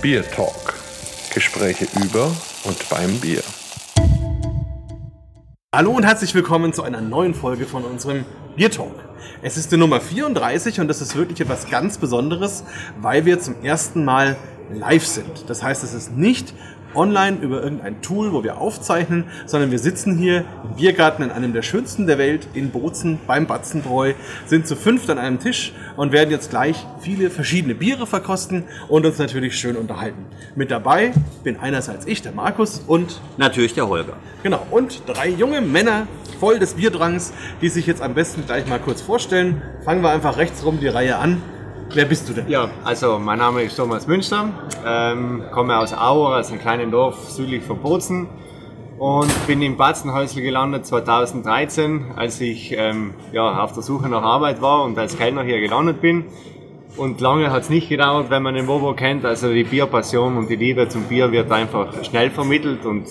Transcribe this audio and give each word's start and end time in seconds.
Bier 0.00 0.22
Talk. 0.30 0.74
Gespräche 1.34 1.88
über 2.00 2.30
und 2.62 2.88
beim 2.88 3.18
Bier. 3.18 3.42
Hallo 5.74 5.90
und 5.90 6.04
herzlich 6.04 6.32
willkommen 6.36 6.72
zu 6.72 6.84
einer 6.84 7.00
neuen 7.00 7.34
Folge 7.34 7.66
von 7.66 7.82
unserem 7.82 8.24
Bier 8.54 8.70
Talk. 8.70 8.94
Es 9.42 9.56
ist 9.56 9.72
die 9.72 9.76
Nummer 9.76 10.00
34 10.00 10.78
und 10.78 10.86
das 10.86 11.00
ist 11.00 11.16
wirklich 11.16 11.40
etwas 11.40 11.68
ganz 11.68 11.98
Besonderes, 11.98 12.62
weil 13.00 13.24
wir 13.24 13.40
zum 13.40 13.56
ersten 13.64 14.04
Mal 14.04 14.36
live 14.72 15.04
sind. 15.04 15.50
Das 15.50 15.64
heißt, 15.64 15.82
es 15.82 15.94
ist 15.94 16.16
nicht 16.16 16.54
online 16.94 17.38
über 17.38 17.62
irgendein 17.62 18.00
Tool, 18.00 18.32
wo 18.32 18.44
wir 18.44 18.58
aufzeichnen, 18.58 19.24
sondern 19.46 19.70
wir 19.70 19.78
sitzen 19.78 20.16
hier 20.16 20.44
im 20.64 20.76
Biergarten 20.76 21.22
in 21.22 21.30
einem 21.30 21.52
der 21.52 21.62
schönsten 21.62 22.06
der 22.06 22.18
Welt 22.18 22.48
in 22.54 22.70
Bozen 22.70 23.18
beim 23.26 23.46
Batzenbräu, 23.46 24.14
sind 24.46 24.66
zu 24.66 24.76
fünft 24.76 25.10
an 25.10 25.18
einem 25.18 25.38
Tisch 25.38 25.72
und 25.98 26.12
werden 26.12 26.30
jetzt 26.30 26.50
gleich 26.50 26.86
viele 27.00 27.28
verschiedene 27.28 27.74
Biere 27.74 28.06
verkosten 28.06 28.64
und 28.88 29.04
uns 29.04 29.18
natürlich 29.18 29.58
schön 29.58 29.76
unterhalten. 29.76 30.24
Mit 30.54 30.70
dabei 30.70 31.12
bin 31.42 31.58
einerseits 31.58 32.06
ich, 32.06 32.22
der 32.22 32.32
Markus 32.32 32.82
und 32.86 33.20
Natürlich 33.36 33.74
der 33.74 33.88
Holger. 33.88 34.14
genau 34.44 34.64
und 34.70 35.02
drei 35.06 35.28
junge 35.28 35.60
Männer 35.60 36.06
voll 36.38 36.60
des 36.60 36.74
Bierdrangs, 36.74 37.32
die 37.60 37.68
sich 37.68 37.86
jetzt 37.86 38.00
am 38.00 38.14
besten 38.14 38.46
gleich 38.46 38.66
mal 38.68 38.78
kurz 38.78 39.02
vorstellen. 39.02 39.60
Fangen 39.84 40.02
wir 40.02 40.10
einfach 40.10 40.36
rechts 40.36 40.64
rum 40.64 40.78
die 40.80 40.86
Reihe 40.86 41.18
an. 41.18 41.42
Wer 41.92 42.04
bist 42.04 42.28
du 42.28 42.32
denn? 42.32 42.48
Ja, 42.48 42.70
also 42.84 43.18
mein 43.18 43.38
Name 43.38 43.62
ist 43.62 43.74
Thomas 43.74 44.06
Münster, 44.06 44.50
ähm, 44.86 45.42
komme 45.50 45.76
aus 45.76 45.92
Auer, 45.92 46.38
aus 46.38 46.50
einem 46.50 46.60
kleinen 46.60 46.92
Dorf 46.92 47.28
südlich 47.30 47.64
von 47.64 47.80
Bozen 47.80 48.28
und 48.98 49.46
bin 49.46 49.62
im 49.62 49.76
Batzenhäusl 49.76 50.40
gelandet 50.40 50.86
2013, 50.86 52.12
als 52.16 52.40
ich 52.40 52.74
ähm, 52.76 53.14
ja, 53.32 53.62
auf 53.62 53.72
der 53.72 53.82
Suche 53.82 54.08
nach 54.08 54.22
Arbeit 54.22 54.60
war 54.60 54.82
und 54.84 54.98
als 54.98 55.16
Kellner 55.16 55.42
hier 55.42 55.60
gelandet 55.60 56.00
bin. 56.00 56.24
Und 56.96 57.20
lange 57.20 57.52
hat 57.52 57.62
es 57.62 57.70
nicht 57.70 57.88
gedauert, 57.88 58.28
wenn 58.30 58.42
man 58.42 58.54
den 58.54 58.66
Bobo 58.66 58.92
kennt. 58.94 59.24
Also 59.24 59.52
die 59.52 59.62
Bierpassion 59.62 60.36
und 60.36 60.50
die 60.50 60.56
Liebe 60.56 60.88
zum 60.88 61.04
Bier 61.04 61.30
wird 61.30 61.52
einfach 61.52 62.04
schnell 62.04 62.30
vermittelt 62.30 62.84
und 62.84 63.06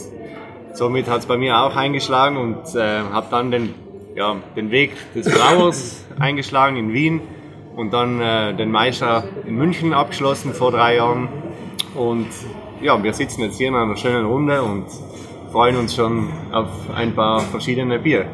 somit 0.74 1.08
hat 1.08 1.20
es 1.20 1.26
bei 1.26 1.38
mir 1.38 1.58
auch 1.58 1.76
eingeschlagen 1.76 2.36
und 2.38 2.76
äh, 2.76 3.00
habe 3.12 3.28
dann 3.32 3.50
den, 3.50 3.74
ja, 4.16 4.36
den 4.58 4.72
Weg 4.72 4.92
des 5.16 5.34
Brauers 5.34 6.06
eingeschlagen 6.20 6.76
in 6.76 6.92
Wien 6.92 7.22
und 7.78 7.94
dann 7.94 8.20
äh, 8.20 8.54
den 8.56 8.72
Meister 8.72 9.24
in 9.46 9.56
München 9.56 9.94
abgeschlossen 9.94 10.54
vor 10.54 10.72
drei 10.72 10.98
Jahren. 10.98 11.30
Und 11.96 12.28
ja, 12.82 13.02
wir 13.02 13.14
sitzen 13.14 13.42
jetzt 13.42 13.58
hier 13.58 13.70
in 13.70 13.76
einer 13.76 13.96
schönen 13.96 14.26
Runde 14.26 14.62
und 14.62 14.86
freuen 15.52 15.78
uns 15.78 15.96
schon 15.96 16.30
auf 16.52 16.70
ein 16.94 17.14
paar 17.14 17.42
verschiedene 17.42 18.00
Bier. 18.00 18.26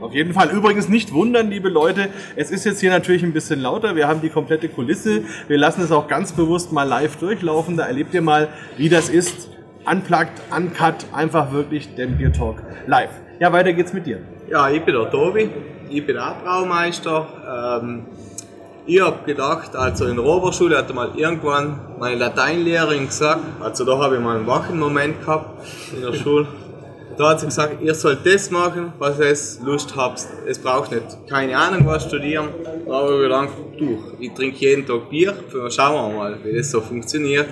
Auf 0.00 0.14
jeden 0.14 0.32
Fall. 0.32 0.50
Übrigens 0.50 0.88
nicht 0.88 1.12
wundern, 1.12 1.50
liebe 1.50 1.68
Leute. 1.68 2.08
Es 2.36 2.50
ist 2.50 2.64
jetzt 2.64 2.80
hier 2.80 2.90
natürlich 2.90 3.24
ein 3.24 3.32
bisschen 3.32 3.60
lauter. 3.60 3.96
Wir 3.96 4.06
haben 4.06 4.20
die 4.20 4.28
komplette 4.28 4.68
Kulisse. 4.68 5.22
Wir 5.48 5.58
lassen 5.58 5.82
es 5.82 5.90
auch 5.90 6.06
ganz 6.06 6.32
bewusst 6.32 6.72
mal 6.72 6.84
live 6.84 7.16
durchlaufen. 7.16 7.76
Da 7.76 7.86
erlebt 7.86 8.14
ihr 8.14 8.22
mal, 8.22 8.48
wie 8.76 8.88
das 8.88 9.08
ist. 9.08 9.50
Unplugged, 9.90 10.42
uncut, 10.54 11.06
einfach 11.12 11.52
wirklich 11.52 11.94
den 11.94 12.16
Beer 12.18 12.32
Talk 12.32 12.62
live. 12.86 13.10
Ja, 13.40 13.52
weiter 13.52 13.72
geht's 13.72 13.92
mit 13.92 14.06
dir. 14.06 14.20
Ja, 14.50 14.68
ich 14.70 14.82
bin 14.82 14.94
der 14.94 15.10
Tobi, 15.10 15.50
ich 15.88 16.06
bin 16.06 16.18
auch 16.18 16.36
Braumeister. 16.42 17.80
Ähm, 17.82 18.06
ich 18.88 19.02
habe 19.02 19.18
gedacht, 19.26 19.76
also 19.76 20.06
in 20.06 20.16
der 20.16 20.24
Oberschule 20.24 20.78
hatte 20.78 20.94
mal 20.94 21.10
irgendwann 21.14 21.78
meine 21.98 22.16
Lateinlehrerin 22.16 23.06
gesagt, 23.06 23.40
also 23.60 23.84
da 23.84 23.98
habe 23.98 24.16
ich 24.16 24.20
mal 24.22 24.36
einen 24.36 24.46
wachen 24.46 24.78
Moment 24.78 25.20
gehabt 25.20 25.66
in 25.94 26.00
der 26.00 26.14
Schule. 26.14 26.46
Da 27.18 27.30
hat 27.30 27.40
sie 27.40 27.46
gesagt, 27.46 27.82
ihr 27.82 27.94
sollt 27.94 28.24
das 28.24 28.50
machen, 28.50 28.92
was 28.98 29.18
ihr 29.18 29.66
Lust 29.66 29.94
habt. 29.94 30.24
Es 30.46 30.58
braucht 30.58 30.92
nicht, 30.92 31.04
keine 31.28 31.58
Ahnung, 31.58 31.84
was 31.86 32.04
studieren. 32.04 32.48
Da 32.86 32.94
habe 32.94 33.14
ich 33.16 33.22
gedacht, 33.22 33.48
du, 33.78 33.98
ich 34.20 34.32
trinke 34.32 34.56
jeden 34.56 34.86
Tag 34.86 35.10
Bier, 35.10 35.34
schauen 35.68 36.10
wir 36.10 36.16
mal, 36.16 36.38
wie 36.42 36.56
das 36.56 36.70
so 36.70 36.80
funktioniert. 36.80 37.48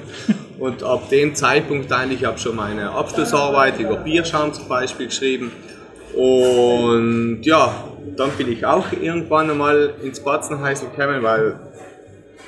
Und 0.59 0.83
ab 0.83 1.11
dem 1.11 1.35
Zeitpunkt 1.35 1.93
eigentlich, 1.93 2.21
ich 2.21 2.27
habe 2.27 2.39
schon 2.39 2.57
meine 2.57 2.91
Abschlussarbeit 2.93 3.79
über 3.79 3.97
Bierschaum 3.97 4.55
zum 4.55 4.69
Beispiel 4.69 5.07
geschrieben. 5.07 5.53
Und 6.15 7.41
ja, 7.43 7.75
dann 8.17 8.31
bin 8.39 8.53
ich 8.53 8.65
auch 8.65 8.87
irgendwann 8.93 9.51
einmal 9.51 9.95
ins 10.03 10.21
Batzenhäusl 10.21 10.87
gekommen, 10.87 11.23
weil 11.23 11.59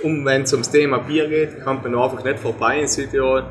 um, 0.03 0.25
wenn 0.25 0.43
es 0.43 0.53
ums 0.53 0.71
Thema 0.71 0.99
Bier 0.99 1.29
geht, 1.29 1.65
kommt 1.65 1.83
man 1.85 1.95
einfach 1.95 2.23
nicht 2.23 2.39
vorbei 2.39 2.81
in 2.81 2.89
Südtirol. 2.89 3.45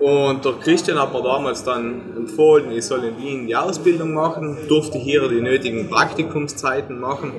Und 0.00 0.44
der 0.44 0.54
Christian 0.54 0.98
hat 0.98 1.12
mir 1.12 1.22
damals 1.22 1.62
dann 1.62 2.16
empfohlen, 2.16 2.72
ich 2.72 2.84
soll 2.84 3.04
in 3.04 3.18
Wien 3.18 3.46
die 3.46 3.54
Ausbildung 3.54 4.14
machen, 4.14 4.58
durfte 4.68 4.98
hier 4.98 5.28
die 5.28 5.40
nötigen 5.40 5.88
Praktikumszeiten 5.88 6.98
machen. 6.98 7.32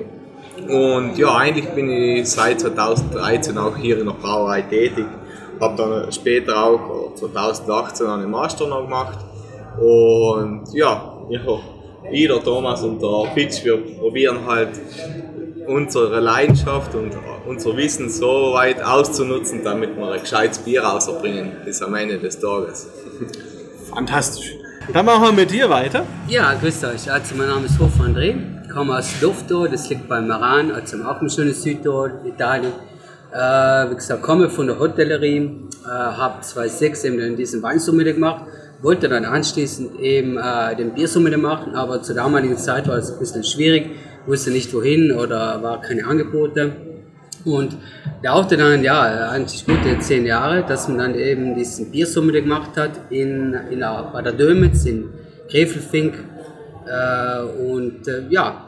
Und 0.66 1.18
ja, 1.18 1.36
eigentlich 1.36 1.68
bin 1.70 1.90
ich 1.90 2.30
seit 2.30 2.60
2013 2.60 3.58
auch 3.58 3.76
hier 3.76 3.98
in 3.98 4.06
der 4.06 4.14
Brauerei 4.14 4.62
tätig. 4.62 5.04
Habe 5.60 5.76
dann 5.76 6.12
später 6.12 6.64
auch 6.64 7.14
2018 7.14 8.06
einen 8.06 8.30
Master 8.30 8.66
noch 8.66 8.84
gemacht. 8.84 9.18
Und 9.78 10.62
ja, 10.72 11.18
ja 11.28 11.40
ich, 12.10 12.26
der 12.26 12.42
Thomas 12.42 12.82
und 12.82 13.00
der 13.00 13.30
Pitch, 13.34 13.64
wir 13.64 13.78
probieren 13.98 14.46
halt 14.46 14.70
unsere 15.66 16.20
Leidenschaft 16.20 16.94
und 16.94 17.12
unser 17.46 17.76
Wissen 17.76 18.10
so 18.10 18.52
weit 18.54 18.82
auszunutzen, 18.82 19.62
damit 19.64 19.96
wir 19.96 20.12
ein 20.12 20.20
gescheites 20.20 20.58
Bier 20.58 20.82
rausbringen 20.82 21.52
bis 21.64 21.82
am 21.82 21.94
Ende 21.94 22.18
des 22.18 22.38
Tages. 22.38 22.88
Fantastisch. 23.94 24.54
Dann 24.92 25.06
machen 25.06 25.22
wir 25.24 25.32
mit 25.32 25.50
dir 25.50 25.70
weiter. 25.70 26.04
Ja, 26.28 26.54
grüßt 26.54 26.84
euch. 26.84 27.10
Also, 27.10 27.34
mein 27.36 27.48
Name 27.48 27.64
ist 27.66 27.78
Hof 27.78 27.98
André. 28.00 28.34
Ich 28.64 28.70
komme 28.70 28.98
aus 28.98 29.20
Lufto, 29.22 29.66
das 29.66 29.88
liegt 29.88 30.08
bei 30.08 30.20
Meran, 30.20 30.70
also 30.72 31.02
auch 31.04 31.22
im 31.22 31.30
schönen 31.30 31.54
Südtirol, 31.54 32.20
Italien. 32.26 32.72
Äh, 33.32 33.90
wie 33.90 33.94
gesagt, 33.94 34.22
komme 34.22 34.50
von 34.50 34.66
der 34.66 34.78
Hotellerie, 34.78 35.68
äh, 35.84 35.88
habe 35.88 36.40
2006 36.42 37.04
eben 37.04 37.36
diesen 37.36 37.62
Weinsommelier 37.62 38.12
gemacht, 38.12 38.44
wollte 38.82 39.08
dann 39.08 39.24
anschließend 39.24 39.98
eben 40.00 40.38
äh, 40.38 40.76
den 40.76 40.94
Biersommelier 40.94 41.38
machen, 41.38 41.74
aber 41.74 42.02
zur 42.02 42.14
damaligen 42.14 42.56
Zeit 42.56 42.88
war 42.88 42.96
es 42.96 43.12
ein 43.12 43.18
bisschen 43.18 43.44
schwierig, 43.44 43.90
wusste 44.26 44.50
nicht 44.50 44.72
wohin 44.74 45.12
oder 45.12 45.62
war 45.62 45.80
keine 45.80 46.06
Angebote. 46.06 46.72
Und 47.44 47.76
dauerte 48.22 48.56
dann, 48.56 48.82
ja, 48.82 49.28
eigentlich 49.28 49.66
gute 49.66 49.98
zehn 50.00 50.24
Jahre, 50.24 50.64
dass 50.66 50.88
man 50.88 50.98
dann 50.98 51.14
eben 51.14 51.54
diesen 51.54 51.90
Biersommelier 51.90 52.40
gemacht 52.40 52.70
hat 52.76 52.92
in, 53.10 53.54
in 53.70 53.80
der, 53.80 54.10
bei 54.12 54.22
der 54.22 54.32
Dömitz 54.32 54.86
in 54.86 55.10
Grefelfink. 55.50 56.14
Äh, 56.86 57.42
und 57.62 58.08
äh, 58.08 58.22
ja, 58.30 58.66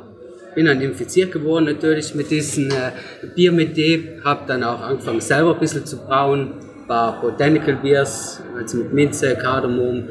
bin 0.54 0.66
dann 0.66 0.80
infiziert 0.80 1.32
geworden 1.32 1.66
natürlich 1.66 2.14
mit 2.14 2.30
diesem 2.30 2.70
äh, 2.70 2.92
Bier 3.34 3.52
mit 3.52 3.76
D. 3.76 4.20
Habe 4.24 4.42
dann 4.46 4.62
auch 4.64 4.80
angefangen 4.80 5.20
selber 5.20 5.54
ein 5.54 5.60
bisschen 5.60 5.86
zu 5.86 5.98
brauen. 5.98 6.54
Paar 6.86 7.20
Botanical 7.20 7.76
Beers, 7.76 8.40
also 8.56 8.78
mit 8.78 8.92
Minze, 8.92 9.34
Kardamom. 9.36 10.08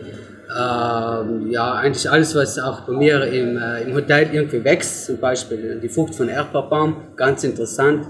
Ähm, 0.48 1.50
ja, 1.50 1.74
eigentlich 1.74 2.10
alles, 2.10 2.36
was 2.36 2.60
auch 2.60 2.82
bei 2.82 2.94
mir 2.94 3.24
im, 3.26 3.58
äh, 3.58 3.84
im 3.84 3.96
Hotel 3.96 4.30
irgendwie 4.32 4.64
wächst. 4.64 5.06
Zum 5.06 5.18
Beispiel 5.18 5.80
die 5.82 5.90
Frucht 5.90 6.16
von 6.16 6.30
Erdbeerbaum, 6.30 6.98
ganz 7.16 7.44
interessant. 7.44 8.06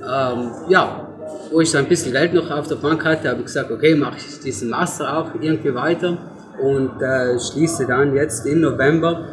Ähm, 0.00 0.50
ja, 0.68 1.08
wo 1.50 1.60
ich 1.60 1.70
dann 1.70 1.84
ein 1.84 1.88
bisschen 1.88 2.12
Geld 2.12 2.34
noch 2.34 2.50
auf 2.50 2.66
der 2.66 2.76
Bank 2.76 3.04
hatte, 3.04 3.28
habe 3.28 3.40
ich 3.40 3.46
gesagt, 3.46 3.70
okay, 3.70 3.94
mache 3.94 4.16
ich 4.16 4.40
diesen 4.40 4.70
Master 4.70 5.16
auch 5.16 5.30
irgendwie 5.40 5.74
weiter 5.74 6.18
und 6.60 7.00
äh, 7.00 7.38
schließe 7.38 7.86
dann 7.86 8.14
jetzt 8.14 8.46
im 8.46 8.60
November, 8.60 9.24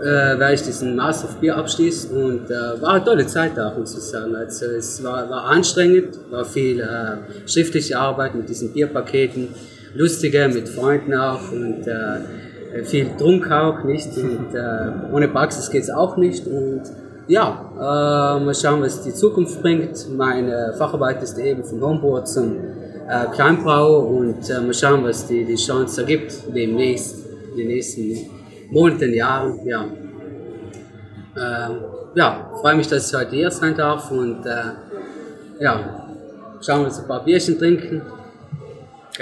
äh, 0.00 0.38
werde 0.38 0.54
ich 0.54 0.62
diesen 0.62 0.96
Master 0.96 1.28
of 1.28 1.36
Bier 1.36 1.56
abschließen 1.56 2.16
und 2.16 2.50
äh, 2.50 2.80
war 2.80 2.94
eine 2.94 3.04
tolle 3.04 3.26
Zeit 3.26 3.58
auch, 3.58 3.76
muss 3.76 3.96
ich 3.96 4.04
sagen. 4.04 4.34
Also 4.34 4.66
es 4.66 5.02
war, 5.02 5.28
war 5.28 5.44
anstrengend, 5.44 6.18
war 6.30 6.44
viel 6.44 6.80
äh, 6.80 7.48
schriftliche 7.48 7.98
Arbeit 7.98 8.34
mit 8.34 8.48
diesen 8.48 8.72
Bierpaketen, 8.72 9.48
lustige 9.94 10.48
mit 10.48 10.68
Freunden 10.68 11.14
auch 11.14 11.52
und 11.52 11.86
äh, 11.86 12.84
viel 12.84 13.10
Trunk 13.18 13.50
auch, 13.50 13.84
nicht? 13.84 14.16
Und 14.16 14.54
äh, 14.54 15.12
ohne 15.12 15.28
Praxis 15.28 15.70
geht 15.70 15.82
es 15.82 15.90
auch 15.90 16.16
nicht 16.16 16.46
und 16.46 16.82
ja, 17.28 17.70
äh, 17.76 18.44
mal 18.44 18.54
schauen, 18.54 18.80
was 18.82 19.02
die 19.02 19.12
Zukunft 19.12 19.60
bringt. 19.60 20.08
Meine 20.16 20.74
Facharbeit 20.78 21.22
ist 21.22 21.38
eben 21.38 21.62
vom 21.62 21.80
Homeboard 21.82 22.26
zum 22.26 22.56
äh, 22.56 23.26
Kleinbrau 23.34 24.00
und 24.00 24.48
äh, 24.48 24.60
mal 24.60 24.72
schauen, 24.72 25.04
was 25.04 25.26
die, 25.26 25.44
die 25.44 25.56
Chance 25.56 26.02
ergibt 26.02 26.32
demnächst, 26.54 27.26
in 27.52 27.56
den 27.58 27.68
nächsten 27.68 28.37
Monaten, 28.70 29.14
Jahren. 29.14 29.60
Ja, 29.66 29.84
äh, 31.36 31.70
ja 32.14 32.50
freue 32.60 32.76
mich, 32.76 32.88
dass 32.88 33.10
ich 33.10 33.18
heute 33.18 33.36
hier 33.36 33.50
sein 33.50 33.76
darf 33.76 34.10
und 34.10 34.44
äh, 34.46 35.62
ja, 35.62 36.06
schauen 36.60 36.80
wir 36.80 36.86
uns 36.86 36.98
ein 36.98 37.06
paar 37.06 37.24
Bierchen 37.24 37.58
trinken. 37.58 38.02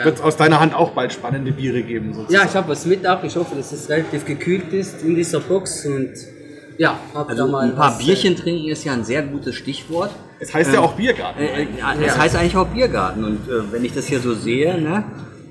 Wird 0.03 0.17
es 0.17 0.21
aus 0.21 0.37
deiner 0.37 0.61
Hand 0.61 0.75
auch 0.75 0.91
bald 0.91 1.13
spannende 1.13 1.53
Biere 1.53 1.83
geben? 1.83 2.13
Sozusagen. 2.13 2.35
Ja, 2.35 2.45
ich 2.45 2.55
habe 2.55 2.69
was 2.69 2.85
mit 2.85 3.07
auch. 3.07 3.23
Ich 3.25 3.35
hoffe, 3.35 3.55
dass 3.57 3.73
es 3.73 3.89
relativ 3.89 4.27
gekühlt 4.27 4.73
ist 4.73 5.03
in 5.03 5.15
dieser 5.15 5.41
Box 5.41 5.87
und 5.87 6.13
ja, 6.79 6.99
hab 7.15 7.31
Also 7.31 7.47
da 7.47 7.51
mal 7.51 7.65
ein 7.65 7.75
paar 7.75 7.93
was, 7.93 8.03
äh, 8.03 8.05
Bierchen 8.05 8.37
trinken 8.37 8.69
ist 8.69 8.85
ja 8.85 8.93
ein 8.93 9.05
sehr 9.05 9.23
gutes 9.23 9.55
Stichwort. 9.55 10.11
Es 10.39 10.53
heißt 10.53 10.75
ja 10.75 10.81
auch 10.81 10.93
Biergarten. 10.93 11.41
Äh, 11.41 11.63
äh, 11.63 11.67
ja, 11.79 11.95
das 11.95 12.19
heißt 12.19 12.37
eigentlich 12.37 12.57
auch 12.57 12.67
Biergarten. 12.67 13.25
Und 13.25 13.49
äh, 13.49 13.73
wenn 13.73 13.85
ich 13.85 13.95
das 13.95 14.07
hier 14.07 14.21
so 14.21 14.35
sehe, 14.35 14.79
ne, 14.79 15.05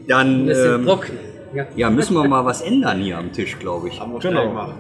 dann 0.08 0.46
Das 0.46 0.58
sind 0.58 0.76
ähm, 0.76 0.86
trocken. 0.86 1.18
Ja. 1.56 1.66
ja, 1.76 1.90
müssen 1.90 2.16
wir 2.16 2.28
mal 2.28 2.44
was 2.44 2.62
ändern 2.62 3.00
hier 3.00 3.18
am 3.18 3.32
Tisch, 3.32 3.58
glaube 3.58 3.88
ich. 3.88 4.02
Genau. 4.20 4.74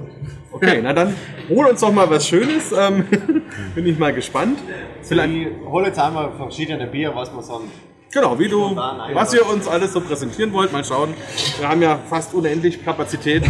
Okay, 0.52 0.82
na 0.84 0.92
dann 0.94 1.16
hol 1.50 1.68
uns 1.68 1.80
doch 1.80 1.92
mal 1.92 2.10
was 2.10 2.28
Schönes. 2.28 2.74
Ähm, 2.78 3.06
bin 3.76 3.86
ich 3.86 3.98
mal 3.98 4.14
gespannt. 4.14 4.60
Vielleicht, 5.02 5.34
Ich 5.34 5.48
hole 5.66 5.88
jetzt 5.88 6.00
einmal 6.00 6.32
verschiedene 6.38 6.88
Bier, 6.88 7.14
was 7.16 7.34
wir 7.34 7.42
so 7.42 7.62
Genau, 8.12 8.40
wie 8.40 8.48
du, 8.48 8.76
was 9.14 9.34
ihr 9.34 9.46
uns 9.46 9.68
alles 9.68 9.92
so 9.92 10.00
präsentieren 10.00 10.54
wollt, 10.54 10.72
mal 10.72 10.86
schauen. 10.86 11.14
Wir 11.60 11.68
haben 11.68 11.82
ja 11.82 12.00
fast 12.10 12.34
unendlich 12.34 12.84
Kapazität 12.84 13.44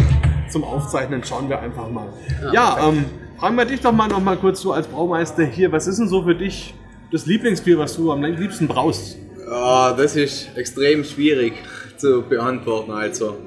zum 0.50 0.63
Aufzeichnen, 0.63 1.24
schauen 1.24 1.50
wir 1.50 1.60
einfach 1.60 1.89
mal. 1.89 2.07
Ja, 2.51 2.89
ähm, 2.89 3.06
fragen 3.38 3.56
wir 3.57 3.66
dich 3.66 3.81
doch 3.81 3.92
mal 3.92 4.07
noch 4.07 4.21
mal 4.21 4.38
kurz 4.38 4.62
so 4.62 4.71
als 4.74 4.88
Braumeister 4.88 5.45
hier, 5.45 5.71
was 5.71 5.86
ist 5.86 6.00
denn 6.00 6.07
so 6.07 6.24
für 6.24 6.33
dich 6.33 6.74
das 7.12 7.28
Lieblingsbier, 7.28 7.78
was 7.78 7.95
du 7.95 8.12
am 8.12 8.24
liebsten 8.24 8.68
braust? 8.68 9.18
Ja, 9.48 9.94
das 9.94 10.16
ist 10.16 10.57
extrem 10.57 11.04
schwierig 11.04 11.54
zu 11.97 12.21
beantworten. 12.24 12.92
Also, 12.92 13.38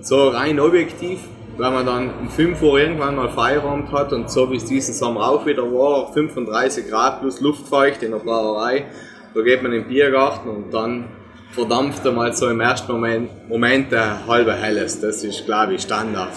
so 0.00 0.28
rein 0.28 0.60
objektiv, 0.60 1.20
wenn 1.58 1.72
man 1.72 1.86
dann 1.86 2.10
um 2.20 2.28
5 2.28 2.60
Uhr 2.62 2.78
irgendwann 2.78 3.16
mal 3.16 3.28
Feierabend 3.30 3.90
hat 3.92 4.12
und 4.12 4.30
so 4.30 4.50
wie 4.50 4.56
es 4.56 4.64
diesen 4.66 4.94
Sommer 4.94 5.28
auch 5.28 5.46
wieder 5.46 5.62
war, 5.62 6.12
35 6.12 6.88
Grad 6.88 7.20
plus 7.20 7.40
Luftfeucht 7.40 8.02
in 8.02 8.12
der 8.12 8.18
Brauerei, 8.18 8.86
da 9.34 9.42
geht 9.42 9.62
man 9.62 9.72
in 9.72 9.82
den 9.82 9.88
Biergarten 9.88 10.48
und 10.48 10.72
dann 10.72 11.06
verdampft 11.50 12.04
er 12.04 12.12
mal 12.12 12.34
so 12.34 12.48
im 12.48 12.60
ersten 12.60 12.92
Moment, 12.92 13.48
Moment 13.48 13.92
der 13.92 14.26
halbe 14.26 14.52
Helles. 14.52 15.00
Das 15.00 15.24
ist, 15.24 15.46
glaube 15.46 15.74
ich, 15.74 15.82
Standard. 15.82 16.32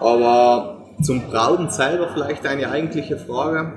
Aber 0.00 0.86
zum 1.02 1.28
Brauen 1.28 1.70
selber 1.70 2.08
vielleicht 2.12 2.46
eine 2.46 2.70
eigentliche 2.70 3.16
Frage. 3.16 3.72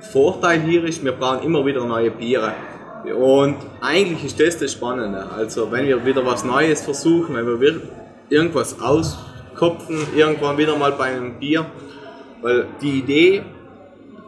Vorteil 0.00 0.60
hier 0.60 0.84
ist, 0.84 1.04
wir 1.04 1.12
brauchen 1.12 1.42
immer 1.42 1.64
wieder 1.64 1.84
neue 1.84 2.10
Biere. 2.10 2.52
Und 3.10 3.56
eigentlich 3.80 4.24
ist 4.24 4.40
das 4.40 4.58
das 4.58 4.72
Spannende. 4.72 5.26
Also 5.36 5.70
wenn 5.72 5.86
wir 5.86 6.04
wieder 6.04 6.24
was 6.24 6.44
Neues 6.44 6.82
versuchen, 6.82 7.34
wenn 7.34 7.60
wir 7.60 7.80
irgendwas 8.28 8.76
auskopfen, 8.80 9.98
irgendwann 10.14 10.56
wieder 10.56 10.76
mal 10.76 10.92
bei 10.92 11.06
einem 11.06 11.38
Bier, 11.38 11.66
weil 12.40 12.66
die 12.80 12.98
Idee 13.00 13.42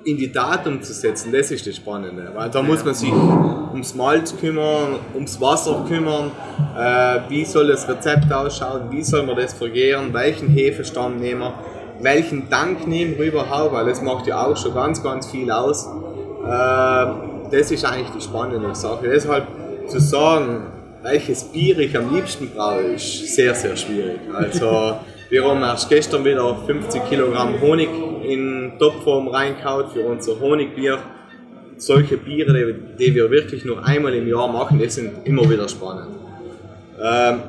in 0.05 0.19
die 0.19 0.31
Tat 0.31 0.67
umzusetzen, 0.67 1.33
das 1.33 1.51
ist 1.51 1.67
das 1.67 1.77
Spannende. 1.77 2.31
Weil 2.35 2.51
da 2.51 2.63
muss 2.63 2.85
man 2.85 2.95
sich 2.95 3.13
ums 3.13 3.95
Malz 3.95 4.37
kümmern, 4.37 4.99
ums 5.15 5.41
Wasser 5.41 5.85
kümmern, 5.89 6.31
äh, 6.77 7.21
wie 7.31 7.45
soll 7.45 7.69
das 7.69 7.89
Rezept 7.89 8.31
ausschauen, 8.33 8.91
wie 8.91 9.03
soll 9.03 9.25
man 9.25 9.37
das 9.37 9.55
vergären, 9.55 10.13
welchen 10.13 10.49
Hefestamm 10.49 11.17
nehmen 11.17 11.41
wir, 11.41 11.55
welchen 12.01 12.51
Dank 12.51 12.87
nehmen 12.87 13.17
wir 13.19 13.27
überhaupt, 13.27 13.73
weil 13.73 13.87
das 13.87 14.03
macht 14.03 14.27
ja 14.27 14.45
auch 14.45 14.57
schon 14.57 14.75
ganz, 14.75 15.03
ganz 15.03 15.31
viel 15.31 15.51
aus. 15.51 15.89
Äh, 16.47 17.34
das 17.55 17.71
ist 17.71 17.85
eigentlich 17.85 18.11
die 18.11 18.21
spannende 18.21 18.75
Sache. 18.75 19.09
Deshalb 19.09 19.47
zu 19.87 20.01
sagen, 20.01 20.67
welches 21.03 21.45
Bier 21.45 21.79
ich 21.79 21.97
am 21.97 22.13
liebsten 22.13 22.51
brauche, 22.51 22.95
ist 22.95 23.35
sehr, 23.35 23.55
sehr 23.55 23.77
schwierig. 23.77 24.19
Also, 24.33 24.97
wir 25.31 25.45
haben 25.45 25.63
erst 25.63 25.89
gestern 25.89 26.25
wieder 26.25 26.57
50 26.67 27.09
Kilogramm 27.09 27.61
Honig 27.61 27.89
in 28.27 28.73
Topform 28.79 29.29
reingehauen 29.29 29.87
für 29.93 30.01
unser 30.01 30.41
Honigbier. 30.41 30.99
Solche 31.77 32.17
Biere, 32.17 32.53
die, 32.53 33.07
die 33.07 33.15
wir 33.15 33.31
wirklich 33.31 33.65
nur 33.65 33.87
einmal 33.87 34.15
im 34.15 34.27
Jahr 34.27 34.49
machen, 34.49 34.79
die 34.79 34.89
sind 34.89 35.25
immer 35.25 35.49
wieder 35.49 35.69
spannend. 35.69 36.09
Ähm, 37.01 37.41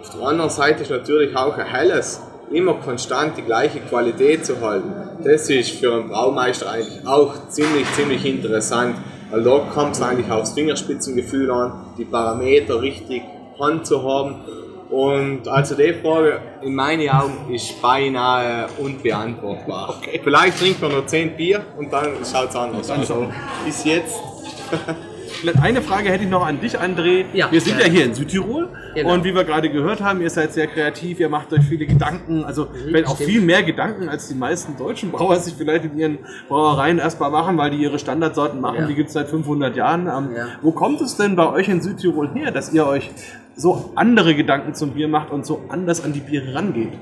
auf 0.00 0.16
der 0.16 0.26
anderen 0.26 0.50
Seite 0.50 0.82
ist 0.82 0.90
natürlich 0.90 1.36
auch 1.36 1.56
ein 1.58 1.66
helles, 1.66 2.22
immer 2.50 2.74
konstant 2.74 3.36
die 3.36 3.42
gleiche 3.42 3.80
Qualität 3.80 4.46
zu 4.46 4.60
halten. 4.60 4.92
Das 5.22 5.50
ist 5.50 5.70
für 5.70 5.92
einen 5.92 6.08
Braumeister 6.08 6.70
eigentlich 6.70 7.06
auch 7.06 7.48
ziemlich, 7.48 7.84
ziemlich 7.94 8.24
interessant, 8.24 8.96
weil 9.30 9.42
da 9.42 9.58
kommt 9.72 9.94
es 9.94 10.02
eigentlich 10.02 10.30
aufs 10.30 10.52
Fingerspitzengefühl 10.52 11.50
an, 11.50 11.72
die 11.96 12.04
Parameter 12.04 12.80
richtig 12.80 13.22
Hand 13.58 13.86
zu 13.86 14.02
haben. 14.02 14.36
Und 14.90 15.46
also 15.48 15.74
die 15.74 15.92
Frage 15.92 16.40
in 16.62 16.74
meinen 16.74 17.08
Augen 17.10 17.52
ist 17.52 17.80
beinahe 17.82 18.68
unbeantwortbar. 18.78 20.00
Vielleicht 20.24 20.58
trinkt 20.58 20.80
man 20.80 20.92
nur 20.92 21.06
10 21.06 21.36
Bier 21.36 21.62
und 21.76 21.92
dann 21.92 22.12
schaut 22.24 22.48
es 22.48 22.56
anders 22.56 22.90
aus. 22.90 22.98
Also, 22.98 23.26
bis 23.66 23.84
jetzt 23.84 24.18
Eine 25.62 25.82
Frage 25.82 26.08
hätte 26.10 26.24
ich 26.24 26.30
noch 26.30 26.44
an 26.44 26.60
dich, 26.60 26.78
André. 26.80 27.24
Ja. 27.32 27.50
wir 27.52 27.60
sind 27.60 27.78
ja 27.78 27.86
Ja. 27.86 27.92
hier 27.92 28.04
in 28.06 28.14
Südtirol 28.14 28.68
Genau. 28.94 29.12
und 29.14 29.24
wie 29.24 29.34
wir 29.34 29.44
gerade 29.44 29.70
gehört 29.70 30.00
haben, 30.00 30.20
ihr 30.20 30.30
seid 30.30 30.52
sehr 30.52 30.66
kreativ, 30.66 31.20
ihr 31.20 31.28
macht 31.28 31.52
euch 31.52 31.62
viele 31.64 31.86
Gedanken, 31.86 32.44
also 32.44 32.66
vielleicht 32.86 33.06
auch 33.06 33.14
stimmt. 33.14 33.30
viel 33.30 33.40
mehr 33.42 33.62
Gedanken, 33.62 34.08
als 34.08 34.28
die 34.28 34.34
meisten 34.34 34.76
deutschen 34.76 35.12
Brauer 35.12 35.36
sich 35.36 35.54
vielleicht 35.54 35.84
in 35.84 35.96
ihren 35.98 36.18
Brauereien 36.48 36.98
erstmal 36.98 37.30
machen, 37.30 37.56
weil 37.56 37.70
die 37.70 37.76
ihre 37.78 37.98
Standardsorten 37.98 38.60
machen, 38.60 38.80
Ja. 38.80 38.86
die 38.86 38.94
gibt 38.94 39.08
es 39.08 39.14
seit 39.14 39.28
500 39.28 39.76
Jahren. 39.76 40.06
Ähm. 40.08 40.30
Wo 40.62 40.72
kommt 40.72 41.00
es 41.00 41.16
denn 41.16 41.36
bei 41.36 41.48
euch 41.52 41.68
in 41.68 41.80
Südtirol 41.80 42.30
her, 42.34 42.50
dass 42.50 42.72
ihr 42.72 42.86
euch 42.86 43.10
so 43.54 43.92
andere 43.94 44.34
Gedanken 44.34 44.74
zum 44.74 44.90
Bier 44.92 45.08
macht 45.08 45.30
und 45.30 45.46
so 45.46 45.62
anders 45.68 46.02
an 46.04 46.12
die 46.12 46.20
Biere 46.20 46.54
rangeht? 46.54 46.92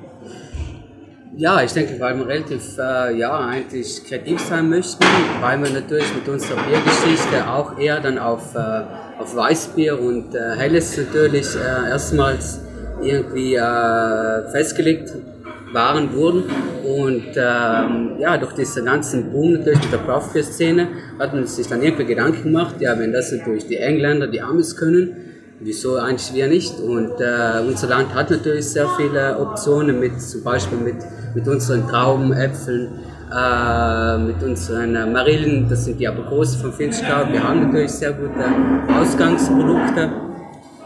Ja, 1.38 1.62
ich 1.62 1.74
denke, 1.74 2.00
weil 2.00 2.16
wir 2.16 2.26
relativ 2.26 2.78
äh, 2.78 3.18
ja, 3.18 3.38
eigentlich 3.38 4.02
kreativ 4.04 4.40
sein 4.40 4.70
möchten, 4.70 5.04
weil 5.42 5.62
wir 5.62 5.68
natürlich 5.68 6.06
mit 6.14 6.26
unserer 6.26 6.56
Biergeschichte 6.62 7.46
auch 7.46 7.78
eher 7.78 8.00
dann 8.00 8.18
auf, 8.18 8.54
äh, 8.54 9.20
auf 9.20 9.36
Weißbier 9.36 10.00
und 10.00 10.34
äh, 10.34 10.56
Helles 10.56 10.96
natürlich 10.96 11.54
äh, 11.54 11.90
erstmals 11.90 12.60
irgendwie 13.02 13.54
äh, 13.54 14.50
festgelegt 14.50 15.12
waren 15.74 16.14
wurden. 16.14 16.44
Und 16.82 17.26
ähm, 17.36 18.16
ja, 18.18 18.38
durch 18.38 18.54
diesen 18.54 18.86
ganzen 18.86 19.30
Boom 19.30 19.52
natürlich 19.52 19.82
mit 19.82 19.92
der 19.92 19.98
Craft 19.98 20.32
Beer 20.32 20.42
Szene 20.42 20.88
hat 21.18 21.34
man 21.34 21.46
sich 21.46 21.66
dann 21.66 21.82
irgendwie 21.82 22.06
Gedanken 22.06 22.44
gemacht, 22.44 22.76
ja, 22.80 22.98
wenn 22.98 23.12
das 23.12 23.30
natürlich 23.30 23.66
die 23.66 23.76
Engländer, 23.76 24.26
die 24.26 24.40
Amis 24.40 24.74
können, 24.74 25.26
Wieso 25.58 25.96
eigentlich 25.96 26.34
wir 26.34 26.48
nicht? 26.48 26.78
Und 26.80 27.18
äh, 27.18 27.66
unser 27.66 27.88
Land 27.88 28.14
hat 28.14 28.30
natürlich 28.30 28.68
sehr 28.68 28.88
viele 28.98 29.38
Optionen, 29.38 29.98
mit, 29.98 30.20
zum 30.20 30.42
Beispiel 30.42 30.76
mit, 30.76 30.96
mit 31.36 31.46
unseren 31.46 31.86
Trauben, 31.86 32.32
Äpfeln, 32.32 32.88
äh, 33.30 34.18
mit 34.18 34.42
unseren 34.42 35.12
Marillen, 35.12 35.68
das 35.68 35.84
sind 35.84 36.00
die 36.00 36.06
groß 36.06 36.56
von 36.56 36.72
Finchgau. 36.72 37.30
Wir 37.30 37.46
haben 37.46 37.66
natürlich 37.66 37.90
sehr 37.90 38.12
gute 38.12 38.46
Ausgangsprodukte, 38.98 40.10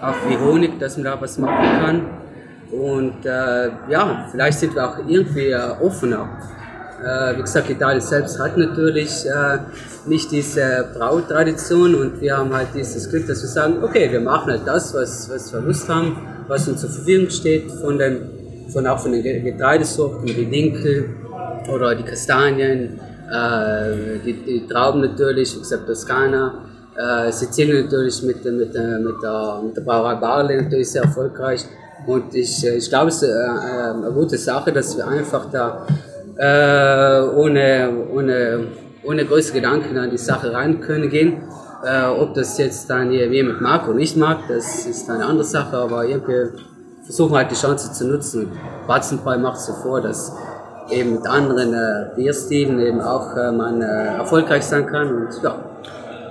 auch 0.03 0.17
wie 0.29 0.37
Honig, 0.37 0.81
dass 0.81 0.97
man 0.97 1.05
da 1.05 1.21
was 1.21 1.39
machen 1.39 1.81
kann. 1.81 2.01
Und 2.73 3.25
äh, 3.25 3.69
ja, 3.91 4.27
vielleicht 4.33 4.59
sind 4.59 4.75
wir 4.75 4.89
auch 4.89 4.99
irgendwie 5.07 5.51
äh, 5.51 5.71
offener. 5.81 6.29
Äh, 7.01 7.37
wie 7.39 7.43
gesagt, 7.43 7.71
Italien 7.71 8.01
selbst 8.01 8.41
hat 8.41 8.57
natürlich 8.57 9.25
äh, 9.27 9.59
nicht 10.07 10.33
diese 10.33 10.89
Brautradition 10.99 11.95
und 11.95 12.21
wir 12.21 12.37
haben 12.37 12.53
halt 12.53 12.69
dieses 12.75 13.09
Glück, 13.09 13.29
dass 13.29 13.41
wir 13.43 13.49
sagen, 13.49 13.85
okay, 13.85 14.11
wir 14.11 14.21
machen 14.21 14.51
halt 14.51 14.63
das, 14.67 14.93
was, 14.95 15.31
was 15.31 15.53
wir 15.53 15.61
Lust 15.61 15.89
haben, 15.89 16.17
was 16.49 16.67
uns 16.67 16.81
zur 16.81 16.91
Verfügung 16.91 17.31
steht, 17.31 17.71
von 17.71 17.99
den, 17.99 18.40
von, 18.73 18.87
auch 18.87 18.99
von 18.99 19.13
den 19.13 19.23
Ge- 19.23 19.41
Getreidesorten, 19.41 20.27
wie 20.27 20.51
Winkel 20.51 21.11
oder 21.73 21.95
die 21.95 22.05
Kastanien, 22.05 22.99
äh, 23.31 24.19
die, 24.25 24.33
die 24.33 24.67
Trauben 24.67 25.01
natürlich, 25.03 25.59
gesagt, 25.59 25.87
Toskana, 25.87 26.65
äh, 26.97 27.31
Sizilien 27.33 27.85
natürlich 27.85 28.23
mit, 28.23 28.45
mit, 28.45 28.55
mit, 28.55 28.75
der, 28.75 28.99
mit, 28.99 29.15
der, 29.23 29.61
mit 29.65 29.77
der 29.77 29.83
Brauerei 29.83 30.15
Barley 30.17 30.63
natürlich 30.63 30.91
sehr 30.91 31.03
erfolgreich. 31.03 31.65
Und 32.07 32.35
ich, 32.35 32.65
äh, 32.67 32.77
ich 32.77 32.89
glaube, 32.89 33.09
es 33.09 33.23
ist 33.23 33.29
äh, 33.29 33.33
äh, 33.33 33.93
eine 33.93 34.11
gute 34.13 34.39
Sache, 34.39 34.73
dass 34.73 34.97
wir 34.97 35.07
einfach 35.07 35.47
da 35.51 35.87
äh, 36.37 37.23
ohne, 37.37 37.91
ohne, 38.13 38.67
ohne 39.05 39.25
große 39.25 39.53
Gedanken 39.53 39.97
an 39.99 40.11
die 40.11 40.19
Sache 40.19 40.53
rein 40.53 40.81
können 40.81 41.11
gehen. 41.11 41.43
Äh, 41.85 42.07
ob 42.07 42.35
das 42.35 42.59
jetzt 42.59 42.91
dann 42.91 43.11
jemand 43.11 43.61
mag 43.63 43.89
oder 43.89 43.97
nicht 43.97 44.17
mag, 44.17 44.41
das 44.49 44.87
ist 44.87 45.09
eine 45.09 45.25
andere 45.25 45.45
Sache, 45.45 45.77
aber 45.77 46.05
irgendwie 46.05 46.59
versuchen 47.11 47.37
halt 47.37 47.51
die 47.51 47.57
Chance 47.57 47.93
zu 47.93 48.07
nutzen. 48.07 48.53
Batzenbräu 48.87 49.39
macht 49.39 49.61
so 49.61 49.73
vor, 49.73 50.01
dass 50.01 50.33
eben 50.91 51.15
mit 51.15 51.27
anderen 51.27 51.75
äh, 51.75 52.15
Bierstilen 52.17 52.79
eben 52.81 53.01
auch 53.01 53.37
äh, 53.37 53.53
man 53.53 53.83
äh, 53.83 54.17
erfolgreich 54.17 54.65
sein 54.65 54.87
kann 54.87 55.09
und 55.15 55.29
ja. 55.43 55.57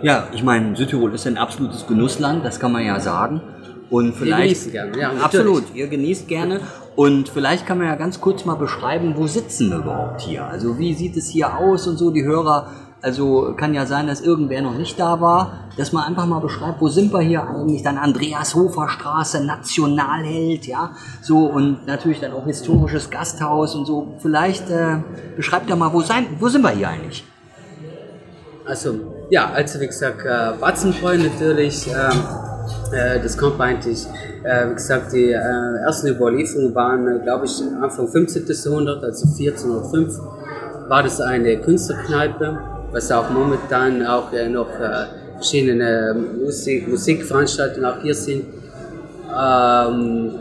Ja, 0.01 0.27
ich 0.31 0.43
meine, 0.43 0.77
Südtirol 0.77 1.13
ist 1.13 1.27
ein 1.27 1.37
absolutes 1.37 1.85
Genussland, 1.85 2.45
das 2.45 2.59
kann 2.59 2.71
man 2.71 2.85
ja 2.85 2.99
sagen. 3.01 3.41
Und 3.89 4.13
vielleicht. 4.13 4.43
genießen 4.43 4.71
gerne, 4.71 4.97
ja. 4.97 5.11
Absolut, 5.21 5.63
ihr 5.73 5.87
genießt 5.87 6.27
gerne. 6.27 6.61
Und 6.95 7.27
vielleicht 7.27 7.65
kann 7.65 7.79
man 7.79 7.87
ja 7.87 7.95
ganz 7.95 8.21
kurz 8.21 8.45
mal 8.45 8.55
beschreiben, 8.55 9.13
wo 9.17 9.27
sitzen 9.27 9.69
wir 9.71 9.79
überhaupt 9.79 10.21
hier? 10.21 10.45
Also 10.45 10.77
wie 10.77 10.93
sieht 10.93 11.17
es 11.17 11.27
hier 11.27 11.57
aus 11.57 11.87
und 11.87 11.97
so, 11.97 12.11
die 12.11 12.23
Hörer. 12.23 12.67
Also 13.01 13.53
kann 13.55 13.73
ja 13.73 13.85
sein, 13.85 14.07
dass 14.07 14.19
irgendwer 14.19 14.61
noch 14.61 14.73
nicht 14.73 14.99
da 14.99 15.21
war, 15.21 15.69
dass 15.77 15.93
man 15.93 16.03
einfach 16.03 16.25
mal 16.25 16.39
beschreibt, 16.39 16.81
wo 16.81 16.89
sind 16.89 17.13
wir 17.13 17.21
hier 17.21 17.47
eigentlich? 17.47 17.81
Dann 17.81 17.97
Andreas 17.97 18.55
Hofer 18.55 18.89
Straße, 18.89 19.45
Nationalheld, 19.45 20.67
ja, 20.67 20.91
so 21.21 21.45
und 21.45 21.87
natürlich 21.87 22.19
dann 22.19 22.33
auch 22.33 22.45
historisches 22.45 23.09
Gasthaus 23.09 23.73
und 23.75 23.85
so. 23.85 24.15
Vielleicht 24.19 24.69
äh, 24.69 24.97
beschreibt 25.37 25.69
ja 25.69 25.77
mal, 25.77 25.93
wo, 25.93 26.01
sein, 26.01 26.25
wo 26.39 26.49
sind 26.49 26.61
wir 26.61 26.71
hier 26.71 26.89
eigentlich? 26.89 27.23
Also, 28.65 28.95
ja, 29.29 29.49
also 29.49 29.79
wie 29.79 29.87
gesagt, 29.87 30.25
äh, 30.25 30.61
Watzenbräu 30.61 31.17
natürlich, 31.17 31.87
ähm, 31.87 32.19
äh, 32.91 33.21
das 33.21 33.37
kommt 33.37 33.61
eigentlich, 33.61 34.05
äh, 34.43 34.69
wie 34.69 34.73
gesagt, 34.73 35.13
die 35.13 35.31
äh, 35.31 35.85
ersten 35.85 36.07
Überlieferungen 36.07 36.75
waren, 36.75 37.07
äh, 37.07 37.23
glaube 37.23 37.45
ich, 37.45 37.63
Anfang 37.81 38.09
15. 38.09 38.45
Jahrhundert, 38.45 39.03
also 39.05 39.25
1405, 39.25 40.19
war 40.89 41.01
das 41.01 41.21
eine 41.21 41.57
Künstlerkneipe, 41.61 42.78
was 42.91 43.11
auch 43.11 43.29
momentan 43.29 44.05
auch 44.05 44.31
äh, 44.33 44.49
noch 44.49 44.69
äh, 44.79 45.05
verschiedene 45.35 46.15
Musik, 46.43 46.87
Musikveranstaltungen 46.87 47.85
auch 47.85 48.01
hier 48.01 48.15
sind. 48.15 48.45
Ähm, 49.29 50.31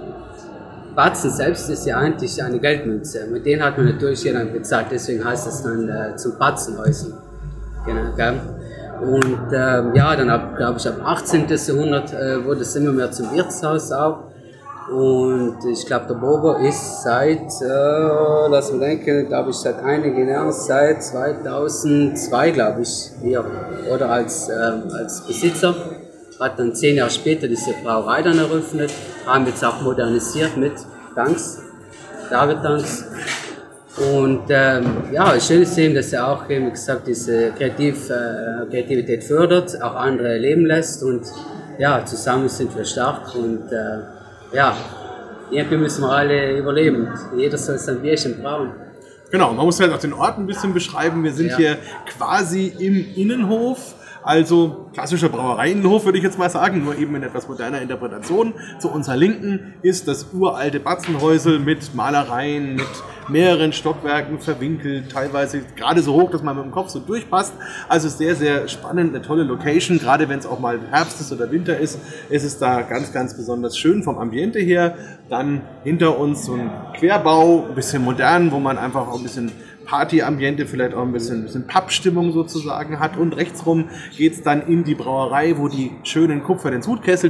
Batzen 0.94 1.30
selbst 1.30 1.70
ist 1.70 1.86
ja 1.86 1.98
eigentlich 1.98 2.42
eine 2.42 2.58
Geldmünze. 2.58 3.26
Mit 3.30 3.46
denen 3.46 3.62
hat 3.62 3.76
man 3.76 3.86
natürlich 3.86 4.20
hier 4.22 4.32
dann 4.32 4.52
bezahlt, 4.52 4.86
deswegen 4.90 5.24
heißt 5.24 5.46
es 5.46 5.62
dann 5.62 5.88
äh, 5.88 6.16
zum 6.16 6.36
Batzenhäusen. 6.38 7.14
Genau, 7.86 8.16
gell? 8.16 8.40
Und 9.00 9.52
ähm, 9.52 9.94
ja, 9.94 10.16
dann 10.16 10.56
glaube 10.56 10.78
ich, 10.78 10.88
ab 10.88 10.96
18. 11.04 11.46
Jahrhundert 11.48 12.12
äh, 12.12 12.44
wurde 12.44 12.62
es 12.62 12.74
immer 12.74 12.90
mehr 12.90 13.10
zum 13.12 13.32
Wirtshaus 13.32 13.92
auch. 13.92 14.24
Und 14.90 15.58
ich 15.70 15.84
glaube, 15.84 16.06
der 16.08 16.14
Boger 16.14 16.60
ist 16.60 17.02
seit, 17.02 17.50
äh, 17.60 18.48
lass 18.48 18.72
mich 18.72 18.80
denken, 18.80 19.28
glaube 19.28 19.50
ich, 19.50 19.56
seit 19.56 19.82
einigen 19.82 20.28
Jahren, 20.28 20.50
seit 20.50 21.02
2002, 21.04 22.50
glaube 22.52 22.82
ich, 22.82 23.10
hier, 23.22 23.44
oder 23.92 24.08
als, 24.08 24.48
ähm, 24.48 24.84
als 24.92 25.26
Besitzer. 25.26 25.74
Hat 26.40 26.58
dann 26.58 26.74
zehn 26.74 26.96
Jahre 26.96 27.10
später 27.10 27.48
diese 27.48 27.74
Brauerei 27.82 28.22
dann 28.22 28.38
eröffnet, 28.38 28.90
haben 29.26 29.44
jetzt 29.46 29.62
auch 29.64 29.82
modernisiert 29.82 30.56
mit 30.56 30.72
Tanks, 31.14 31.60
Lagertanks. 32.30 33.04
Und 34.14 34.44
ähm, 34.48 34.86
ja, 35.12 35.32
ist 35.32 35.48
schön 35.48 35.66
zu 35.66 35.74
sehen, 35.74 35.94
dass 35.94 36.12
er 36.12 36.28
auch, 36.28 36.48
wie 36.48 36.70
gesagt, 36.70 37.08
diese 37.08 37.50
Kreativ, 37.50 38.08
äh, 38.08 38.64
Kreativität 38.70 39.24
fördert, 39.24 39.82
auch 39.82 39.96
andere 39.96 40.38
leben 40.38 40.64
lässt 40.64 41.02
und 41.02 41.22
ja, 41.78 42.04
zusammen 42.04 42.48
sind 42.48 42.76
wir 42.76 42.84
stark 42.84 43.34
und 43.34 43.70
äh, 43.72 44.17
ja, 44.52 44.76
irgendwie 45.50 45.76
müssen 45.78 46.02
wir 46.02 46.10
alle 46.10 46.58
überleben. 46.58 47.08
Jeder 47.36 47.58
soll 47.58 47.78
sein 47.78 48.00
Bierchen 48.00 48.42
brauen. 48.42 48.72
Genau, 49.30 49.52
man 49.52 49.66
muss 49.66 49.78
halt 49.80 49.92
auch 49.92 49.98
den 49.98 50.12
Ort 50.14 50.38
ein 50.38 50.46
bisschen 50.46 50.72
beschreiben. 50.72 51.22
Wir 51.22 51.32
sind 51.32 51.50
Ja. 51.50 51.56
hier 51.56 51.78
quasi 52.06 52.72
im 52.78 53.14
Innenhof. 53.14 53.94
Also 54.22 54.90
klassischer 54.92 55.28
Brauereienhof 55.28 56.04
würde 56.04 56.18
ich 56.18 56.24
jetzt 56.24 56.38
mal 56.38 56.50
sagen, 56.50 56.84
nur 56.84 56.96
eben 56.98 57.14
in 57.14 57.22
etwas 57.22 57.48
moderner 57.48 57.80
Interpretation. 57.80 58.52
Zu 58.78 58.90
unserer 58.90 59.16
Linken 59.16 59.74
ist 59.82 60.08
das 60.08 60.26
uralte 60.32 60.80
Batzenhäusel 60.80 61.58
mit 61.60 61.94
Malereien, 61.94 62.76
mit 62.76 62.86
mehreren 63.28 63.72
Stockwerken 63.72 64.38
verwinkelt, 64.38 65.12
teilweise 65.12 65.62
gerade 65.76 66.02
so 66.02 66.14
hoch, 66.14 66.30
dass 66.30 66.42
man 66.42 66.56
mit 66.56 66.64
dem 66.64 66.72
Kopf 66.72 66.90
so 66.90 67.00
durchpasst. 67.00 67.52
Also 67.88 68.08
sehr, 68.08 68.34
sehr 68.34 68.68
spannend, 68.68 69.14
eine 69.14 69.24
tolle 69.24 69.42
Location. 69.42 69.98
Gerade 69.98 70.28
wenn 70.28 70.38
es 70.38 70.46
auch 70.46 70.60
mal 70.60 70.78
Herbst 70.90 71.20
ist 71.20 71.32
oder 71.32 71.50
Winter 71.50 71.78
ist, 71.78 71.98
ist 72.30 72.44
es 72.44 72.58
da 72.58 72.82
ganz, 72.82 73.12
ganz 73.12 73.36
besonders 73.36 73.76
schön 73.76 74.02
vom 74.02 74.18
Ambiente 74.18 74.58
her. 74.58 74.96
Dann 75.28 75.62
hinter 75.84 76.18
uns 76.18 76.44
so 76.44 76.54
ein 76.54 76.70
Querbau, 76.94 77.66
ein 77.68 77.74
bisschen 77.74 78.02
modern, 78.04 78.50
wo 78.52 78.58
man 78.58 78.78
einfach 78.78 79.08
auch 79.08 79.16
ein 79.16 79.22
bisschen 79.22 79.52
Partyambiente, 79.88 80.66
vielleicht 80.66 80.92
auch 80.94 81.02
ein 81.02 81.12
bisschen, 81.12 81.44
bisschen 81.44 81.66
Pappstimmung 81.66 82.32
sozusagen 82.32 83.00
hat. 83.00 83.16
Und 83.16 83.34
rechtsrum 83.36 83.88
geht's 84.16 84.42
dann 84.42 84.66
in 84.66 84.84
die 84.84 84.94
Brauerei, 84.94 85.56
wo 85.56 85.68
die 85.68 85.92
schönen 86.02 86.42
Kupfer 86.42 86.70
den 86.70 86.82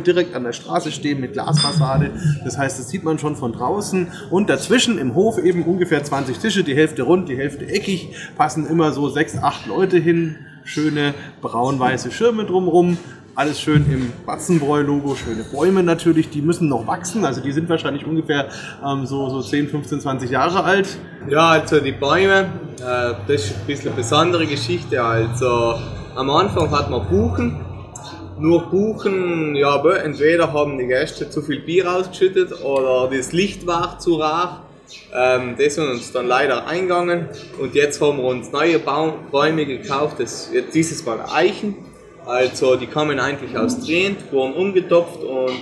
direkt 0.03 0.35
an 0.35 0.43
der 0.43 0.53
Straße 0.53 0.91
stehen 0.91 1.21
mit 1.21 1.35
Glasfassade. 1.35 2.11
Das 2.45 2.59
heißt, 2.59 2.81
das 2.81 2.89
sieht 2.89 3.05
man 3.05 3.21
schon 3.21 3.37
von 3.37 3.53
draußen. 3.53 4.09
Und 4.31 4.51
dazwischen 4.51 4.99
im 4.99 5.15
Hof 5.15 5.39
eben 5.39 5.63
ungefähr 5.63 6.03
20 6.03 6.39
Tische, 6.39 6.65
die 6.65 6.75
Hälfte 6.75 7.03
rund, 7.03 7.29
die 7.29 7.37
Hälfte 7.37 7.69
eckig, 7.69 8.17
passen 8.37 8.67
immer 8.67 8.91
so 8.91 9.09
sechs, 9.09 9.39
acht 9.39 9.67
Leute 9.67 9.99
hin. 9.99 10.37
Schöne 10.65 11.15
braun-weiße 11.41 12.11
Schirme 12.11 12.45
drumrum. 12.45 12.99
Alles 13.39 13.61
schön 13.61 13.87
im 13.89 14.13
Batzenbräu-Logo, 14.27 15.15
schöne 15.15 15.45
Bäume 15.45 15.85
natürlich, 15.85 16.29
die 16.29 16.43
müssen 16.43 16.69
noch 16.69 16.89
wachsen, 16.89 17.25
also 17.25 17.41
die 17.41 17.53
sind 17.53 17.69
wahrscheinlich 17.69 18.05
ungefähr 18.05 18.49
ähm, 18.85 19.07
so, 19.07 19.29
so 19.31 19.41
10, 19.41 19.69
15, 19.69 20.01
20 20.01 20.31
Jahre 20.33 20.65
alt. 20.65 20.99
Ja, 21.29 21.51
also 21.51 21.79
die 21.79 21.93
Bäume, 21.93 22.51
äh, 22.81 23.15
das 23.29 23.45
ist 23.45 23.57
ein 23.61 23.67
bisschen 23.69 23.93
eine 23.93 23.97
besondere 23.97 24.45
Geschichte. 24.45 25.01
Also 25.01 25.79
am 26.17 26.29
Anfang 26.31 26.69
hat 26.73 26.91
man 26.91 27.07
Buchen. 27.07 27.65
Nur 28.41 28.71
Buchen, 28.71 29.55
ja, 29.55 29.81
entweder 29.85 30.53
haben 30.53 30.77
die 30.77 30.89
Gäste 30.89 31.31
zu 31.31 31.41
viel 31.41 31.61
Bier 31.61 31.93
ausgeschüttet 31.95 32.61
oder 32.65 33.09
das 33.09 33.31
Licht 33.31 33.69
war 33.69 34.01
zu 34.01 34.17
rar. 34.17 34.65
Ähm, 35.15 35.55
das 35.57 35.77
sind 35.77 35.89
uns 35.89 36.11
dann 36.11 36.27
leider 36.27 36.67
eingegangen 36.67 37.29
und 37.61 37.77
jetzt 37.77 38.01
haben 38.01 38.19
wir 38.19 38.25
uns 38.25 38.51
neue 38.51 38.81
Baum, 38.81 39.13
Bäume 39.31 39.65
gekauft. 39.65 40.17
Das, 40.19 40.51
dieses 40.75 41.07
Mal 41.07 41.21
Eichen. 41.33 41.77
Also 42.29 42.77
die 42.77 42.87
kamen 42.87 43.19
eigentlich 43.19 43.57
aus 43.57 43.81
Trient, 43.81 44.31
wurden 44.31 44.53
umgetopft 44.53 45.23
und 45.23 45.59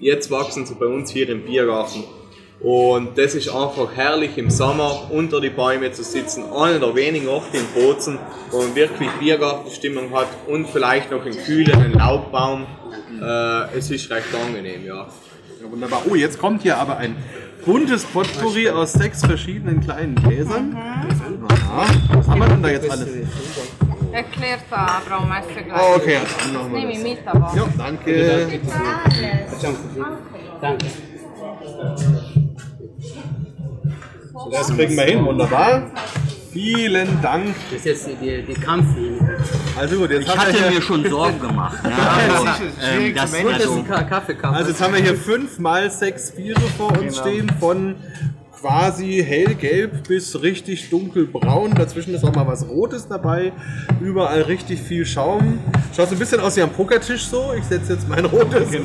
jetzt 0.00 0.30
wachsen 0.30 0.66
sie 0.66 0.74
bei 0.74 0.84
uns 0.84 1.10
hier 1.10 1.26
im 1.30 1.46
Biergarten. 1.46 2.04
Und 2.60 3.16
das 3.16 3.34
ist 3.34 3.48
einfach 3.48 3.88
herrlich 3.96 4.36
im 4.36 4.50
Sommer 4.50 5.10
unter 5.10 5.40
die 5.40 5.48
Bäume 5.48 5.90
zu 5.92 6.04
sitzen. 6.04 6.44
Einer 6.52 6.78
der 6.78 6.94
wenigen 6.94 7.26
Orte 7.26 7.56
in 7.56 7.64
Bozen, 7.74 8.18
wo 8.50 8.58
man 8.58 8.74
wirklich 8.74 9.08
Biergartenstimmung 9.12 10.14
hat 10.14 10.28
und 10.46 10.68
vielleicht 10.68 11.10
noch 11.10 11.24
einen 11.24 11.38
kühlen 11.38 11.94
Laubbaum. 11.94 12.66
Äh, 13.18 13.78
es 13.78 13.90
ist 13.90 14.10
recht 14.10 14.26
angenehm, 14.34 14.84
ja. 14.84 15.08
Ja, 15.62 15.70
wunderbar. 15.70 16.02
Oh, 16.06 16.14
jetzt 16.14 16.38
kommt 16.38 16.60
hier 16.60 16.76
aber 16.76 16.98
ein 16.98 17.16
buntes 17.64 18.04
Potpourri 18.04 18.68
aus 18.68 18.92
sechs 18.92 19.24
verschiedenen 19.24 19.80
kleinen 19.80 20.16
Gläsern. 20.16 20.76
Aha. 20.76 21.86
Was 22.12 22.28
haben 22.28 22.40
wir 22.40 22.48
denn 22.48 22.62
da 22.62 22.68
jetzt 22.68 22.90
alles? 22.90 23.08
Erklärt 24.12 24.60
der 24.70 25.02
Braumeister 25.08 25.62
gleich. 25.62 25.80
Oh, 25.80 25.96
okay, 25.96 26.18
dann 26.42 26.52
machen 26.54 26.72
wir 26.72 26.78
Nehme 26.80 26.92
ich 26.92 26.98
das. 26.98 27.08
mit, 27.08 27.18
aber. 27.26 27.52
Ja, 27.56 27.64
danke. 27.78 28.48
Danke. 30.60 30.86
Das 34.52 34.68
kriegen 34.74 34.96
wir 34.96 35.04
hin, 35.04 35.24
wunderbar. 35.24 35.82
Vielen 36.52 37.22
Dank. 37.22 37.54
Das 37.70 37.78
ist 37.78 38.06
jetzt 38.06 38.08
die, 38.20 38.42
die 38.42 38.54
Kampflinie. 38.54 39.38
Also 39.78 39.96
gut, 39.98 40.10
jetzt 40.10 40.26
Ich 40.26 40.36
hatte 40.36 40.52
hier, 40.52 40.70
mir 40.72 40.82
schon 40.82 41.08
Sorgen 41.08 41.38
gemacht. 41.38 41.78
Ja, 41.84 41.90
also, 42.34 42.64
ähm, 42.82 43.14
das, 43.14 43.32
Und 43.32 43.44
das 43.44 43.52
ist 43.58 43.60
also, 43.66 43.74
ein 43.76 43.86
Ka- 43.88 44.02
Kaffeekampf. 44.02 44.56
also 44.56 44.70
jetzt 44.70 44.82
haben 44.82 44.94
wir 44.94 45.00
hier 45.02 45.14
fünf 45.16 45.58
mal 45.60 45.88
sechs 45.90 46.32
Biere 46.32 46.60
vor 46.76 46.88
uns 46.98 47.00
Genau. 47.00 47.20
stehen, 47.20 47.50
von 47.60 47.94
quasi 48.60 49.24
hellgelb 49.26 50.06
bis 50.06 50.42
richtig 50.42 50.90
dunkelbraun. 50.90 51.74
Dazwischen 51.74 52.14
ist 52.14 52.24
auch 52.24 52.34
mal 52.34 52.46
was 52.46 52.68
Rotes 52.68 53.08
dabei. 53.08 53.52
Überall 54.00 54.42
richtig 54.42 54.80
viel 54.82 55.06
Schaum. 55.06 55.58
Schaut 55.96 56.08
so 56.08 56.14
ein 56.14 56.18
bisschen 56.18 56.40
aus 56.40 56.56
wie 56.56 56.62
am 56.62 56.70
Pokertisch 56.70 57.24
so. 57.24 57.52
Ich 57.56 57.64
setze 57.64 57.94
jetzt 57.94 58.08
mein 58.08 58.24
rotes. 58.24 58.68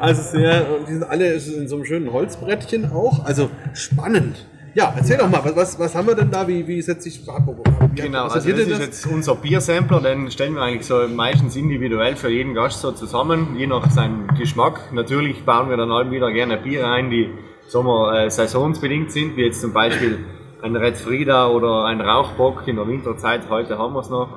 Also 0.00 0.22
sehr, 0.22 0.66
und 0.70 0.88
die 0.88 0.92
sind 0.92 1.04
alle 1.04 1.32
in 1.34 1.68
so 1.68 1.76
einem 1.76 1.84
schönen 1.84 2.12
Holzbrettchen 2.12 2.92
auch. 2.92 3.24
Also 3.24 3.50
spannend. 3.72 4.46
Ja, 4.74 4.92
erzähl 4.94 5.16
doch 5.16 5.28
mal, 5.28 5.40
was, 5.54 5.78
was, 5.78 5.94
haben 5.94 6.06
wir 6.06 6.14
denn 6.14 6.30
da? 6.30 6.46
Wie, 6.46 6.66
wie 6.66 6.82
setzt 6.82 7.04
sich 7.04 7.26
wie, 7.26 8.02
Genau, 8.02 8.26
was 8.26 8.34
also 8.34 8.50
das 8.50 8.58
ist 8.58 8.70
denn 8.70 8.80
jetzt 8.80 9.06
unser 9.06 9.34
Biersampler, 9.34 10.00
den 10.00 10.30
stellen 10.30 10.54
wir 10.54 10.62
eigentlich 10.62 10.86
so 10.86 11.08
meistens 11.08 11.56
individuell 11.56 12.14
für 12.14 12.28
jeden 12.28 12.54
Gast 12.54 12.82
so 12.82 12.92
zusammen, 12.92 13.56
je 13.58 13.66
nach 13.66 13.90
seinem 13.90 14.28
Geschmack. 14.38 14.92
Natürlich 14.92 15.44
bauen 15.44 15.70
wir 15.70 15.78
dann 15.78 15.90
auch 15.90 16.10
wieder 16.10 16.30
gerne 16.30 16.58
Biere 16.58 16.88
ein, 16.88 17.10
die 17.10 17.30
Sommer 17.68 18.14
äh, 18.14 18.30
saisonsbedingt 18.30 19.10
sind, 19.10 19.36
wie 19.36 19.44
jetzt 19.44 19.60
zum 19.60 19.72
Beispiel 19.72 20.24
ein 20.62 20.76
Red 20.76 20.96
Frida 20.96 21.48
oder 21.48 21.84
ein 21.84 22.00
Rauchbock 22.00 22.66
in 22.66 22.76
der 22.76 22.86
Winterzeit, 22.88 23.42
heute 23.50 23.78
haben 23.78 23.94
wir 23.94 24.00
es 24.00 24.10
noch. 24.10 24.28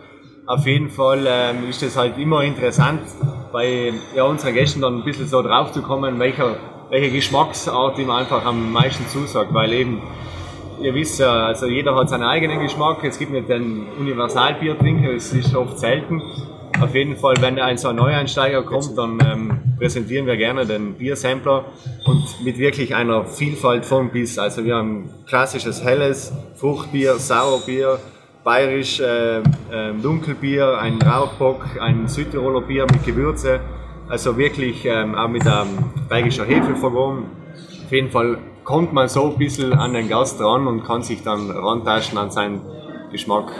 Auf 0.46 0.66
jeden 0.66 0.90
Fall 0.90 1.26
ähm, 1.26 1.68
ist 1.68 1.82
es 1.82 1.96
halt 1.96 2.16
immer 2.18 2.42
interessant, 2.42 3.02
bei 3.52 3.92
ja, 4.14 4.24
unseren 4.24 4.54
Gästen 4.54 4.80
dann 4.80 4.98
ein 4.98 5.04
bisschen 5.04 5.26
so 5.26 5.42
drauf 5.42 5.72
zu 5.72 5.82
kommen, 5.82 6.18
welcher, 6.18 6.56
welche 6.90 7.10
Geschmacksart 7.10 7.98
ihm 7.98 8.10
einfach 8.10 8.44
am 8.44 8.72
meisten 8.72 9.06
zusagt, 9.08 9.52
weil 9.52 9.72
eben 9.72 10.02
Ihr 10.80 10.94
wisst 10.94 11.18
ja, 11.18 11.46
also 11.46 11.66
jeder 11.66 11.96
hat 11.96 12.08
seinen 12.08 12.22
eigenen 12.22 12.60
Geschmack. 12.60 13.02
Es 13.02 13.18
gibt 13.18 13.32
nicht 13.32 13.48
den 13.48 13.88
Universalbiertrinker, 13.98 15.12
es 15.12 15.32
ist 15.32 15.54
oft 15.56 15.78
selten. 15.78 16.22
Auf 16.80 16.94
jeden 16.94 17.16
Fall, 17.16 17.34
wenn 17.40 17.58
ein 17.58 17.76
so 17.76 17.88
ein 17.88 17.96
Neueinsteiger 17.96 18.62
kommt, 18.62 18.96
dann 18.96 19.18
ähm, 19.20 19.60
präsentieren 19.78 20.26
wir 20.26 20.36
gerne 20.36 20.64
den 20.64 20.94
Biersampler 20.94 21.64
und 22.04 22.44
mit 22.44 22.58
wirklich 22.58 22.94
einer 22.94 23.24
Vielfalt 23.24 23.84
von 23.84 24.10
Biss. 24.10 24.38
Also 24.38 24.64
wir 24.64 24.76
haben 24.76 25.10
klassisches 25.26 25.82
helles 25.82 26.32
Fruchtbier, 26.54 27.14
Sauerbier, 27.14 27.98
bayerisch 28.44 29.00
äh, 29.00 29.38
äh, 29.38 29.42
Dunkelbier, 30.00 30.78
ein 30.78 31.02
Rauchbock, 31.02 31.66
ein 31.80 32.06
Südtiroler 32.06 32.60
Bier 32.60 32.86
mit 32.92 33.04
Gewürze. 33.04 33.58
Also 34.08 34.38
wirklich 34.38 34.84
ähm, 34.84 35.16
auch 35.16 35.28
mit 35.28 35.44
ähm, 35.46 35.90
belgischer 36.08 36.44
Hefe 36.44 36.76
vergoren. 36.76 37.24
Auf 37.84 37.92
jeden 37.92 38.10
Fall 38.10 38.38
kommt 38.62 38.92
man 38.92 39.08
so 39.08 39.32
ein 39.32 39.38
bisschen 39.38 39.72
an 39.72 39.94
den 39.94 40.08
Gast 40.08 40.40
ran 40.40 40.68
und 40.68 40.84
kann 40.84 41.02
sich 41.02 41.24
dann 41.24 41.50
rantasten 41.50 42.18
an 42.18 42.30
seinen 42.30 42.60
Geschmack. 43.10 43.50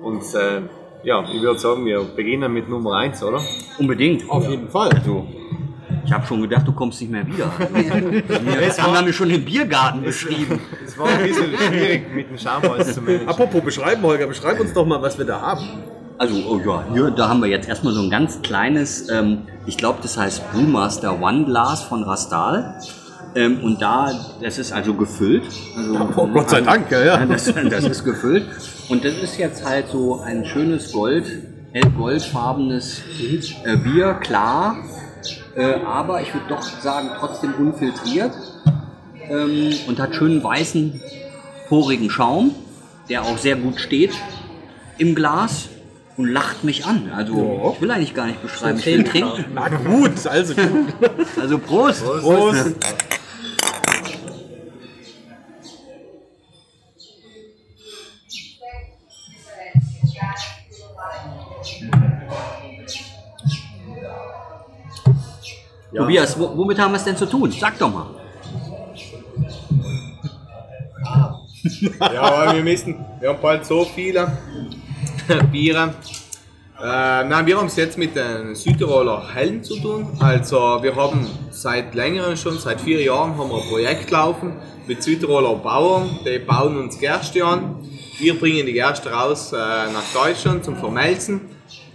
Und 0.00 0.22
äh, 0.34 0.62
ja, 1.06 1.24
ich 1.32 1.40
würde 1.40 1.58
sagen, 1.58 1.86
wir 1.86 2.02
beginnen 2.02 2.52
mit 2.52 2.68
Nummer 2.68 2.96
1, 2.96 3.22
oder? 3.22 3.40
unbedingt. 3.78 4.28
Auf 4.28 4.48
jeden 4.48 4.68
Fall. 4.68 4.90
Also, 4.90 5.24
ich 6.04 6.12
habe 6.12 6.26
schon 6.26 6.42
gedacht, 6.42 6.66
du 6.66 6.72
kommst 6.72 7.00
nicht 7.00 7.12
mehr 7.12 7.24
wieder. 7.24 7.48
Wir 7.60 8.76
haben 8.76 9.06
wir 9.06 9.12
schon 9.12 9.28
den 9.28 9.44
Biergarten 9.44 10.02
beschrieben. 10.02 10.60
Es 10.84 10.98
war 10.98 11.08
ein 11.08 11.22
bisschen 11.22 11.56
schwierig 11.56 12.12
mit 12.12 12.30
dem 12.30 12.38
Schaumholz 12.38 12.94
zu 12.94 13.02
managen. 13.02 13.28
Apropos 13.28 13.60
beschreiben, 13.62 14.02
Holger, 14.02 14.26
beschreib 14.26 14.58
uns 14.58 14.72
doch 14.72 14.84
mal, 14.84 15.00
was 15.00 15.16
wir 15.16 15.24
da 15.24 15.40
haben. 15.40 15.84
Also, 16.18 16.34
oh 16.48 16.60
ja, 16.64 16.84
hier, 16.92 17.10
da 17.10 17.28
haben 17.28 17.40
wir 17.40 17.48
jetzt 17.48 17.68
erstmal 17.68 17.92
so 17.92 18.02
ein 18.02 18.10
ganz 18.10 18.42
kleines, 18.42 19.08
ähm, 19.08 19.42
ich 19.66 19.76
glaube, 19.76 19.98
das 20.02 20.16
heißt 20.16 20.52
Brewmaster 20.52 21.20
One 21.20 21.44
Glas 21.44 21.82
von 21.82 22.02
Rastal. 22.02 22.80
Ähm, 23.36 23.62
und 23.62 23.80
da, 23.80 24.10
das 24.42 24.58
ist 24.58 24.72
also 24.72 24.94
gefüllt. 24.94 25.44
Also, 25.76 26.10
Oh, 26.16 26.26
Gott 26.26 26.50
sei 26.50 26.62
Dank, 26.62 26.90
ja, 26.90 27.04
ja. 27.04 27.26
Das, 27.26 27.44
das 27.70 27.84
ist 27.84 28.02
gefüllt. 28.04 28.46
Und 28.88 29.04
das 29.04 29.14
ist 29.14 29.36
jetzt 29.38 29.64
halt 29.64 29.88
so 29.88 30.20
ein 30.20 30.44
schönes 30.46 30.90
Gold, 30.92 31.26
hellgoldfarbenes 31.72 33.02
äh, 33.64 33.76
Bier, 33.76 34.14
klar. 34.14 34.78
Äh, 35.54 35.74
aber 35.84 36.22
ich 36.22 36.32
würde 36.32 36.46
doch 36.48 36.62
sagen, 36.62 37.10
trotzdem 37.20 37.52
unfiltriert. 37.58 38.32
Ähm, 39.28 39.74
und 39.86 39.98
hat 40.00 40.14
schönen 40.14 40.42
weißen, 40.42 41.00
porigen 41.68 42.08
Schaum, 42.10 42.54
der 43.10 43.22
auch 43.22 43.36
sehr 43.38 43.56
gut 43.56 43.80
steht 43.80 44.12
im 44.98 45.14
Glas. 45.14 45.68
und 46.16 46.28
lacht 46.28 46.64
mich 46.64 46.86
an. 46.86 47.10
Also 47.14 47.72
ich 47.74 47.82
will 47.82 47.90
eigentlich 47.90 48.14
gar 48.14 48.26
nicht 48.26 48.40
beschreiben, 48.40 48.78
ich 48.78 48.86
will 48.86 49.04
Trinken. 49.04 49.28
trinken. 49.34 49.52
Na 49.54 49.68
gut, 49.68 50.26
also 50.26 50.54
gut. 50.54 50.94
Also 51.38 51.58
Prost. 51.58 52.02
Prost. 52.04 52.74
Tobias, 65.96 66.38
wo- 66.38 66.56
womit 66.56 66.78
haben 66.78 66.92
wir 66.92 66.96
es 66.98 67.04
denn 67.04 67.16
zu 67.16 67.26
tun? 67.26 67.50
Sag 67.52 67.78
doch 67.78 67.92
mal. 67.92 68.06
Ja, 72.00 72.22
aber 72.22 72.54
wir 72.54 72.62
müssen, 72.62 73.04
wir 73.20 73.28
haben 73.30 73.38
bald 73.40 73.64
so 73.66 73.84
viele 73.84 74.30
Biere. 75.50 75.94
Äh, 76.78 77.24
nein, 77.24 77.46
wir 77.46 77.56
haben 77.56 77.68
es 77.68 77.76
jetzt 77.76 77.96
mit 77.96 78.14
den 78.14 78.54
Südtiroler 78.54 79.32
Hellen 79.32 79.64
zu 79.64 79.80
tun. 79.80 80.08
Also 80.18 80.78
wir 80.82 80.94
haben 80.94 81.26
seit 81.50 81.94
längerem 81.94 82.36
schon, 82.36 82.58
seit 82.58 82.82
vier 82.82 83.02
Jahren, 83.02 83.38
haben 83.38 83.48
wir 83.48 83.62
ein 83.62 83.68
Projekt 83.68 84.10
laufen 84.10 84.52
mit 84.86 85.02
Südtiroler 85.02 85.54
Bauern. 85.54 86.18
Die 86.26 86.38
bauen 86.38 86.76
uns 86.76 86.98
Gerste 86.98 87.42
an. 87.46 87.76
Wir 88.18 88.38
bringen 88.38 88.66
die 88.66 88.74
Gerste 88.74 89.10
raus 89.10 89.52
äh, 89.52 89.56
nach 89.56 90.04
Deutschland 90.12 90.66
zum 90.66 90.76
Vermelzen, 90.76 91.40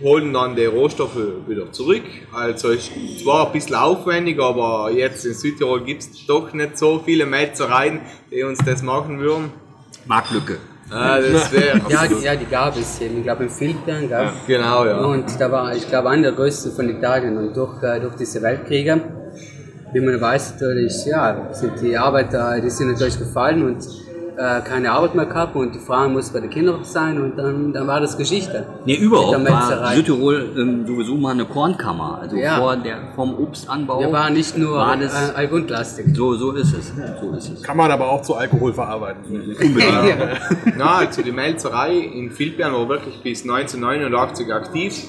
holen 0.01 0.33
dann 0.33 0.55
die 0.55 0.65
Rohstoffe 0.65 1.47
wieder 1.47 1.71
zurück. 1.71 2.03
Also 2.33 2.69
ist 2.69 2.91
zwar 3.21 3.45
ein 3.45 3.51
bisschen 3.53 3.75
aufwendig, 3.75 4.39
aber 4.39 4.89
jetzt 4.91 5.25
in 5.25 5.35
Südtirol 5.35 5.83
gibt 5.83 6.01
es 6.01 6.25
doch 6.25 6.53
nicht 6.53 6.79
so 6.79 7.00
viele 7.05 7.27
Melzereien, 7.27 8.01
die 8.31 8.41
uns 8.41 8.57
das 8.65 8.81
machen 8.81 9.19
würden. 9.19 9.51
Marktlücke. 10.07 10.57
Ah, 10.91 11.19
das 11.19 11.51
wäre 11.51 11.79
Ja, 11.89 12.05
die, 12.05 12.25
ja, 12.25 12.36
die 12.36 12.45
gab 12.45 12.75
es 12.77 13.00
eben, 13.00 13.17
ich 13.17 13.24
glaube 13.24 13.43
in 13.43 13.50
Filtern, 13.50 14.07
gell? 14.10 14.29
Genau, 14.45 14.86
ja. 14.86 14.98
Und 14.98 15.39
da 15.39 15.51
war, 15.51 15.74
ich 15.75 15.88
glaube, 15.88 16.10
einer 16.10 16.24
der 16.24 16.31
größten 16.33 16.74
von 16.74 16.89
Italien. 16.89 17.38
Und 17.38 17.55
durch, 17.55 17.81
äh, 17.81 18.00
durch 18.00 18.15
diese 18.15 18.41
Weltkriege, 18.41 19.00
wie 19.93 20.01
man 20.01 20.19
weiß, 20.19 20.53
natürlich, 20.53 21.05
ja, 21.05 21.50
sind 21.53 21.81
die 21.81 21.98
Arbeiter, 21.98 22.60
die 22.60 22.69
sind 22.69 22.91
natürlich 22.91 23.17
gefallen 23.17 23.63
und 23.63 23.88
äh, 24.41 24.62
keine 24.62 24.91
Arbeit 24.91 25.13
mehr 25.13 25.27
gehabt 25.27 25.55
und 25.55 25.75
die 25.75 25.79
Frauen 25.79 26.13
mussten 26.13 26.33
bei 26.33 26.39
den 26.39 26.50
Kindern 26.50 26.83
sein 26.83 27.21
und 27.21 27.38
dann, 27.38 27.74
dann 27.74 27.86
war 27.86 28.00
das 28.00 28.17
Geschichte. 28.17 28.65
Nee, 28.86 28.95
überhaupt 28.95 29.45
der 29.45 29.53
war. 29.53 29.93
Südtirol 29.93 30.50
ähm, 30.57 30.88
sowieso 30.88 31.15
mal 31.15 31.31
eine 31.33 31.45
Kornkammer. 31.45 32.19
Also 32.21 32.36
Ja. 32.38 32.57
vor 32.57 32.75
der, 32.75 32.98
vom 33.15 33.38
Obstanbau. 33.38 34.00
Wir 34.00 34.12
waren 34.12 34.33
nicht 34.33 34.57
nur 34.57 34.77
war 34.77 34.98
das, 34.98 35.33
so, 36.13 36.33
so 36.36 36.51
ist 36.53 36.74
es. 36.74 36.91
So 37.21 37.31
ist 37.38 37.51
es. 37.53 37.62
Kann 37.62 37.77
man 37.77 37.91
aber 37.91 38.10
auch 38.10 38.24
zu 38.24 38.36
Alkohol 38.36 38.74
verarbeiten. 38.74 39.55
Na, 40.77 40.95
also 40.98 41.21
die 41.21 41.31
Melzerei 41.31 41.93
in 41.98 42.38
Vilbern 42.38 42.74
war 42.74 42.89
wirklich 42.89 43.21
bis 43.21 43.43
1989 43.43 44.51
aktiv. 44.53 45.03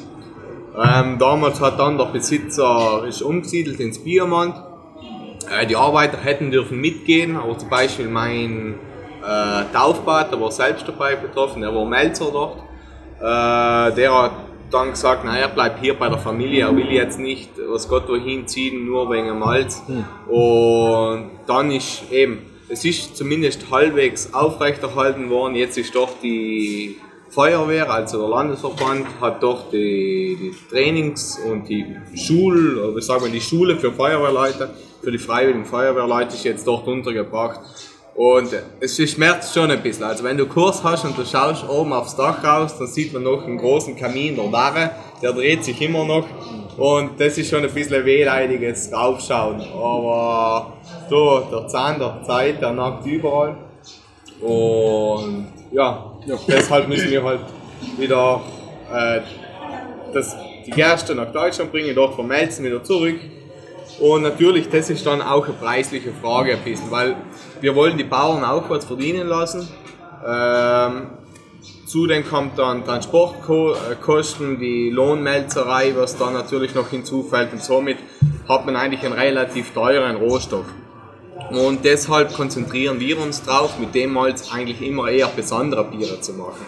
Ähm, 0.77 1.19
damals 1.19 1.61
hat 1.61 1.79
dann 1.79 1.97
der 1.97 2.07
Besitzer 2.07 3.05
ist 3.07 3.23
umgesiedelt 3.23 3.81
ins 3.81 4.03
Biermont. 4.03 4.55
Äh, 5.51 5.67
die 5.67 5.77
Arbeiter 5.77 6.19
hätten 6.19 6.51
dürfen 6.51 6.81
mitgehen, 6.81 7.37
aber 7.37 7.57
zum 7.59 7.69
Beispiel 7.69 8.09
mein 8.09 8.75
äh, 9.23 9.65
Taufbad, 9.73 10.33
der 10.33 10.41
war 10.41 10.51
selbst 10.51 10.87
dabei 10.87 11.17
betroffen, 11.17 11.63
der 11.63 11.75
war 11.75 11.85
Melzer 11.85 12.31
dort. 12.33 12.59
Äh, 13.19 13.95
der 13.95 14.13
hat 14.13 14.33
dann 14.71 14.91
gesagt, 14.91 15.25
naja, 15.25 15.49
bleib 15.49 15.81
hier 15.81 15.95
bei 15.95 16.09
der 16.09 16.19
Familie, 16.19 16.65
er 16.65 16.77
will 16.77 16.91
jetzt 16.91 17.19
nicht, 17.19 17.51
was 17.69 17.89
Gott 17.89 18.09
wohin 18.09 18.47
ziehen, 18.49 18.87
nur 18.87 19.11
wegen 19.11 19.39
Malz. 19.39 19.83
Und 20.29 21.31
dann 21.47 21.71
ist 21.71 22.11
eben, 22.11 22.39
es 22.69 22.85
ist 22.85 23.17
zumindest 23.17 23.71
halbwegs 23.71 24.33
aufrechterhalten 24.33 25.29
worden, 25.31 25.55
jetzt 25.55 25.77
ist 25.77 25.95
doch 25.95 26.09
die 26.23 26.97
Feuerwehr, 27.29 27.91
also 27.91 28.21
der 28.21 28.29
Landesverband, 28.29 29.07
hat 29.21 29.43
doch 29.43 29.71
die, 29.71 30.37
die 30.41 30.55
Trainings- 30.71 31.39
und 31.39 31.69
die 31.69 31.97
Schul, 32.15 32.79
oder 32.79 32.97
wie 32.97 33.03
sagen 33.03 33.25
wir, 33.25 33.31
die 33.31 33.41
Schule 33.41 33.77
für 33.77 33.93
Feuerwehrleute, 33.93 34.71
für 35.03 35.11
die 35.11 35.19
freiwilligen 35.19 35.65
Feuerwehrleute 35.65 36.35
ist 36.35 36.45
jetzt 36.45 36.67
dort 36.67 36.87
untergebracht. 36.87 37.61
Und 38.15 38.51
es 38.81 39.11
schmerzt 39.11 39.55
schon 39.55 39.71
ein 39.71 39.83
bisschen. 39.83 40.05
Also 40.05 40.23
wenn 40.23 40.37
du 40.37 40.47
Kurs 40.47 40.85
hast 40.85 41.05
und 41.05 41.17
du 41.17 41.25
schaust 41.25 41.67
oben 41.69 41.93
aufs 41.93 42.15
Dach 42.15 42.45
raus, 42.45 42.77
dann 42.79 42.87
sieht 42.87 43.13
man 43.13 43.23
noch 43.23 43.45
einen 43.45 43.57
großen 43.57 43.97
Kamin 43.97 44.37
der 44.37 44.51
Narre, 44.51 44.91
der 45.23 45.33
dreht 45.33 45.65
sich 45.65 45.81
immer 45.81 46.05
noch. 46.05 46.27
Und 46.77 47.19
das 47.19 47.39
ist 47.39 47.49
schon 47.49 47.65
ein 47.65 47.73
bisschen 47.73 48.05
wehleidiges 48.05 48.91
Draufschauen. 48.91 49.61
Aber 49.61 50.75
du, 51.09 51.41
der 51.51 51.69
Zahn 51.69 51.99
der 51.99 52.23
Zeit, 52.27 52.61
der 52.61 52.73
nagt 52.73 53.07
überall. 53.07 53.57
Und 54.41 55.47
ja, 55.71 56.13
deshalb 56.49 56.89
müssen 56.89 57.11
wir 57.11 57.23
halt 57.23 57.41
wieder 57.97 58.43
äh, 58.93 59.21
das, 60.13 60.37
die 60.67 60.71
Gerste 60.71 61.15
nach 61.15 61.33
Deutschland 61.33 61.71
bringen, 61.73 61.95
dort 61.95 62.15
vermelzen, 62.15 62.65
wieder 62.65 62.83
zurück. 62.83 63.19
Und 64.01 64.23
natürlich, 64.23 64.69
das 64.69 64.91
ist 64.91 65.07
dann 65.07 65.23
auch 65.23 65.45
eine 65.45 65.55
preisliche 65.55 66.13
Frage 66.13 66.53
ein 66.53 66.65
bisschen, 66.65 66.91
weil 66.91 67.17
wir 67.61 67.75
wollen 67.75 67.97
die 67.97 68.05
Bauern 68.05 68.45
auch 68.45 68.69
was 68.69 68.85
verdienen 68.85 69.29
lassen. 69.29 69.69
Ähm, 70.27 71.07
zudem 71.87 72.29
kommt 72.29 72.59
dann 72.59 72.85
Transportkosten, 72.85 74.59
die 74.59 74.91
Lohnmelzerei, 74.91 75.93
was 75.97 76.17
dann 76.17 76.33
natürlich 76.33 76.75
noch 76.75 76.89
hinzufällt 76.89 77.53
und 77.53 77.63
somit 77.63 77.99
hat 78.49 78.67
man 78.67 78.77
eigentlich 78.77 79.05
einen 79.05 79.15
relativ 79.15 79.73
teuren 79.73 80.17
Rohstoff. 80.17 80.67
Und 81.51 81.85
deshalb 81.85 82.33
konzentrieren 82.33 82.99
wir 82.99 83.21
uns 83.21 83.43
drauf, 83.43 83.79
mit 83.79 83.95
dem 83.95 84.13
Malz 84.15 84.51
eigentlich 84.53 84.81
immer 84.81 85.09
eher 85.09 85.27
besondere 85.29 85.85
Biere 85.85 86.21
zu 86.21 86.33
machen. 86.33 86.65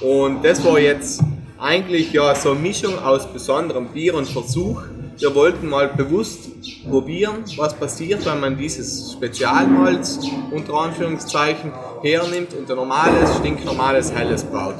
Und 0.00 0.44
das 0.44 0.64
war 0.64 0.78
jetzt 0.78 1.22
eigentlich 1.58 2.12
ja 2.12 2.34
so 2.34 2.52
eine 2.52 2.60
Mischung 2.60 2.98
aus 2.98 3.26
besonderem 3.26 3.88
Bier 3.88 4.14
und 4.14 4.26
Versuch. 4.26 4.82
Wir 5.18 5.34
wollten 5.34 5.68
mal 5.68 5.88
bewusst 5.88 6.50
probieren, 6.88 7.44
was 7.56 7.74
passiert, 7.74 8.24
wenn 8.26 8.40
man 8.40 8.56
dieses 8.56 9.12
Spezialmalz 9.12 10.18
unter 10.50 10.74
Anführungszeichen 10.74 11.72
hernimmt 12.02 12.54
und 12.54 12.70
ein 12.70 12.76
normales, 12.76 13.36
stinknormales 13.36 14.12
Helles 14.12 14.44
braut. 14.44 14.76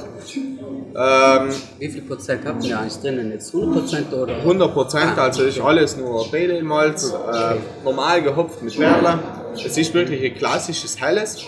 Ähm, 0.95 1.49
Wie 1.79 1.89
viel 1.89 2.03
Prozent 2.03 2.45
habt 2.45 2.63
ihr 2.65 2.79
eigentlich 2.79 2.99
drinnen 2.99 3.31
jetzt? 3.31 3.53
100 3.53 3.73
Prozent 3.81 4.13
oder? 4.13 4.35
100 4.37 4.73
Prozent, 4.73 5.17
also 5.17 5.43
ist 5.43 5.59
alles 5.59 5.97
nur 5.97 6.31
Redemalz, 6.31 7.11
äh, 7.11 7.55
normal 7.83 8.21
gehopft 8.21 8.61
mit 8.61 8.77
Perle. 8.77 9.17
Es 9.55 9.77
ist 9.77 9.93
wirklich 9.93 10.23
ein 10.23 10.37
klassisches 10.37 10.99
Helles. 11.01 11.45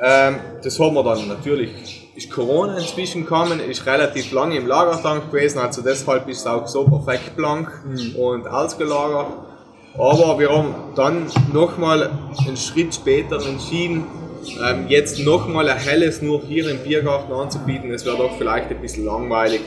Ähm, 0.00 0.36
das 0.62 0.78
haben 0.78 0.94
wir 0.94 1.02
dann 1.02 1.26
natürlich, 1.26 2.03
ist 2.16 2.30
Corona 2.30 2.78
inzwischen 2.78 3.22
gekommen, 3.22 3.60
ist 3.60 3.86
relativ 3.86 4.30
lange 4.32 4.56
im 4.56 4.66
Lagertank 4.66 5.30
gewesen, 5.30 5.58
also 5.58 5.82
deshalb 5.82 6.28
ist 6.28 6.40
es 6.40 6.46
auch 6.46 6.66
so 6.66 6.84
perfekt 6.84 7.36
blank 7.36 7.68
und 8.16 8.46
ausgelagert. 8.46 9.26
Aber 9.96 10.38
wir 10.38 10.50
haben 10.50 10.74
dann 10.96 11.26
nochmal 11.52 12.10
einen 12.46 12.56
Schritt 12.56 12.94
später 12.94 13.44
entschieden, 13.44 14.06
ähm, 14.62 14.86
jetzt 14.88 15.20
nochmal 15.20 15.68
ein 15.68 15.78
helles 15.78 16.20
nur 16.20 16.42
hier 16.42 16.68
im 16.68 16.78
Biergarten 16.78 17.32
anzubieten, 17.32 17.90
das 17.90 18.04
wäre 18.04 18.16
doch 18.16 18.36
vielleicht 18.36 18.70
ein 18.70 18.80
bisschen 18.80 19.06
langweilig. 19.06 19.62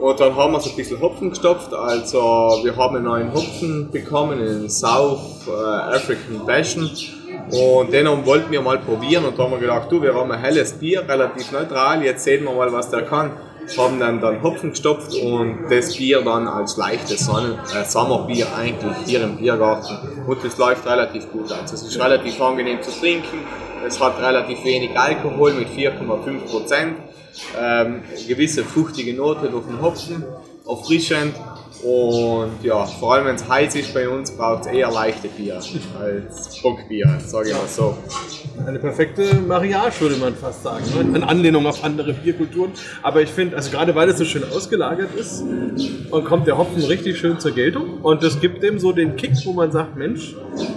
Und 0.00 0.18
dann 0.18 0.34
haben 0.34 0.52
wir 0.52 0.60
so 0.60 0.70
ein 0.70 0.76
bisschen 0.76 1.00
Hopfen 1.00 1.30
gestopft, 1.30 1.72
also 1.72 2.18
wir 2.64 2.76
haben 2.76 2.96
einen 2.96 3.04
neuen 3.04 3.32
Hopfen 3.32 3.90
bekommen, 3.92 4.40
den 4.40 4.68
South 4.68 5.46
äh, 5.46 5.50
African 5.52 6.44
Passion. 6.44 6.90
Und 7.52 7.92
den 7.92 8.08
haben- 8.08 8.24
wollten 8.24 8.50
wir 8.50 8.62
mal 8.62 8.78
probieren 8.78 9.24
und 9.24 9.38
da 9.38 9.42
haben 9.44 9.52
wir 9.52 9.58
gedacht, 9.58 9.90
du, 9.90 10.00
wir 10.02 10.14
haben 10.14 10.30
ein 10.32 10.40
helles 10.40 10.72
Bier, 10.72 11.04
relativ 11.06 11.52
neutral, 11.52 12.02
jetzt 12.02 12.24
sehen 12.24 12.44
wir 12.44 12.52
mal, 12.52 12.72
was 12.72 12.88
der 12.90 13.02
kann. 13.02 13.32
Haben 13.78 14.00
dann 14.00 14.20
dann 14.20 14.42
Hopfen 14.42 14.70
gestopft 14.70 15.14
und 15.14 15.66
das 15.70 15.96
Bier 15.96 16.22
dann 16.22 16.48
als 16.48 16.76
leichtes 16.76 17.26
Sonnen 17.26 17.54
äh, 17.74 17.84
Sommerbier 17.84 18.46
eigentlich 18.58 18.96
hier 19.06 19.22
im 19.22 19.36
Biergarten. 19.36 19.96
Und 20.26 20.44
das 20.44 20.58
läuft 20.58 20.84
relativ 20.86 21.30
gut. 21.30 21.52
Also 21.52 21.74
es 21.74 21.82
ist 21.82 22.00
relativ 22.00 22.40
angenehm 22.40 22.82
zu 22.82 22.90
trinken. 22.90 23.38
Es 23.86 24.00
hat 24.00 24.20
relativ 24.20 24.64
wenig 24.64 24.98
Alkohol 24.98 25.52
mit 25.54 25.68
4,5 25.68 26.50
Prozent. 26.50 26.96
Ähm, 27.60 28.02
gewisse 28.26 28.64
fruchtige 28.64 29.14
Note 29.14 29.48
durch 29.48 29.66
den 29.66 29.80
Hopfen, 29.80 30.24
erfrischend. 30.68 31.34
Und 31.82 32.62
ja, 32.62 32.84
vor 32.84 33.14
allem 33.14 33.26
wenn 33.26 33.34
es 33.34 33.48
heiß 33.48 33.74
ist 33.74 33.92
bei 33.92 34.08
uns, 34.08 34.30
braucht 34.30 34.66
es 34.66 34.72
eher 34.72 34.90
leichte 34.90 35.28
Bier 35.28 35.60
als 35.98 36.62
Bockbier, 36.62 37.18
sage 37.26 37.48
ich 37.48 37.54
mal 37.54 37.66
so. 37.66 37.96
Eine 38.64 38.78
perfekte 38.78 39.34
Mariage, 39.40 40.00
würde 40.00 40.16
man 40.16 40.34
fast 40.36 40.62
sagen. 40.62 40.84
Ne? 40.94 41.18
In 41.18 41.24
Anlehnung 41.24 41.66
auf 41.66 41.82
andere 41.82 42.12
Bierkulturen. 42.12 42.70
Aber 43.02 43.20
ich 43.20 43.30
finde, 43.30 43.56
also 43.56 43.70
gerade 43.70 43.94
weil 43.94 44.08
es 44.08 44.18
so 44.18 44.24
schön 44.24 44.44
ausgelagert 44.44 45.14
ist, 45.16 45.42
und 46.10 46.24
kommt 46.24 46.46
der 46.46 46.58
Hopfen 46.58 46.84
richtig 46.84 47.18
schön 47.18 47.40
zur 47.40 47.52
Geltung. 47.52 48.00
Und 48.02 48.22
das 48.22 48.40
gibt 48.40 48.62
dem 48.62 48.78
so 48.78 48.92
den 48.92 49.16
Kick, 49.16 49.32
wo 49.44 49.52
man 49.52 49.72
sagt, 49.72 49.96
Mensch, 49.96 50.36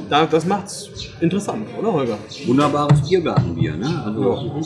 da, 0.09 0.25
das 0.25 0.45
macht's 0.45 0.89
interessant, 1.19 1.67
oder 1.77 1.93
Holger? 1.93 2.17
Wunderbares 2.45 3.07
Biergartenbier, 3.07 3.75
ne? 3.75 4.03
Also 4.05 4.61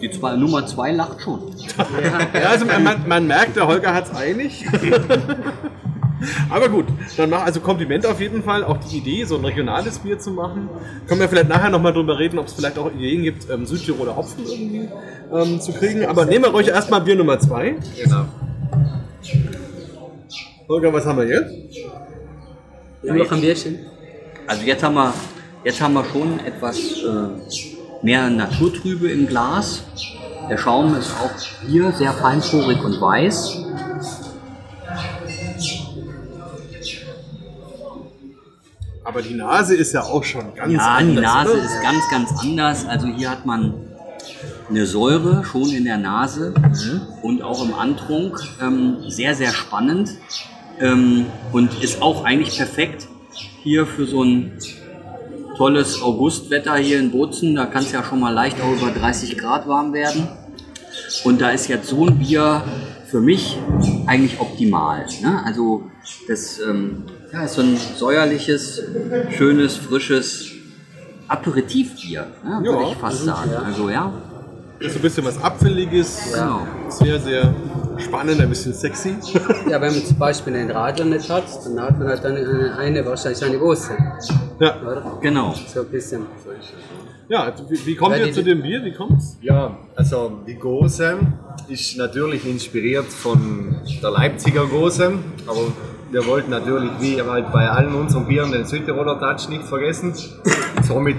die 0.00 0.10
zwei, 0.10 0.36
Nummer 0.36 0.66
zwei 0.66 0.92
lacht 0.92 1.20
schon. 1.22 1.40
Ja, 2.34 2.48
also 2.48 2.66
man, 2.66 2.82
man, 2.82 3.08
man 3.08 3.26
merkt, 3.26 3.56
der 3.56 3.66
Holger 3.66 3.94
hat's 3.94 4.14
eilig. 4.14 4.66
Aber 6.48 6.68
gut, 6.68 6.86
dann 7.16 7.30
mach 7.30 7.44
also 7.44 7.60
Kompliment 7.60 8.06
auf 8.06 8.20
jeden 8.20 8.42
Fall. 8.42 8.64
Auch 8.64 8.78
die 8.78 8.98
Idee, 8.98 9.24
so 9.24 9.36
ein 9.36 9.44
regionales 9.44 9.98
Bier 9.98 10.18
zu 10.18 10.30
machen. 10.30 10.68
Können 11.06 11.20
wir 11.20 11.28
vielleicht 11.28 11.48
nachher 11.48 11.70
nochmal 11.70 11.92
drüber 11.92 12.18
reden, 12.18 12.38
ob 12.38 12.46
es 12.46 12.54
vielleicht 12.54 12.78
auch 12.78 12.90
Ideen 12.90 13.22
gibt, 13.22 13.50
ähm, 13.50 13.66
Südtiroler 13.66 14.16
Hopfen 14.16 14.44
irgendwie 14.46 14.88
ähm, 15.32 15.60
zu 15.60 15.72
kriegen. 15.72 16.06
Aber 16.06 16.24
nehmen 16.24 16.44
wir 16.44 16.54
euch 16.54 16.68
erstmal 16.68 17.02
Bier 17.02 17.16
Nummer 17.16 17.38
zwei. 17.38 17.76
Genau. 18.02 18.24
Holger, 20.68 20.92
was 20.92 21.04
haben 21.04 21.18
wir 21.18 21.26
jetzt? 21.28 21.52
Noch 23.02 23.32
ein 23.32 23.40
Bierchen? 23.40 23.78
Also 24.46 24.62
jetzt 24.64 24.82
haben 24.82 24.94
wir, 24.94 25.12
jetzt 25.64 25.80
haben 25.80 25.94
wir 25.94 26.04
schon 26.04 26.40
etwas 26.40 26.78
äh, 26.78 27.75
mehr 28.02 28.30
Naturtrübe 28.30 29.10
im 29.10 29.26
Glas. 29.26 29.82
Der 30.48 30.58
Schaum 30.58 30.94
ist 30.96 31.10
auch 31.20 31.30
hier 31.66 31.92
sehr 31.92 32.12
feinporig 32.12 32.82
und 32.84 33.00
weiß. 33.00 33.58
Aber 39.04 39.22
die 39.22 39.34
Nase 39.34 39.76
ist 39.76 39.92
ja 39.92 40.02
auch 40.02 40.24
schon 40.24 40.54
ganz 40.54 40.72
Ja, 40.72 40.80
anders. 40.96 41.14
die 41.14 41.20
Nase 41.20 41.52
oder? 41.52 41.62
ist 41.64 41.80
ganz, 41.82 42.10
ganz 42.10 42.30
anders. 42.42 42.86
Also 42.86 43.06
hier 43.06 43.30
hat 43.30 43.46
man 43.46 43.74
eine 44.68 44.84
Säure 44.84 45.44
schon 45.44 45.70
in 45.70 45.84
der 45.84 45.96
Nase 45.96 46.52
und 47.22 47.40
auch 47.42 47.64
im 47.64 47.72
Antrunk. 47.74 48.40
Ähm, 48.60 48.96
sehr, 49.08 49.34
sehr 49.36 49.52
spannend 49.52 50.10
ähm, 50.80 51.26
und 51.52 51.82
ist 51.84 52.02
auch 52.02 52.24
eigentlich 52.24 52.56
perfekt 52.56 53.06
hier 53.62 53.86
für 53.86 54.06
so 54.06 54.24
ein 54.24 54.58
tolles 55.56 56.00
Augustwetter 56.02 56.74
hier 56.76 56.98
in 56.98 57.10
Bozen. 57.10 57.54
Da 57.54 57.66
kann 57.66 57.82
es 57.82 57.92
ja 57.92 58.02
schon 58.04 58.20
mal 58.20 58.30
leicht 58.32 58.58
auch 58.60 58.72
über 58.80 58.90
30 58.90 59.38
Grad 59.38 59.66
warm 59.68 59.92
werden. 59.92 60.28
Und 61.24 61.40
da 61.40 61.50
ist 61.50 61.68
jetzt 61.68 61.88
so 61.88 62.06
ein 62.06 62.18
Bier 62.18 62.62
für 63.06 63.20
mich 63.20 63.56
eigentlich 64.06 64.40
optimal. 64.40 65.06
Ne? 65.22 65.42
Also 65.44 65.84
das 66.28 66.58
ähm, 66.60 67.04
ja, 67.32 67.44
ist 67.44 67.54
so 67.54 67.62
ein 67.62 67.76
säuerliches, 67.96 68.82
schönes, 69.30 69.76
frisches 69.76 70.50
Aperitivbier, 71.28 72.26
ne? 72.44 72.60
würde 72.62 72.82
Ja, 72.82 72.88
ich 72.90 72.96
fast 72.96 73.24
sagen. 73.24 73.50
Also 73.64 73.90
ja, 73.90 74.12
Ist 74.78 74.92
so 74.92 74.98
ein 74.98 75.02
bisschen 75.02 75.24
was 75.24 75.42
Abfälliges. 75.42 76.32
genau. 76.32 76.66
Sehr, 76.88 77.18
sehr 77.20 77.54
spannend, 77.98 78.40
ein 78.40 78.48
bisschen 78.48 78.72
sexy. 78.74 79.16
Ja, 79.68 79.80
wenn 79.80 79.92
man 79.92 80.04
zum 80.04 80.18
Beispiel 80.18 80.54
einen 80.54 80.70
Radler 80.70 81.04
nicht 81.06 81.28
hat, 81.30 81.44
dann 81.64 81.80
hat 81.80 81.98
man 81.98 82.08
halt 82.08 82.24
dann 82.24 82.36
eine, 82.36 82.76
eine 82.78 83.04
wahrscheinlich 83.06 83.44
eine 83.44 83.58
große. 83.58 83.92
ja. 84.60 84.80
Oder? 84.82 85.18
Genau. 85.20 85.54
So 85.66 85.80
ein 85.80 85.86
bisschen. 85.88 86.26
ja, 87.28 87.44
also 87.44 87.68
wie, 87.70 87.84
wie 87.86 87.96
kommt 87.96 88.16
ihr 88.16 88.26
die- 88.26 88.32
zu 88.32 88.42
dem 88.44 88.62
Bier? 88.62 88.82
Wie 88.84 88.92
kommt's? 88.92 89.36
Ja, 89.42 89.76
also 89.94 90.40
die 90.46 90.54
Gose 90.54 91.16
ist 91.68 91.96
natürlich 91.96 92.46
inspiriert 92.46 93.06
von 93.06 93.76
der 94.02 94.10
Leipziger 94.10 94.66
Gose, 94.66 95.14
aber 95.46 95.60
wir 96.10 96.24
wollten 96.26 96.50
natürlich 96.50 96.90
wie 97.00 97.20
halt 97.20 97.50
bei 97.52 97.68
allen 97.68 97.94
unseren 97.94 98.26
Bieren 98.26 98.52
den 98.52 98.64
Südtiroler 98.66 99.18
Touch 99.18 99.48
nicht 99.48 99.64
vergessen. 99.64 100.12
Somit 100.82 101.16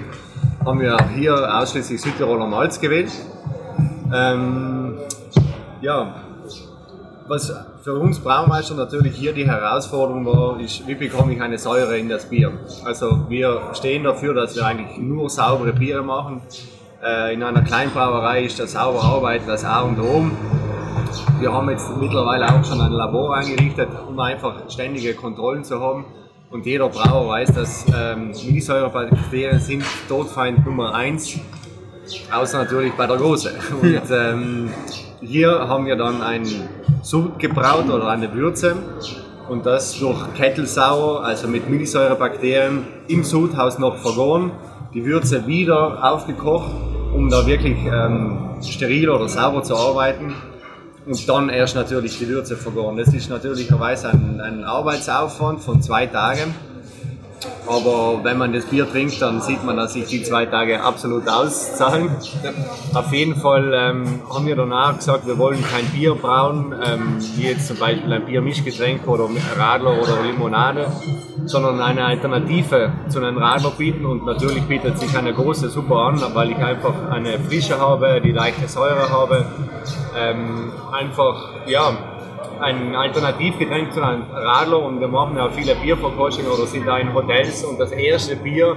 haben 0.64 0.80
wir 0.80 0.96
hier 1.14 1.34
ausschließlich 1.58 2.00
Südtiroler 2.00 2.46
Malz 2.46 2.80
gewählt. 2.80 3.10
Ähm, 4.14 4.94
ja, 5.82 6.14
was 7.28 7.52
für 7.82 7.94
uns 7.94 8.18
Braumeister 8.18 8.74
natürlich 8.74 9.16
hier 9.16 9.32
die 9.32 9.46
Herausforderung 9.46 10.24
war, 10.26 10.60
ist, 10.60 10.86
wie 10.86 10.94
bekomme 10.94 11.34
ich 11.34 11.42
eine 11.42 11.58
Säure 11.58 11.98
in 11.98 12.08
das 12.08 12.28
Bier? 12.28 12.52
Also 12.84 13.28
wir 13.28 13.70
stehen 13.74 14.04
dafür, 14.04 14.34
dass 14.34 14.56
wir 14.56 14.64
eigentlich 14.64 14.98
nur 14.98 15.28
saubere 15.28 15.72
Biere 15.72 16.02
machen. 16.02 16.42
Äh, 17.02 17.34
in 17.34 17.42
einer 17.42 17.62
Kleinbrauerei 17.62 18.44
ist 18.44 18.58
das 18.58 18.72
sauber 18.72 19.02
arbeiten 19.02 19.46
das 19.46 19.64
A 19.64 19.82
und 19.82 20.00
O. 20.00 20.30
Wir 21.40 21.52
haben 21.52 21.70
jetzt 21.70 21.88
mittlerweile 21.96 22.46
auch 22.52 22.64
schon 22.64 22.80
ein 22.80 22.92
Labor 22.92 23.36
eingerichtet, 23.36 23.88
um 24.08 24.18
einfach 24.18 24.68
ständige 24.68 25.14
Kontrollen 25.14 25.64
zu 25.64 25.80
haben. 25.80 26.04
Und 26.50 26.64
jeder 26.64 26.88
Brauer 26.88 27.28
weiß, 27.28 27.52
dass 27.54 27.84
ähm, 27.94 28.28
Milchsäurebakterien 28.28 29.60
sind 29.60 29.84
Todfeind 30.08 30.64
Nummer 30.64 30.94
eins 30.94 31.38
Außer 32.32 32.58
natürlich 32.58 32.92
bei 32.94 33.06
der 33.06 33.16
Große. 33.16 33.52
Und 33.82 34.02
ähm, 34.10 34.70
hier 35.20 35.68
haben 35.68 35.86
wir 35.86 35.96
dann 35.96 36.22
ein 36.22 36.46
Sud 37.02 37.38
gebraut 37.38 37.88
oder 37.88 38.08
eine 38.08 38.32
Würze 38.32 38.76
und 39.48 39.64
das 39.64 39.98
durch 39.98 40.34
Kettelsauer, 40.34 41.24
also 41.24 41.48
mit 41.48 41.68
Milchsäurebakterien 41.70 42.84
im 43.08 43.24
Sudhaus 43.24 43.78
noch 43.78 43.96
vergoren, 43.96 44.52
die 44.92 45.04
Würze 45.04 45.46
wieder 45.46 46.04
aufgekocht, 46.04 46.70
um 47.14 47.30
da 47.30 47.46
wirklich 47.46 47.78
ähm, 47.86 48.50
steril 48.62 49.08
oder 49.08 49.28
sauber 49.28 49.62
zu 49.62 49.74
arbeiten 49.74 50.34
und 51.06 51.28
dann 51.28 51.48
erst 51.48 51.74
natürlich 51.74 52.18
die 52.18 52.28
Würze 52.28 52.56
vergoren. 52.56 52.96
Das 52.96 53.12
ist 53.14 53.30
natürlicherweise 53.30 54.10
ein, 54.10 54.40
ein 54.40 54.64
Arbeitsaufwand 54.64 55.60
von 55.60 55.80
zwei 55.80 56.06
Tagen. 56.06 56.54
Aber 57.66 58.24
wenn 58.24 58.38
man 58.38 58.52
das 58.52 58.64
Bier 58.66 58.90
trinkt, 58.90 59.20
dann 59.20 59.40
sieht 59.40 59.62
man, 59.64 59.76
dass 59.76 59.92
sich 59.92 60.06
die 60.06 60.22
zwei 60.22 60.46
Tage 60.46 60.82
absolut 60.82 61.28
auszahlen. 61.28 62.10
Auf 62.94 63.12
jeden 63.12 63.36
Fall 63.36 63.72
ähm, 63.74 64.20
haben 64.32 64.46
wir 64.46 64.56
danach 64.56 64.96
gesagt, 64.96 65.26
wir 65.26 65.38
wollen 65.38 65.62
kein 65.62 65.84
Bier 65.86 66.14
brauen, 66.14 66.74
ähm, 66.84 67.18
wie 67.36 67.48
jetzt 67.48 67.68
zum 67.68 67.78
Beispiel 67.78 68.12
ein 68.12 68.24
Biermischgetränk 68.24 69.06
oder 69.06 69.28
Radler 69.56 70.00
oder 70.00 70.22
Limonade, 70.22 70.90
sondern 71.44 71.80
eine 71.80 72.04
Alternative 72.04 72.92
zu 73.08 73.18
einem 73.18 73.38
Radler 73.38 73.70
bieten. 73.70 74.04
Und 74.06 74.24
natürlich 74.24 74.64
bietet 74.64 74.98
sich 74.98 75.16
eine 75.16 75.32
große 75.32 75.68
super 75.68 75.96
an, 75.96 76.22
weil 76.34 76.50
ich 76.50 76.58
einfach 76.58 77.10
eine 77.10 77.38
Frische 77.38 77.78
habe, 77.78 78.20
die 78.20 78.32
leichte 78.32 78.66
Säure 78.66 79.10
habe. 79.10 79.46
Ähm, 80.18 80.72
einfach, 80.92 81.50
ja, 81.66 82.17
ein 82.60 82.94
Alternativgetränk 82.94 83.92
zu 83.92 84.02
einem 84.02 84.22
Radler 84.30 84.82
und 84.82 85.00
wir 85.00 85.08
machen 85.08 85.36
ja 85.36 85.48
viele 85.50 85.74
Bierverkostungen 85.74 86.50
oder 86.50 86.66
sind 86.66 86.86
da 86.86 86.98
in 86.98 87.14
Hotels 87.14 87.64
und 87.64 87.78
das 87.78 87.92
erste 87.92 88.36
Bier, 88.36 88.76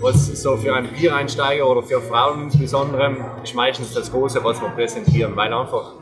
was 0.00 0.26
so 0.42 0.56
für 0.56 0.74
einen 0.74 0.88
Biereinsteiger 0.88 1.68
oder 1.68 1.82
für 1.82 2.00
Frauen 2.00 2.44
insbesondere, 2.44 3.16
ist 3.42 3.54
meistens 3.54 3.92
das 3.94 4.10
große, 4.10 4.42
was 4.42 4.60
wir 4.60 4.68
präsentieren, 4.68 5.36
weil 5.36 5.52
einfach 5.52 5.92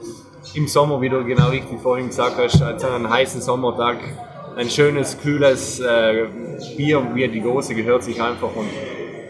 im 0.55 0.69
Sommer, 0.69 1.01
wie 1.01 1.09
du 1.09 1.25
genau 1.25 1.49
richtig 1.49 1.81
vorhin 1.81 2.09
gesagt 2.09 2.37
hast, 2.39 2.63
an 2.63 2.79
so 2.79 2.87
einem 2.87 3.11
heißen 3.11 3.41
Sommertag 3.41 3.99
ein 4.57 4.71
schönes, 4.71 5.21
kühles 5.21 5.81
äh, 5.81 6.27
Bier 6.77 7.03
wie 7.15 7.29
die 7.29 7.43
große 7.43 7.75
gehört 7.75 8.05
sich 8.05 8.23
einfach 8.23 8.55
und 8.55 8.69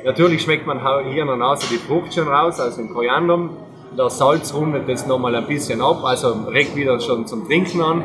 natürlich 0.05 0.43
schmeckt 0.43 0.67
man 0.67 0.81
hier 1.11 1.23
in 1.23 1.29
der 1.29 1.37
Nase 1.37 1.67
die 1.71 1.79
Frucht 1.79 2.15
schon 2.15 2.29
raus, 2.29 2.61
also 2.61 2.77
den 2.77 2.93
Koriander, 2.93 3.51
der 3.97 4.11
Salz 4.11 4.53
rundet 4.53 4.89
das 4.89 5.07
nochmal 5.07 5.35
ein 5.35 5.47
bisschen 5.47 5.81
ab, 5.81 6.05
also 6.05 6.33
regt 6.49 6.77
wieder 6.77 7.01
schon 7.01 7.27
zum 7.27 7.47
Trinken 7.47 7.81
an. 7.81 8.03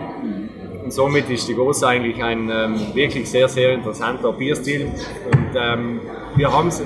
Und 0.83 0.91
somit 0.91 1.29
ist 1.29 1.47
die 1.47 1.55
Große 1.55 1.87
eigentlich 1.87 2.23
ein 2.23 2.49
ähm, 2.49 2.75
wirklich 2.93 3.29
sehr, 3.29 3.47
sehr 3.47 3.73
interessanter 3.73 4.31
Bierstil. 4.33 4.91
Und 5.31 5.55
ähm, 5.55 6.01
wir 6.35 6.51
haben 6.51 6.69
es, 6.69 6.81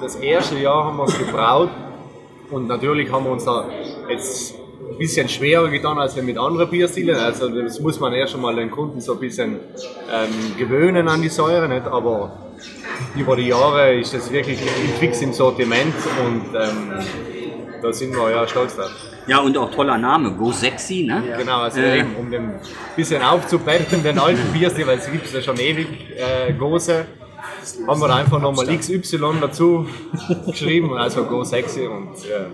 das 0.00 0.16
erste 0.16 0.58
Jahr 0.58 0.84
haben 0.84 0.96
wir 0.96 1.04
es 1.04 1.18
gebraut 1.18 1.70
und 2.50 2.66
natürlich 2.66 3.10
haben 3.12 3.24
wir 3.24 3.32
uns 3.32 3.44
da 3.44 3.66
jetzt 4.08 4.54
ein 4.90 4.98
bisschen 4.98 5.28
schwerer 5.28 5.68
getan 5.68 5.98
als 5.98 6.16
mit 6.16 6.38
anderen 6.38 6.70
Bierstilen. 6.70 7.16
Also 7.16 7.48
das 7.48 7.78
muss 7.80 8.00
man 8.00 8.12
erst 8.12 8.34
einmal 8.34 8.56
den 8.56 8.70
Kunden 8.70 9.00
so 9.00 9.14
ein 9.14 9.20
bisschen 9.20 9.60
ähm, 10.10 10.56
gewöhnen 10.56 11.08
an 11.08 11.20
die 11.20 11.28
Säure, 11.28 11.68
nicht? 11.68 11.86
aber 11.86 12.32
über 13.16 13.36
die 13.36 13.48
Jahre 13.48 13.94
ist 13.94 14.14
das 14.14 14.30
wirklich 14.32 14.60
fix 14.98 15.20
im 15.20 15.32
Sortiment 15.32 15.94
und 16.24 16.54
ähm, 16.54 17.39
da 17.82 17.92
sind 17.92 18.14
wir 18.14 18.30
ja 18.30 18.46
stolz 18.46 18.76
drauf. 18.76 18.90
Ja, 19.26 19.38
und 19.40 19.56
auch 19.56 19.70
toller 19.70 19.98
Name, 19.98 20.32
Go 20.32 20.50
Sexy, 20.50 21.04
ne? 21.04 21.22
Genau, 21.38 21.60
also 21.60 21.80
Äh. 21.80 22.00
eben, 22.00 22.16
um 22.16 22.30
den 22.30 22.42
ein 22.50 22.60
bisschen 22.96 23.22
aufzupeppen, 23.22 24.02
den 24.02 24.18
alten 24.18 24.52
Bierstil, 24.52 24.86
weil 24.86 24.98
es 24.98 25.10
gibt 25.10 25.26
es 25.26 25.32
ja 25.32 25.40
schon 25.42 25.58
ewig, 25.58 25.86
äh, 26.16 26.52
große, 26.52 27.04
haben 27.86 28.00
wir 28.00 28.08
da 28.08 28.16
einfach 28.16 28.40
nochmal 28.40 28.66
XY 28.66 29.18
dazu 29.40 29.86
geschrieben, 30.46 30.96
also 30.96 31.24
Go 31.24 31.44
Sexy 31.44 31.86
und 31.86 32.08
ja, 32.28 32.46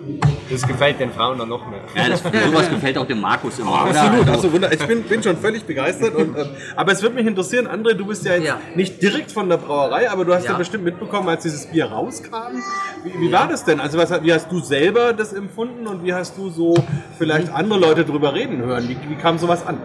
das 0.50 0.66
gefällt 0.66 1.00
den 1.00 1.10
Frauen 1.12 1.38
dann 1.38 1.48
noch 1.48 1.66
mehr. 1.68 1.80
Ja, 1.94 2.08
das, 2.08 2.22
sowas 2.22 2.68
gefällt 2.70 2.98
auch 2.98 3.06
dem 3.06 3.20
Markus 3.20 3.58
immer, 3.58 3.72
oder? 3.88 4.00
Absolut, 4.02 4.28
Also, 4.28 4.52
wunder. 4.52 4.72
Ich 4.72 4.86
bin, 4.86 5.02
bin 5.02 5.22
schon 5.22 5.36
völlig 5.36 5.64
begeistert. 5.64 6.14
Und, 6.14 6.36
ähm, 6.36 6.46
aber 6.76 6.92
es 6.92 7.02
würde 7.02 7.14
mich 7.16 7.26
interessieren, 7.26 7.66
André, 7.68 7.94
du 7.94 8.06
bist 8.06 8.24
ja 8.24 8.34
jetzt 8.34 8.46
Ja. 8.46 8.58
nicht 8.74 9.00
direkt 9.02 9.32
von 9.32 9.48
der 9.48 9.56
Brauerei, 9.56 10.10
aber 10.10 10.24
du 10.24 10.34
hast 10.34 10.44
ja, 10.44 10.52
Ja. 10.52 10.58
bestimmt 10.58 10.84
mitbekommen, 10.84 11.28
als 11.28 11.42
dieses 11.42 11.66
Bier 11.66 11.86
rauskam. 11.86 12.62
Wie, 13.04 13.20
wie 13.20 13.32
war 13.32 13.48
das 13.48 13.64
denn? 13.64 13.80
Also 13.80 13.98
was, 13.98 14.10
wie 14.22 14.32
hast 14.32 14.50
du 14.50 14.60
selber 14.60 15.12
das 15.12 15.32
empfunden 15.32 15.86
und 15.86 16.04
wie 16.04 16.12
hast 16.14 16.36
du 16.38 16.50
so 16.50 16.74
vielleicht 17.18 17.52
andere 17.52 17.78
Leute 17.78 18.04
drüber 18.04 18.34
reden 18.34 18.58
hören? 18.58 18.88
Wie, 18.88 18.96
wie 19.10 19.16
kam 19.16 19.38
sowas 19.38 19.66
an? 19.66 19.78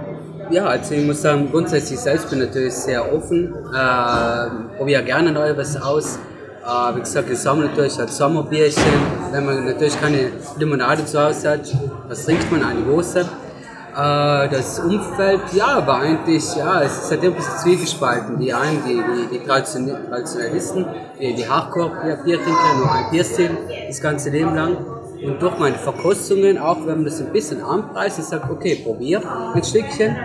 Ja, 0.52 0.66
also 0.66 0.94
ich 0.94 1.06
muss 1.06 1.22
sagen, 1.22 1.50
grundsätzlich 1.50 1.98
selbst 2.00 2.30
bin 2.30 2.42
ich 2.42 2.48
natürlich 2.48 2.74
sehr 2.74 3.14
offen, 3.14 3.54
äh, 3.74 4.78
probiere 4.78 5.02
gerne 5.04 5.32
Neues 5.32 5.82
aus. 5.82 6.20
Äh, 6.64 6.96
wie 6.96 7.00
gesagt, 7.00 7.30
ich 7.30 7.40
sammle 7.40 7.68
natürlich 7.68 7.98
als 7.98 8.18
Sommerbierchen. 8.18 8.84
Wenn 9.32 9.46
man 9.46 9.66
natürlich 9.66 10.00
keine 10.02 10.32
Limonade 10.58 11.06
zu 11.06 11.24
Hause 11.24 11.52
hat, 11.52 11.62
was 12.08 12.26
trinkt 12.26 12.52
man? 12.52 12.64
Eine 12.64 12.82
große. 12.84 13.22
Äh, 13.22 14.50
das 14.50 14.80
Umfeld, 14.80 15.42
ja, 15.54 15.88
war 15.88 16.02
eigentlich, 16.02 16.54
ja, 16.56 16.82
es 16.82 17.04
ist 17.04 17.12
halt 17.12 17.24
ein 17.24 17.34
bisschen 17.34 17.58
zwiegespalten. 17.58 18.38
Die 18.38 18.54
einen, 18.54 18.84
die, 18.86 18.96
die, 19.32 19.38
die 19.40 19.46
Tradition- 19.46 19.90
Traditionalisten, 20.10 20.86
die, 21.18 21.34
die 21.34 21.48
Hardcore-Biertrinker, 21.48 22.76
nur 22.78 22.92
ein 22.92 23.10
Bierstil 23.10 23.52
das 23.88 24.02
ganze 24.02 24.30
Leben 24.30 24.54
lang. 24.54 24.76
Und 25.24 25.40
durch 25.40 25.58
meine 25.60 25.76
Verkostungen, 25.78 26.58
auch 26.58 26.78
wenn 26.80 26.96
man 26.96 27.06
das 27.06 27.22
ein 27.22 27.32
bisschen 27.32 27.64
anpreist, 27.64 28.18
ich 28.18 28.26
sage, 28.26 28.52
okay, 28.52 28.82
probier 28.84 29.22
ein 29.54 29.64
Stückchen. 29.64 30.16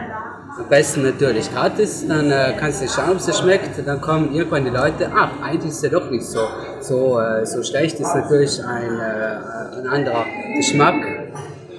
Am 0.59 0.71
besten 0.71 1.03
natürlich 1.03 1.53
gratis, 1.53 2.07
dann 2.09 2.31
äh, 2.31 2.55
kannst 2.59 2.83
du 2.83 2.89
schauen, 2.89 3.11
ob 3.11 3.17
es 3.19 3.39
schmeckt. 3.39 3.87
Dann 3.87 4.01
kommen 4.01 4.35
irgendwann 4.35 4.65
die 4.65 4.71
Leute, 4.71 5.11
ach, 5.15 5.31
eigentlich 5.43 5.71
ist 5.71 5.85
er 5.85 5.91
doch 5.91 6.11
nicht 6.11 6.25
so, 6.25 6.41
so, 6.81 7.21
äh, 7.21 7.45
so 7.45 7.63
schlecht. 7.63 8.01
Ist 8.01 8.15
natürlich 8.15 8.65
ein, 8.65 8.99
äh, 8.99 9.79
ein 9.79 9.87
anderer 9.87 10.25
Geschmack. 10.57 10.95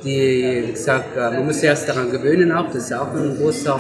Die, 0.03 0.63
wie 0.67 0.71
gesagt, 0.73 1.17
äh, 1.17 1.21
man 1.21 1.47
muss 1.47 1.55
sich 1.55 1.63
erst 1.63 1.89
daran 1.89 2.11
gewöhnen 2.11 2.51
auch. 2.51 2.67
Das 2.67 2.83
ist 2.83 2.93
auch 2.93 3.11
ein 3.15 3.35
großer, 3.39 3.79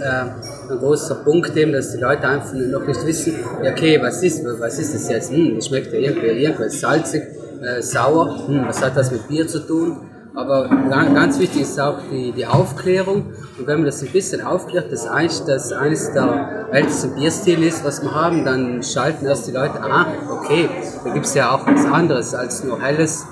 äh, 0.00 0.72
ein 0.72 0.78
großer 0.78 1.14
Punkt, 1.24 1.56
eben, 1.56 1.72
dass 1.72 1.92
die 1.92 1.98
Leute 1.98 2.28
einfach 2.28 2.52
noch 2.52 2.86
nicht 2.86 3.06
wissen, 3.06 3.36
ja, 3.62 3.72
okay, 3.72 3.98
was 4.02 4.22
ist, 4.22 4.44
was 4.44 4.78
ist 4.78 4.94
das 4.94 5.08
jetzt? 5.08 5.32
Hm, 5.32 5.54
das 5.56 5.68
schmeckt 5.68 5.94
ja 5.94 5.98
irgendwie, 5.98 6.26
irgendwas 6.26 6.78
salzig, 6.78 7.22
äh, 7.62 7.80
sauer. 7.80 8.46
Hm, 8.46 8.66
was 8.66 8.82
hat 8.84 8.94
das 8.98 9.10
mit 9.10 9.26
Bier 9.28 9.48
zu 9.48 9.60
tun? 9.60 9.96
Aber 10.34 10.68
ga- 10.68 11.04
ganz 11.12 11.38
wichtig 11.40 11.62
ist 11.62 11.80
auch 11.80 11.98
die, 12.10 12.32
die 12.32 12.46
Aufklärung. 12.46 13.24
Und 13.58 13.66
wenn 13.66 13.78
man 13.78 13.86
das 13.86 14.02
ein 14.02 14.10
bisschen 14.12 14.40
aufklärt, 14.42 14.92
dass 14.92 15.06
eigentlich 15.06 15.40
das 15.44 15.72
eines 15.72 16.12
der 16.12 16.66
ältesten 16.72 17.14
Bierstile 17.16 17.66
ist, 17.66 17.84
was 17.84 18.02
wir 18.02 18.14
haben, 18.14 18.44
dann 18.44 18.82
schalten 18.82 19.26
erst 19.26 19.48
die 19.48 19.52
Leute, 19.52 19.80
ah, 19.82 20.06
okay, 20.30 20.68
da 21.04 21.10
gibt 21.12 21.26
es 21.26 21.34
ja 21.34 21.50
auch 21.54 21.66
was 21.66 21.84
anderes 21.84 22.34
als 22.34 22.62
nur 22.64 22.80
Helles 22.80 23.26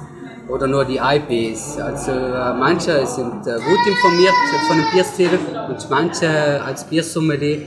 oder 0.49 0.67
nur 0.67 0.85
die 0.85 0.99
IPs. 0.99 1.79
Also 1.79 2.11
äh, 2.11 2.53
manche 2.59 3.07
sind 3.07 3.47
äh, 3.47 3.55
gut 3.55 3.87
informiert 3.87 4.35
von 4.67 4.77
den 4.79 4.87
Bierstilen 4.93 5.39
und 5.69 5.91
manche 5.91 6.61
als 6.65 6.85
Biersommelier 6.85 7.59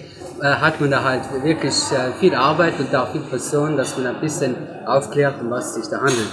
äh, 0.41 0.43
hat 0.43 0.81
man 0.81 0.91
da 0.91 1.03
halt 1.03 1.21
wirklich 1.43 1.75
äh, 1.91 2.11
viel 2.19 2.35
Arbeit 2.35 2.73
und 2.79 2.93
auch 2.95 3.11
viel 3.11 3.21
Person, 3.21 3.77
dass 3.77 3.95
man 3.97 4.07
ein 4.07 4.19
bisschen 4.19 4.55
aufklärt, 4.85 5.35
um 5.41 5.49
was 5.51 5.75
sich 5.75 5.85
da 5.89 5.97
handelt. 5.99 6.29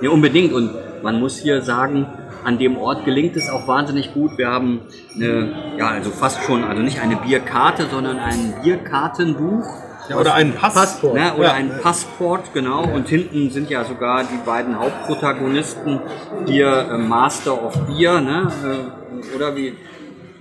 Ja, 0.00 0.10
unbedingt. 0.10 0.52
Und 0.52 0.70
man 1.02 1.18
muss 1.20 1.38
hier 1.38 1.62
sagen, 1.62 2.06
an 2.44 2.58
dem 2.58 2.76
Ort 2.78 3.04
gelingt 3.04 3.36
es 3.36 3.48
auch 3.50 3.66
wahnsinnig 3.66 4.14
gut. 4.14 4.38
Wir 4.38 4.48
haben 4.48 4.80
eine, 5.14 5.74
ja, 5.76 5.88
also 5.88 6.10
fast 6.10 6.42
schon, 6.44 6.64
also 6.64 6.82
nicht 6.82 7.00
eine 7.00 7.16
Bierkarte, 7.16 7.86
sondern 7.90 8.18
ein 8.18 8.54
Bierkartenbuch. 8.62 9.64
Ja, 10.08 10.16
oder 10.16 10.32
Pass. 10.58 10.74
Passport. 10.74 11.14
Ne, 11.14 11.34
oder 11.36 11.48
Ja. 11.48 11.52
ein 11.52 11.70
Passport, 11.82 12.54
genau. 12.54 12.82
Und 12.84 13.08
hinten 13.08 13.50
sind 13.50 13.68
ja 13.68 13.84
sogar 13.84 14.22
die 14.24 14.38
beiden 14.46 14.78
Hauptprotagonisten, 14.78 16.00
hier 16.46 16.88
äh, 16.92 16.96
Master 16.98 17.62
of 17.62 17.74
Beer, 17.86 18.20
ne? 18.20 18.50
Äh, 18.64 19.36
oder 19.36 19.54
wie, 19.54 19.74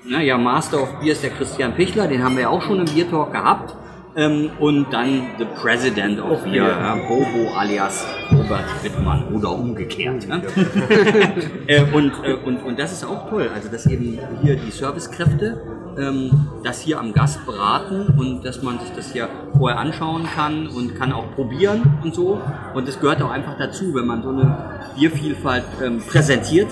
na 0.06 0.22
ja, 0.22 0.38
Master 0.38 0.82
of 0.84 1.00
Beer 1.02 1.12
ist 1.12 1.24
der 1.24 1.32
Christian 1.32 1.74
Pichler, 1.74 2.08
den 2.08 2.24
haben 2.24 2.36
wir 2.36 2.43
ja 2.43 2.50
auch 2.50 2.62
schon 2.62 2.80
im 2.80 2.86
Beer 2.86 3.10
Talk 3.10 3.34
gehabt. 3.34 3.76
Ähm, 4.17 4.49
und 4.60 4.91
dann 4.91 5.27
The 5.38 5.45
President 5.62 6.19
of 6.19 6.43
Beer, 6.43 6.67
ja, 6.67 6.95
Bobo 6.95 7.56
alias 7.56 8.03
Robert 8.32 8.65
Wittmann 8.84 9.27
oder 9.32 9.51
umgekehrt. 9.51 10.27
Ne? 10.27 10.41
äh, 11.67 11.84
und, 11.93 12.12
äh, 12.23 12.34
und, 12.34 12.63
und 12.63 12.80
das 12.80 12.93
ist 12.93 13.06
auch 13.06 13.30
toll, 13.30 13.47
also 13.53 13.69
dass 13.69 13.86
eben 13.86 14.17
hier 14.41 14.56
die 14.56 14.71
Servicekräfte 14.71 15.62
ähm, 15.99 16.47
das 16.63 16.82
hier 16.82 16.99
am 16.99 17.13
Gast 17.13 17.45
beraten 17.45 18.08
und 18.17 18.43
dass 18.43 18.63
man 18.63 18.80
sich 18.80 18.89
das 18.95 19.12
hier 19.13 19.30
vorher 19.56 19.77
anschauen 19.80 20.27
kann 20.36 20.65
und 20.65 20.95
kann 20.95 21.13
auch 21.13 21.36
probieren 21.36 21.99
und 22.03 22.15
so. 22.15 22.41
Und 22.73 22.88
das 22.88 22.99
gehört 22.99 23.21
auch 23.21 23.30
einfach 23.30 23.60
dazu, 23.60 23.93
wenn 23.93 24.08
man 24.08 24.23
so 24.23 24.30
eine 24.30 24.80
Biervielfalt 24.97 25.65
ähm, 25.84 25.99
präsentiert, 25.99 26.69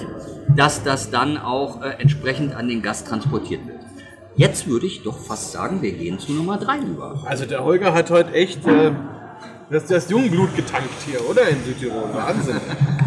dass 0.55 0.83
das 0.83 1.11
dann 1.11 1.37
auch 1.37 1.83
äh, 1.83 1.89
entsprechend 1.99 2.55
an 2.55 2.67
den 2.67 2.81
Gast 2.81 3.07
transportiert 3.07 3.67
wird. 3.67 3.84
Jetzt 4.37 4.67
würde 4.67 4.85
ich 4.85 5.01
doch 5.03 5.17
fast 5.17 5.53
sagen, 5.53 5.81
wir 5.81 5.93
gehen 5.93 6.19
zu 6.19 6.33
Nummer 6.33 6.57
3 6.57 6.79
über. 6.79 7.23
Also 7.25 7.45
der 7.45 7.63
Holger 7.63 7.93
hat 7.93 8.11
heute 8.11 8.33
echt 8.33 8.67
äh, 8.67 8.91
das, 9.69 9.85
das 9.85 10.09
Jungblut 10.09 10.53
getankt 10.57 10.89
hier, 11.05 11.27
oder? 11.29 11.47
In 11.47 11.63
Südtirol. 11.63 12.13
Wahnsinn. 12.13 12.57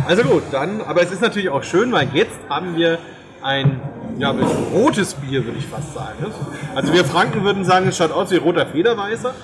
Also 0.07 0.23
gut, 0.23 0.43
dann, 0.53 0.81
aber 0.81 1.03
es 1.03 1.12
ist 1.12 1.21
natürlich 1.21 1.51
auch 1.51 1.62
schön, 1.62 1.93
weil 1.93 2.09
jetzt 2.14 2.38
haben 2.49 2.77
wir 2.77 2.99
ein 3.43 3.79
ja, 4.17 4.35
rotes 4.73 5.14
Bier, 5.14 5.45
würde 5.45 5.59
ich 5.59 5.67
fast 5.67 5.93
sagen. 5.93 6.33
Also 6.75 6.95
wir 6.95 7.05
Franken 7.05 7.45
würden 7.45 7.64
sagen, 7.64 7.88
es 7.88 7.99
schaut 7.99 8.11
aus 8.11 8.31
wie 8.31 8.37
roter 8.37 8.67
Federweißer. 8.67 9.35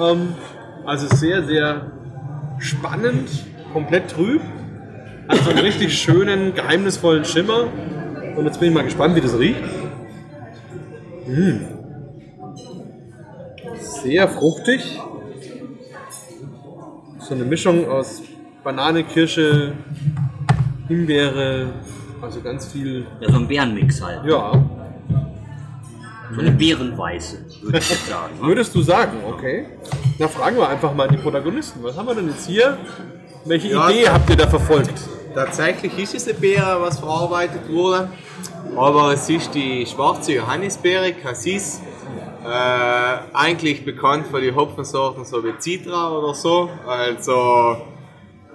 Ähm, 0.00 0.34
also 0.86 1.14
sehr, 1.14 1.44
sehr 1.44 1.92
spannend, 2.58 3.28
komplett 3.74 4.10
trüb. 4.10 4.40
Hat 5.28 5.38
so 5.44 5.50
einen 5.50 5.58
richtig 5.58 5.98
schönen, 5.98 6.54
geheimnisvollen 6.54 7.26
Schimmer. 7.26 7.64
Und 8.34 8.46
jetzt 8.46 8.60
bin 8.60 8.70
ich 8.70 8.74
mal 8.74 8.84
gespannt, 8.84 9.14
wie 9.14 9.20
das 9.20 9.38
riecht. 9.38 9.60
Mm. 11.28 11.60
Sehr 14.02 14.28
fruchtig. 14.28 14.98
So 17.20 17.34
eine 17.34 17.44
Mischung 17.44 17.88
aus 17.88 18.22
Banane, 18.64 19.04
Kirsche, 19.04 19.74
Himbeere, 20.88 21.68
also 22.22 22.40
ganz 22.40 22.66
viel. 22.66 23.06
Ja, 23.20 23.30
so 23.30 23.36
ein 23.38 23.46
Bärenmix 23.48 24.02
halt. 24.02 24.24
Ja, 24.24 24.52
So 26.34 26.40
eine 26.40 26.50
Bärenweiße, 26.52 27.38
würde 27.62 27.78
ich 27.78 27.84
sagen. 28.08 28.34
ne? 28.40 28.46
würdest 28.46 28.74
du 28.74 28.82
sagen, 28.82 29.18
okay. 29.28 29.66
Na, 30.18 30.28
fragen 30.28 30.56
wir 30.56 30.68
einfach 30.68 30.94
mal 30.94 31.08
die 31.08 31.16
Protagonisten. 31.18 31.82
Was 31.82 31.96
haben 31.96 32.06
wir 32.08 32.14
denn 32.14 32.28
jetzt 32.28 32.46
hier? 32.46 32.76
Welche 33.44 33.68
Ja, 33.68 33.88
Idee 33.90 34.08
habt 34.08 34.28
ihr 34.30 34.36
da 34.36 34.46
verfolgt? 34.46 34.94
Tatsächlich 35.34 35.96
ist 35.98 36.14
es 36.14 36.26
eine 36.28 36.38
Beere, 36.38 36.80
was 36.80 36.98
verarbeitet 36.98 37.68
wurde, 37.68 38.08
aber 38.76 39.12
es 39.12 39.28
ist 39.28 39.54
die 39.54 39.86
schwarze 39.86 40.34
Johannisbeere, 40.34 41.12
Cassis. 41.12 41.80
Äh, 42.44 43.18
eigentlich 43.34 43.84
bekannt 43.84 44.26
für 44.28 44.40
die 44.40 44.54
Hopfensorten 44.54 45.24
so 45.24 45.42
wie 45.44 45.52
Citra 45.58 46.10
oder 46.10 46.34
so. 46.34 46.70
Also 46.86 47.76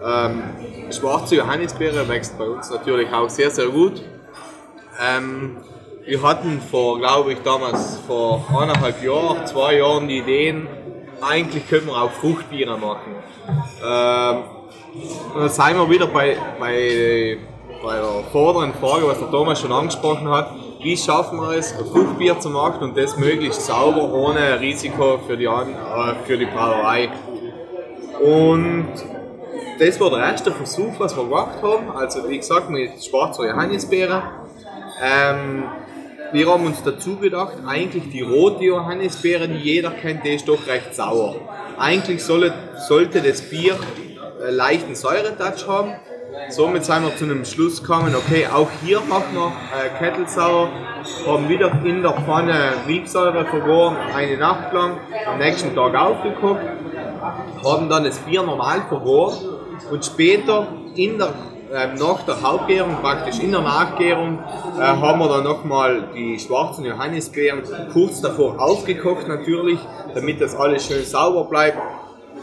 ähm, 0.03 0.43
schwarze 0.91 1.35
Johannisbeere 1.35 2.07
wächst 2.07 2.37
bei 2.37 2.45
uns 2.45 2.69
natürlich 2.69 3.11
auch 3.11 3.29
sehr, 3.29 3.51
sehr 3.51 3.67
gut. 3.67 4.01
Ähm, 5.01 5.57
wir 6.05 6.21
hatten 6.21 6.61
vor, 6.61 6.99
glaube 6.99 7.33
ich, 7.33 7.39
damals 7.43 7.99
vor 8.05 8.45
eineinhalb 8.57 9.01
Jahren, 9.03 9.47
zwei 9.47 9.77
Jahren 9.77 10.07
die 10.07 10.17
Ideen, 10.17 10.67
eigentlich 11.21 11.67
können 11.69 11.87
wir 11.87 12.01
auch 12.01 12.11
Fruchtbiere 12.11 12.77
machen. 12.77 13.15
Ähm, 13.81 14.43
dann 15.35 15.49
sind 15.49 15.77
wir 15.77 15.89
wieder 15.89 16.07
bei, 16.07 16.37
bei, 16.59 17.37
bei 17.83 17.97
der 17.97 18.23
vorderen 18.31 18.73
Frage, 18.73 19.05
was 19.07 19.19
der 19.19 19.29
Thomas 19.29 19.59
schon 19.59 19.73
angesprochen 19.73 20.29
hat. 20.29 20.51
Wie 20.81 20.95
schaffen 20.95 21.37
wir 21.39 21.57
es, 21.57 21.73
Fruchtbier 21.73 22.39
zu 22.39 22.49
machen 22.49 22.81
und 22.81 22.97
das 22.97 23.17
möglichst 23.17 23.65
sauber, 23.65 24.11
ohne 24.13 24.59
Risiko 24.59 25.19
für 25.27 25.35
die, 25.35 25.47
An 25.49 25.73
äh, 25.73 26.15
für 26.25 26.37
die 26.37 26.45
Brauerei? 26.45 27.09
Und 28.21 28.87
das 29.79 29.99
war 29.99 30.09
der 30.11 30.19
erste 30.19 30.51
Versuch, 30.51 30.93
was 30.97 31.15
wir 31.17 31.23
gemacht 31.23 31.61
haben. 31.61 31.91
Also, 31.91 32.27
wie 32.29 32.37
gesagt, 32.37 32.69
mit 32.69 33.03
schwarzer 33.03 33.45
Johannisbeere. 33.47 34.23
Ähm, 35.03 35.65
wir 36.31 36.49
haben 36.49 36.65
uns 36.65 36.81
dazu 36.83 37.17
gedacht, 37.17 37.57
eigentlich 37.67 38.09
die 38.11 38.21
rote 38.21 38.63
Johannisbeere, 38.63 39.49
die 39.49 39.59
jeder 39.59 39.91
kennt, 39.91 40.23
die 40.23 40.35
ist 40.35 40.47
doch 40.47 40.67
recht 40.67 40.95
sauer. 40.95 41.35
Eigentlich 41.77 42.23
solle, 42.23 42.53
sollte 42.87 43.21
das 43.21 43.41
Bier 43.41 43.77
äh, 44.41 44.51
leichten 44.51 44.95
Säuretouch 44.95 45.67
haben. 45.67 45.95
Somit 46.49 46.83
sind 46.85 47.03
wir 47.03 47.15
zu 47.15 47.25
einem 47.25 47.45
Schluss 47.45 47.81
gekommen, 47.81 48.15
okay, 48.15 48.47
auch 48.47 48.69
hier 48.83 49.01
machen 49.01 49.35
wir 49.35 49.47
äh, 49.47 49.89
Kettelsauer, 49.99 50.69
haben 51.27 51.47
wieder 51.47 51.71
in 51.83 52.01
der 52.01 52.13
Pfanne 52.13 52.73
Riebsäure 52.87 53.45
vergoren, 53.45 53.97
eine 54.15 54.37
Nacht 54.37 54.73
lang, 54.73 54.97
am 55.27 55.37
nächsten 55.37 55.75
Tag 55.75 55.95
aufgekocht, 55.95 56.61
haben 57.63 57.89
dann 57.89 58.03
das 58.03 58.17
Bier 58.19 58.41
normal 58.41 58.81
vergoren. 58.87 59.37
Und 59.91 60.05
später 60.05 60.67
in 60.95 61.19
der, 61.19 61.33
ähm, 61.71 61.95
nach 61.95 62.23
der 62.23 62.41
Hauptgärung, 62.41 62.95
praktisch 63.01 63.39
in 63.39 63.51
der 63.51 63.61
Nachgärung, 63.61 64.39
äh, 64.79 64.81
haben 64.81 65.19
wir 65.19 65.29
dann 65.29 65.43
nochmal 65.43 66.09
die 66.15 66.39
schwarzen 66.39 66.85
Johannisbeeren 66.85 67.61
kurz 67.91 68.21
davor 68.21 68.59
aufgekocht 68.59 69.27
natürlich, 69.27 69.79
damit 70.15 70.41
das 70.41 70.55
alles 70.55 70.87
schön 70.87 71.03
sauber 71.03 71.45
bleibt. 71.45 71.77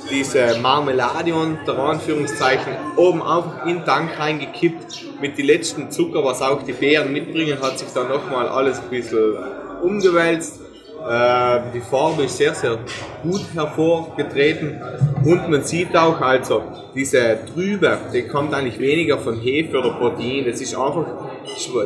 Diese 0.09 0.59
Marmelade 0.61 1.35
unter 1.35 1.79
Anführungszeichen 1.79 2.73
oben 2.97 3.23
einfach 3.23 3.67
in 3.67 3.77
den 3.77 3.85
Tank 3.85 4.19
reingekippt 4.19 5.21
mit 5.21 5.37
die 5.37 5.43
letzten 5.43 5.91
Zucker, 5.91 6.25
was 6.25 6.41
auch 6.43 6.63
die 6.63 6.73
Beeren 6.73 7.13
mitbringen, 7.13 7.59
hat 7.61 7.79
sich 7.79 7.89
dann 7.93 8.09
nochmal 8.09 8.49
alles 8.49 8.79
ein 8.79 8.89
bisschen 8.89 9.35
umgewälzt. 9.83 10.61
Äh, 11.09 11.61
die 11.75 11.81
Farbe 11.81 12.25
ist 12.25 12.37
sehr, 12.37 12.55
sehr 12.55 12.79
gut 13.23 13.43
hervorgetreten 13.55 14.81
und 15.25 15.49
man 15.49 15.63
sieht 15.63 15.97
auch, 15.97 16.21
also 16.21 16.63
diese 16.95 17.39
Trübe, 17.55 17.97
die 18.13 18.23
kommt 18.23 18.53
eigentlich 18.53 18.79
weniger 18.79 19.17
von 19.17 19.41
Hefe 19.41 19.79
oder 19.79 19.91
Protein, 19.91 20.45
das 20.47 20.61
ist 20.61 20.75
einfach, 20.75 21.07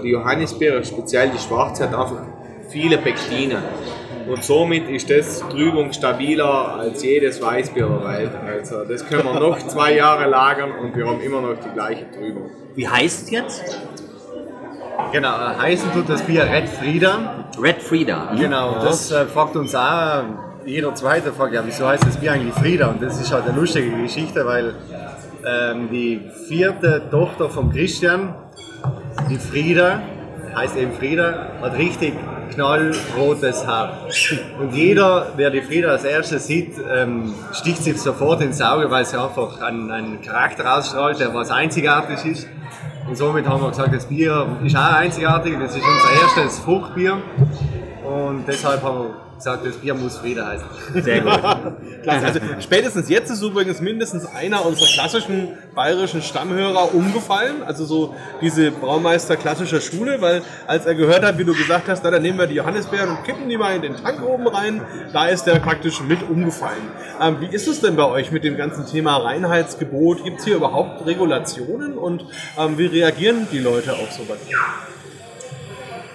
die 0.03 0.09
Johannisbeere, 0.09 0.85
speziell 0.85 1.31
die 1.31 1.39
schwarze, 1.39 1.85
hat 1.85 1.95
einfach 1.95 2.23
viele 2.71 2.99
Pektine. 2.99 3.63
Und 4.27 4.43
somit 4.43 4.89
ist 4.89 5.11
das 5.11 5.41
Trübung 5.49 5.93
stabiler 5.93 6.77
als 6.79 7.03
jedes 7.03 7.41
Weißbier 7.43 7.87
der 7.87 8.09
Welt. 8.09 8.31
Also 8.47 8.85
das 8.85 9.07
können 9.07 9.25
wir 9.25 9.39
noch 9.39 9.59
zwei 9.67 9.95
Jahre 9.95 10.29
lagern 10.29 10.73
und 10.73 10.97
wir 10.97 11.07
haben 11.07 11.21
immer 11.21 11.41
noch 11.41 11.57
die 11.63 11.71
gleiche 11.71 12.11
Trübung. 12.11 12.51
Wie 12.75 12.89
heißt 12.89 13.25
es 13.25 13.31
jetzt? 13.31 13.79
Genau, 15.13 15.35
äh, 15.35 15.55
heißen 15.61 15.93
tut 15.93 16.09
das 16.09 16.23
Bier 16.23 16.45
Red 16.45 16.69
Frieda. 16.69 17.47
Red 17.61 17.83
Frieda. 17.83 18.31
hm? 18.31 18.39
Genau, 18.39 18.77
das 18.83 19.11
äh, 19.13 19.27
fragt 19.27 19.57
uns 19.57 19.75
auch 19.75 20.23
jeder 20.65 20.95
Zweite, 20.95 21.33
fragt 21.33 21.53
ja, 21.53 21.63
wieso 21.65 21.87
heißt 21.87 22.05
das 22.07 22.17
Bier 22.17 22.33
eigentlich 22.33 22.55
Frieda? 22.55 22.89
Und 22.89 23.03
das 23.03 23.21
ist 23.21 23.33
halt 23.33 23.47
eine 23.47 23.59
lustige 23.59 23.91
Geschichte, 23.91 24.47
weil 24.47 24.75
ähm, 25.47 25.89
die 25.91 26.23
vierte 26.49 27.03
Tochter 27.11 27.51
von 27.51 27.71
Christian, 27.71 28.35
die 29.29 29.37
Frieda, 29.37 30.01
heißt 30.57 30.77
eben 30.77 30.93
Frieda, 30.93 31.49
hat 31.61 31.77
richtig 31.77 32.15
knallrotes 32.51 33.67
Haar. 33.67 34.07
Und 34.61 34.75
jeder, 34.75 35.33
der 35.39 35.51
die 35.51 35.63
Frieda 35.63 35.91
als 35.91 36.05
erstes 36.05 36.47
sieht, 36.47 36.75
ähm, 36.93 37.35
sticht 37.53 37.83
sich 37.83 38.01
sofort 38.01 38.41
ins 38.43 38.61
Auge, 38.61 38.91
weil 38.91 39.05
sie 39.05 39.21
einfach 39.21 39.61
einen, 39.61 39.91
einen 39.91 40.21
Charakter 40.21 40.77
ausstrahlt, 40.79 41.21
der 41.21 41.35
was 41.35 41.51
einzigartig 41.51 42.25
ist. 42.25 42.49
Und 43.07 43.17
somit 43.17 43.47
haben 43.47 43.63
wir 43.63 43.69
gesagt, 43.69 43.95
das 43.95 44.07
Bier 44.07 44.47
ist 44.65 44.77
auch 44.77 44.95
einzigartig, 44.95 45.59
das 45.61 45.77
ist 45.77 45.83
unser 45.83 46.23
erstes 46.23 46.59
Fruchtbier. 46.61 47.21
Und 48.03 48.47
deshalb 48.47 48.83
haben 48.83 48.99
wir 48.99 49.15
gesagt, 49.45 49.67
das 49.67 49.77
Bier 49.77 49.95
muss 49.95 50.17
Frieda 50.17 50.47
heißen. 50.47 51.03
Sehr 51.03 51.21
gut. 51.21 51.33
Klasse. 52.03 52.27
Also 52.27 52.41
spätestens 52.61 53.09
jetzt 53.11 53.31
ist 53.31 53.43
übrigens 53.43 53.81
mindestens 53.81 54.25
einer 54.25 54.65
unserer 54.65 54.89
klassischen 54.89 55.49
bayerischen 55.75 56.23
Stammhörer 56.23 56.95
umgefallen. 56.95 57.63
Also 57.63 57.85
so 57.85 58.15
diese 58.41 58.71
Braumeister 58.71 59.37
klassischer 59.37 59.81
Schule, 59.81 60.21
weil 60.21 60.43
als 60.67 60.87
er 60.87 60.95
gehört 60.95 61.25
hat, 61.25 61.39
wie 61.39 61.45
du 61.45 61.55
gesagt 61.55 61.89
hast, 61.89 62.03
na, 62.05 62.11
dann 62.11 62.23
nehmen 62.23 62.39
wir 62.39 62.47
die 62.47 62.55
Johannisbeeren 62.55 63.11
und 63.11 63.25
kippen 63.25 63.49
die 63.49 63.59
mal 63.59 63.77
in 63.77 63.83
den 63.83 63.97
Tank 63.97 64.23
oben 64.23 64.49
rein, 64.49 64.81
da 65.13 65.27
ist 65.27 65.45
der 65.45 65.57
praktisch 65.57 66.01
mit 66.01 66.23
umgefallen. 66.23 66.91
Ähm, 67.21 67.37
wie 67.41 67.55
ist 67.55 67.69
es 67.69 67.81
denn 67.81 67.97
bei 67.97 68.05
euch 68.07 68.33
mit 68.33 68.45
dem 68.45 68.57
ganzen 68.57 68.87
Thema 68.87 69.19
Reinheitsgebot? 69.19 70.25
Gibt 70.25 70.39
es 70.39 70.45
hier 70.47 70.57
überhaupt 70.57 71.05
Regulationen 71.07 71.99
und 71.99 72.25
ähm, 72.59 72.79
wie 72.79 72.87
reagieren 72.87 73.47
die 73.53 73.59
Leute 73.59 73.93
auf 73.93 74.11
sowas? 74.13 74.39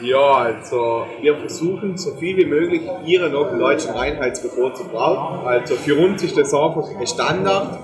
Ja, 0.02 0.34
also 0.34 1.06
wir 1.22 1.36
versuchen 1.36 1.98
so 1.98 2.12
viel 2.12 2.38
wie 2.38 2.46
möglich 2.46 2.82
Biere 3.06 3.30
nach 3.30 3.50
dem 3.50 3.60
deutschen 3.60 3.92
Reinheitsgebot 3.92 4.78
zu 4.78 4.86
brauen. 4.86 5.46
Also 5.46 5.76
für 5.76 5.96
uns 5.96 6.24
ist 6.24 6.38
das 6.38 6.54
einfach 6.54 6.88
ein 6.98 7.06
Standard, 7.06 7.80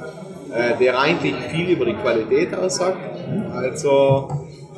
äh, 0.54 0.78
der 0.78 0.98
eigentlich 0.98 1.36
viel 1.52 1.72
über 1.72 1.86
die 1.86 1.96
Qualität 1.96 2.56
aussagt. 2.56 2.98
Also 3.54 4.30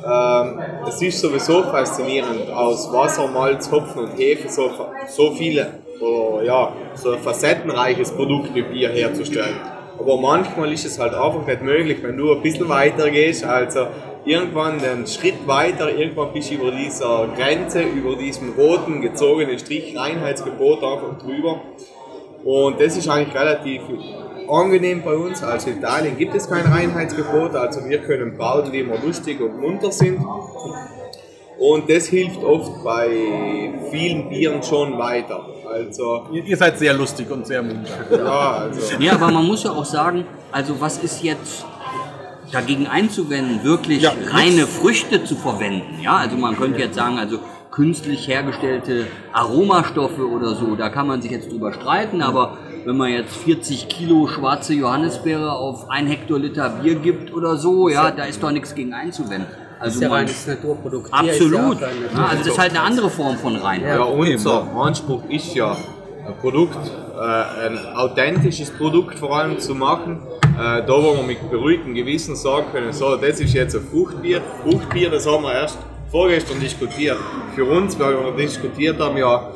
ähm, 0.04 0.60
es 0.88 1.00
ist 1.00 1.20
sowieso 1.20 1.62
faszinierend, 1.62 2.50
aus 2.50 2.92
Wasser, 2.92 3.28
Malz, 3.28 3.70
Hopfen 3.70 4.04
und 4.04 4.18
Hefe 4.18 4.48
so, 4.48 4.70
so 5.06 5.30
viele 5.32 5.74
oder 6.00 6.42
ja, 6.42 6.72
so 6.94 7.12
ein 7.12 7.18
facettenreiches 7.18 8.12
Produkt 8.12 8.52
wie 8.54 8.62
Bier 8.62 8.88
herzustellen. 8.88 9.56
Aber 9.98 10.16
manchmal 10.16 10.72
ist 10.72 10.86
es 10.86 10.98
halt 10.98 11.14
einfach 11.14 11.44
nicht 11.46 11.62
möglich, 11.62 11.98
wenn 12.02 12.16
du 12.16 12.32
ein 12.32 12.42
bisschen 12.42 12.68
weiter 12.68 13.10
gehst. 13.10 13.44
Also 13.44 13.88
irgendwann 14.28 14.80
einen 14.80 15.06
Schritt 15.06 15.46
weiter, 15.46 15.90
irgendwann 15.90 16.32
bist 16.32 16.50
du 16.50 16.54
über 16.54 16.70
dieser 16.70 17.28
Grenze, 17.34 17.82
über 17.82 18.14
diesem 18.16 18.52
roten 18.52 19.00
gezogenen 19.00 19.58
Strich 19.58 19.96
Reinheitsgebot 19.96 20.82
einfach 20.84 21.18
drüber. 21.18 21.62
Und 22.44 22.80
das 22.80 22.96
ist 22.96 23.08
eigentlich 23.08 23.34
relativ 23.34 23.80
angenehm 24.48 25.02
bei 25.02 25.14
uns. 25.14 25.42
Also 25.42 25.70
in 25.70 25.78
Italien 25.78 26.16
gibt 26.16 26.34
es 26.34 26.48
kein 26.48 26.66
Reinheitsgebot, 26.66 27.54
also 27.54 27.84
wir 27.88 27.98
können 27.98 28.36
brauen, 28.36 28.70
wie 28.72 28.86
wir 28.86 28.98
lustig 29.00 29.40
und 29.40 29.60
munter 29.60 29.90
sind. 29.90 30.20
Und 31.58 31.90
das 31.90 32.06
hilft 32.06 32.42
oft 32.44 32.84
bei 32.84 33.08
vielen 33.90 34.28
Bieren 34.28 34.62
schon 34.62 34.96
weiter. 34.96 35.44
Also, 35.68 36.26
Ihr, 36.32 36.44
ihr 36.44 36.56
seid 36.56 36.78
sehr 36.78 36.94
lustig 36.94 37.28
und 37.30 37.46
sehr 37.46 37.62
munter. 37.62 37.90
ja, 38.12 38.50
also. 38.50 38.96
Ja, 39.00 39.14
aber 39.14 39.30
man 39.30 39.44
muss 39.44 39.64
ja 39.64 39.72
auch 39.72 39.84
sagen, 39.84 40.24
also 40.52 40.80
was 40.80 40.98
ist 40.98 41.22
jetzt 41.24 41.64
dagegen 42.52 42.86
einzuwenden, 42.86 43.64
wirklich 43.64 44.02
Ja, 44.02 44.12
reine 44.30 44.66
Früchte 44.66 45.24
zu 45.24 45.36
verwenden? 45.36 46.00
Ja, 46.02 46.16
also 46.16 46.36
man 46.36 46.56
könnte 46.56 46.80
jetzt 46.80 46.94
sagen, 46.96 47.18
also 47.18 47.38
künstlich 47.70 48.26
hergestellte 48.26 49.06
Aromastoffe 49.32 50.20
oder 50.20 50.54
so, 50.54 50.74
da 50.74 50.88
kann 50.88 51.06
man 51.06 51.22
sich 51.22 51.30
jetzt 51.30 51.50
drüber 51.52 51.72
streiten, 51.72 52.22
aber 52.22 52.58
wenn 52.84 52.96
man 52.96 53.10
jetzt 53.10 53.36
40 53.36 53.88
Kilo 53.88 54.26
schwarze 54.26 54.74
Johannisbeere 54.74 55.52
auf 55.52 55.90
ein 55.90 56.06
Hektoliter 56.06 56.70
Bier 56.70 56.94
gibt 56.96 57.32
oder 57.32 57.56
so, 57.56 57.88
ja, 57.88 58.10
da 58.10 58.24
ist 58.24 58.42
doch 58.42 58.50
nichts 58.50 58.74
gegen 58.74 58.94
einzuwenden. 58.94 59.46
Also 59.78 59.96
ist 59.96 60.02
ja 60.02 60.08
man, 60.08 60.18
reines 60.18 60.46
Naturprodukt. 60.46 61.08
Ja 61.12 61.18
absolut. 61.18 61.82
ein 61.82 61.88
Ja, 62.14 62.24
also 62.24 62.38
das 62.38 62.46
ist 62.48 62.58
halt 62.58 62.70
eine 62.70 62.80
andere 62.80 63.10
Form 63.10 63.36
von 63.36 63.56
Reinheit. 63.56 63.96
Ja, 63.96 64.02
unser 64.02 64.66
Anspruch 64.74 65.22
ist 65.28 65.54
ja, 65.54 65.76
ein 66.26 66.34
Produkt, 66.40 66.78
äh, 67.16 67.66
ein 67.66 67.78
authentisches 67.94 68.70
Produkt 68.70 69.18
vor 69.18 69.38
allem 69.38 69.58
zu 69.58 69.74
machen, 69.74 70.20
äh, 70.58 70.82
da 70.84 70.88
wo 70.88 71.14
wir 71.14 71.22
mit 71.22 71.50
beruhigtem 71.50 71.94
Gewissen 71.94 72.34
sagen 72.34 72.66
können, 72.72 72.92
so, 72.92 73.14
das 73.14 73.38
ist 73.38 73.54
jetzt 73.54 73.76
ein 73.76 73.82
Fruchtbier. 73.82 74.42
Fruchtbier, 74.64 75.08
das 75.08 75.24
haben 75.24 75.44
wir 75.44 75.52
erst 75.52 75.78
vorgestern 76.10 76.58
diskutiert. 76.58 77.16
Für 77.54 77.64
uns, 77.64 77.96
weil 77.98 78.14
wir 78.14 78.32
diskutiert 78.32 78.98
haben, 78.98 79.16
ja, 79.16 79.52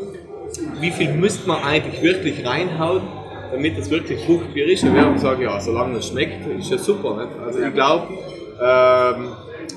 wie 0.80 0.92
viel 0.92 1.12
müsste 1.14 1.48
man 1.48 1.60
eigentlich 1.64 2.00
wirklich 2.02 2.46
reinhauen, 2.46 3.02
damit 3.50 3.76
es 3.78 3.90
wirklich 3.90 4.24
Fruchtbier 4.24 4.66
ist. 4.66 4.84
Und 4.84 4.94
wir 4.94 5.02
haben 5.02 5.14
gesagt, 5.14 5.40
ja, 5.40 5.60
solange 5.60 5.98
es 5.98 6.06
schmeckt, 6.06 6.46
ist 6.46 6.70
ja 6.70 6.78
super. 6.78 7.16
Nicht? 7.16 7.30
Also 7.44 7.60
ich 7.60 7.74
glaube, 7.74 8.06
ähm, 8.62 9.32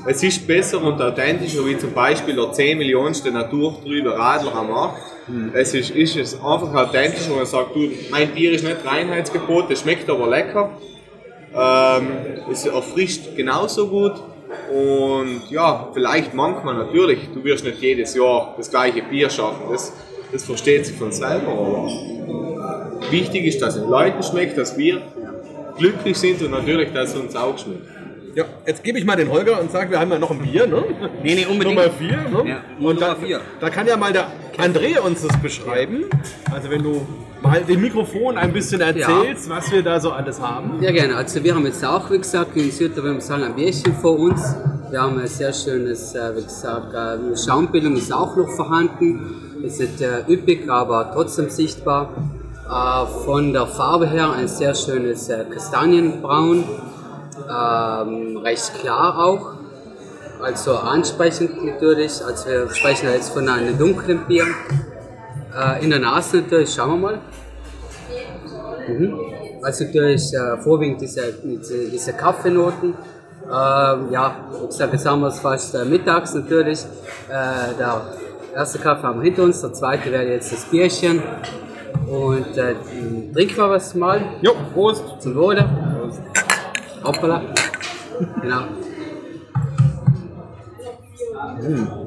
es 0.05 0.21
ist 0.21 0.45
besser 0.45 0.83
und 0.83 1.01
authentischer, 1.01 1.65
wie 1.65 1.75
zum 1.75 1.91
Beispiel 1.93 2.35
der 2.35 2.51
10 2.51 2.77
Millionenste 2.77 3.31
naturtrübe 3.31 4.15
Radler 4.15 4.53
am 4.53 4.69
Markt. 4.69 5.01
Es 5.53 5.73
ist, 5.73 5.89
ist 5.89 6.15
es 6.17 6.35
einfach 6.35 6.71
authentischer, 6.71 7.31
wenn 7.31 7.37
man 7.37 7.45
sagt, 7.47 7.75
du, 7.75 7.89
mein 8.11 8.29
Bier 8.29 8.51
ist 8.51 8.63
nicht 8.63 8.85
Reinheitsgebot, 8.85 9.71
das 9.71 9.81
schmeckt 9.81 10.07
aber 10.07 10.29
lecker. 10.29 10.69
Ähm, 11.57 12.07
es 12.51 12.65
erfrischt 12.65 13.35
genauso 13.35 13.87
gut. 13.87 14.13
Und 14.71 15.49
ja, 15.49 15.89
vielleicht 15.93 16.33
manchmal 16.33 16.75
natürlich, 16.75 17.29
du 17.33 17.43
wirst 17.43 17.65
nicht 17.65 17.81
jedes 17.81 18.15
Jahr 18.15 18.53
das 18.57 18.69
gleiche 18.69 19.01
Bier 19.03 19.29
schaffen, 19.29 19.63
das, 19.71 19.93
das 20.31 20.43
versteht 20.43 20.85
sich 20.85 20.95
von 20.95 21.11
selber. 21.11 21.51
Aber 21.51 23.01
wichtig 23.11 23.45
ist, 23.45 23.61
dass 23.61 23.75
es 23.75 23.81
den 23.81 23.89
Leuten 23.89 24.21
schmeckt, 24.23 24.57
dass 24.57 24.77
wir 24.77 25.01
glücklich 25.77 26.17
sind 26.17 26.41
und 26.41 26.51
natürlich, 26.51 26.93
dass 26.93 27.13
es 27.13 27.19
uns 27.19 27.35
auch 27.35 27.57
schmeckt. 27.57 27.87
Ja, 28.35 28.43
jetzt 28.67 28.83
gebe 28.83 28.99
ich 28.99 29.05
mal 29.05 29.15
den 29.15 29.31
Holger 29.31 29.61
und 29.61 29.71
sage, 29.71 29.91
wir 29.91 29.99
haben 29.99 30.11
ja 30.11 30.19
noch 30.19 30.31
ein 30.31 30.39
Bier, 30.39 30.67
ne? 30.67 30.83
Nee, 31.23 31.35
nee, 31.35 31.45
unbedingt. 31.45 31.77
Nummer 31.77 31.89
4, 31.89 32.09
ne? 32.09 32.49
Ja, 32.49 32.63
und 32.85 32.99
da, 32.99 33.07
Nummer 33.13 33.25
vier. 33.25 33.41
da 33.61 33.69
kann 33.69 33.87
ja 33.87 33.95
mal 33.95 34.11
der 34.11 34.27
André 34.57 34.99
uns 34.99 35.25
das 35.25 35.37
beschreiben. 35.41 36.03
Also 36.51 36.69
wenn 36.69 36.83
du 36.83 37.07
mal 37.45 37.61
dem 37.63 37.81
Mikrofon 37.81 38.37
ein 38.37 38.51
bisschen 38.51 38.81
erzählst, 38.81 39.49
was 39.49 39.71
wir 39.71 39.83
da 39.83 39.99
so 39.99 40.11
alles 40.11 40.41
haben. 40.41 40.81
Ja, 40.81 40.91
gerne. 40.91 41.15
Also 41.15 41.43
wir 41.43 41.55
haben 41.55 41.65
jetzt 41.65 41.83
auch, 41.85 42.09
wie 42.11 42.17
gesagt, 42.17 42.55
in 42.55 42.71
Südtirol 42.71 43.19
ein 43.29 43.55
Bierchen 43.55 43.93
vor 43.93 44.17
uns. 44.17 44.55
Wir 44.89 45.01
haben 45.01 45.19
ein 45.19 45.27
sehr 45.27 45.53
schönes, 45.53 46.15
äh, 46.15 46.35
wie 46.35 46.43
gesagt, 46.43 46.93
äh, 46.93 47.37
Schaumbildung 47.37 47.95
ist 47.95 48.13
auch 48.13 48.35
noch 48.35 48.49
vorhanden. 48.49 49.61
Es 49.65 49.79
ist 49.79 50.01
äh, 50.01 50.23
üppig, 50.27 50.69
aber 50.69 51.11
trotzdem 51.13 51.49
sichtbar. 51.49 52.09
Von 53.25 53.53
der 53.53 53.67
Farbe 53.67 54.07
her 54.09 54.31
ein 54.31 54.47
sehr 54.47 54.73
schönes 54.73 55.29
Kastanienbraun, 55.53 56.63
ähm, 57.47 58.37
recht 58.37 58.73
klar 58.79 59.23
auch. 59.23 59.53
Also 60.41 60.75
ansprechend 60.75 61.63
natürlich. 61.63 62.25
Also 62.25 62.49
wir 62.49 62.69
sprechen 62.73 63.09
jetzt 63.13 63.29
von 63.33 63.47
einem 63.47 63.77
dunklen 63.77 64.25
Bier. 64.27 64.45
Äh, 65.55 65.83
in 65.83 65.89
der 65.89 65.99
Nase 65.99 66.37
natürlich, 66.37 66.73
schauen 66.73 66.89
wir 66.89 66.97
mal. 66.97 67.19
Mhm. 68.87 69.19
Also 69.63 69.85
durch 69.85 70.33
äh, 70.33 70.57
vorwiegend 70.61 71.01
diese, 71.01 71.33
diese, 71.43 71.89
diese 71.89 72.13
Kaffeenoten. 72.13 72.93
Ähm, 73.45 74.11
ja, 74.11 74.49
wie 74.61 74.67
gesagt, 74.67 74.93
jetzt 74.93 75.05
haben 75.05 75.21
wir 75.21 75.27
es 75.27 75.39
fast 75.39 75.73
äh, 75.75 75.85
mittags 75.85 76.33
natürlich. 76.33 76.83
Äh, 77.29 77.73
der 77.79 78.01
erste 78.53 78.79
Kaffee 78.79 79.03
haben 79.03 79.19
wir 79.19 79.25
hinter 79.25 79.43
uns, 79.43 79.61
der 79.61 79.73
zweite 79.73 80.11
wäre 80.11 80.27
jetzt 80.27 80.51
das 80.51 80.65
Bierchen. 80.65 81.21
Und 82.07 82.57
äh, 82.57 82.75
trinken 83.33 83.57
wir 83.57 83.69
was 83.69 83.95
mal. 83.95 84.21
Jo, 84.41 84.53
Prost. 84.73 85.03
Zum 85.19 85.35
Wohle. 85.35 85.67
Hoppala. 87.03 87.41
Genau. 88.41 88.61
Wie 91.59 92.01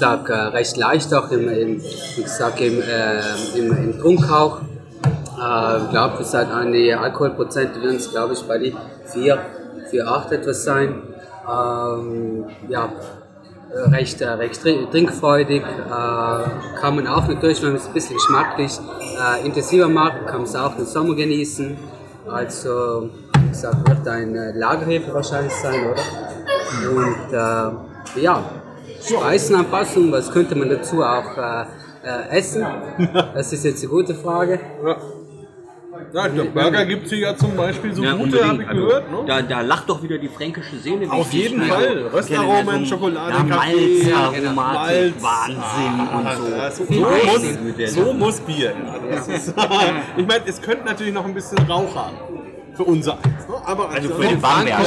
gesagt, 0.00 0.30
äh, 0.30 0.34
recht 0.34 0.76
leicht 0.78 1.12
auch 1.14 1.30
im, 1.30 1.46
im, 1.48 1.82
wie 2.16 2.22
gesagt, 2.22 2.58
im, 2.60 2.80
äh, 2.80 3.58
im, 3.58 3.76
im 3.76 4.00
Trunk 4.00 4.30
auch. 4.30 4.60
Äh, 4.62 5.84
ich 5.84 5.90
glaube, 5.90 6.22
es 6.22 6.32
hat 6.32 6.50
Alkoholprozente 6.50 7.82
werden 7.82 7.96
es, 7.96 8.10
glaube 8.10 8.32
ich, 8.32 8.42
bei 8.44 8.56
die 8.58 8.74
4, 9.04 9.38
4, 9.90 10.08
8 10.08 10.32
etwas 10.32 10.64
sein. 10.64 11.02
Ähm, 11.46 12.46
ja, 12.68 12.88
äh, 13.74 13.88
recht, 13.90 14.20
äh, 14.22 14.28
recht 14.30 14.62
trin- 14.62 14.90
trinkfreudig. 14.90 15.62
Äh, 15.62 16.80
kann 16.80 16.96
man 16.96 17.06
auch 17.06 17.28
natürlich, 17.28 17.62
wenn 17.62 17.72
man 17.72 17.80
es 17.80 17.86
ein 17.86 17.92
bisschen 17.92 18.16
geschmacklich 18.16 18.72
äh, 19.18 19.44
intensiver 19.44 19.88
macht, 19.88 20.26
kann 20.26 20.36
man 20.38 20.44
es 20.44 20.56
auch 20.56 20.78
im 20.78 20.86
Sommer 20.86 21.14
genießen. 21.14 21.76
Also, 22.26 23.10
wie 23.38 23.48
gesagt, 23.50 23.86
wird 23.86 24.08
ein 24.08 24.34
äh, 24.34 24.52
Lagerhefe 24.56 25.12
wahrscheinlich 25.12 25.52
sein, 25.52 25.80
oder? 25.90 26.90
Und 26.90 27.32
äh, 27.32 28.20
ja, 29.08 29.18
Speisenanpassung, 29.18 30.12
was 30.12 30.30
könnte 30.30 30.54
man 30.54 30.68
dazu 30.68 31.02
auch 31.02 31.36
äh, 31.36 31.64
äh, 32.04 32.28
essen? 32.38 32.64
Das 33.34 33.52
ist 33.52 33.64
jetzt 33.64 33.82
eine 33.82 33.90
gute 33.90 34.14
Frage. 34.14 34.60
Ja, 36.12 36.28
der 36.28 36.44
Burger 36.44 36.84
gibt 36.86 37.04
es 37.04 37.10
hier 37.12 37.18
ja 37.20 37.36
zum 37.36 37.54
Beispiel 37.56 37.94
so 37.94 38.02
Ja, 38.02 38.14
gute, 38.14 38.44
habe 38.44 38.62
ich 38.62 38.68
Also, 38.68 38.84
gehört. 38.86 39.10
Ne? 39.10 39.18
da, 39.26 39.42
da 39.42 39.60
lacht 39.60 39.88
doch 39.88 40.02
wieder 40.02 40.18
die 40.18 40.28
fränkische 40.28 40.76
Seele. 40.76 41.02
wie 41.02 41.08
Auf 41.10 41.32
jeden 41.32 41.62
Fall. 41.62 42.08
Röstaromen, 42.12 42.80
Ja, 42.80 42.86
Schokolade, 42.86 43.36
ja, 43.48 43.56
Kaffee, 43.56 44.12
Malzaromatik, 44.12 44.54
Malz. 44.54 45.14
Wahnsinn 45.20 46.08
und 46.16 46.28
so. 46.36 46.48
Ja, 46.56 46.70
so, 46.70 46.84
muss, 46.84 47.42
so 47.94 48.12
muss 48.12 48.40
Bier. 48.40 48.72
Ja, 49.10 49.16
ist, 49.34 49.48
ich 50.16 50.26
meine, 50.26 50.42
es 50.46 50.60
könnte 50.62 50.84
natürlich 50.84 51.12
noch 51.12 51.24
ein 51.24 51.34
bisschen 51.34 51.58
Rauch 51.68 51.94
haben. 51.94 52.16
Für 52.74 52.84
unser 52.84 53.14
eins. 53.14 53.24
Ne? 53.48 53.54
Aber 53.66 53.90
Also 53.90 54.08
für 54.08 54.22
den 54.22 54.40
Bamberg. 54.40 54.80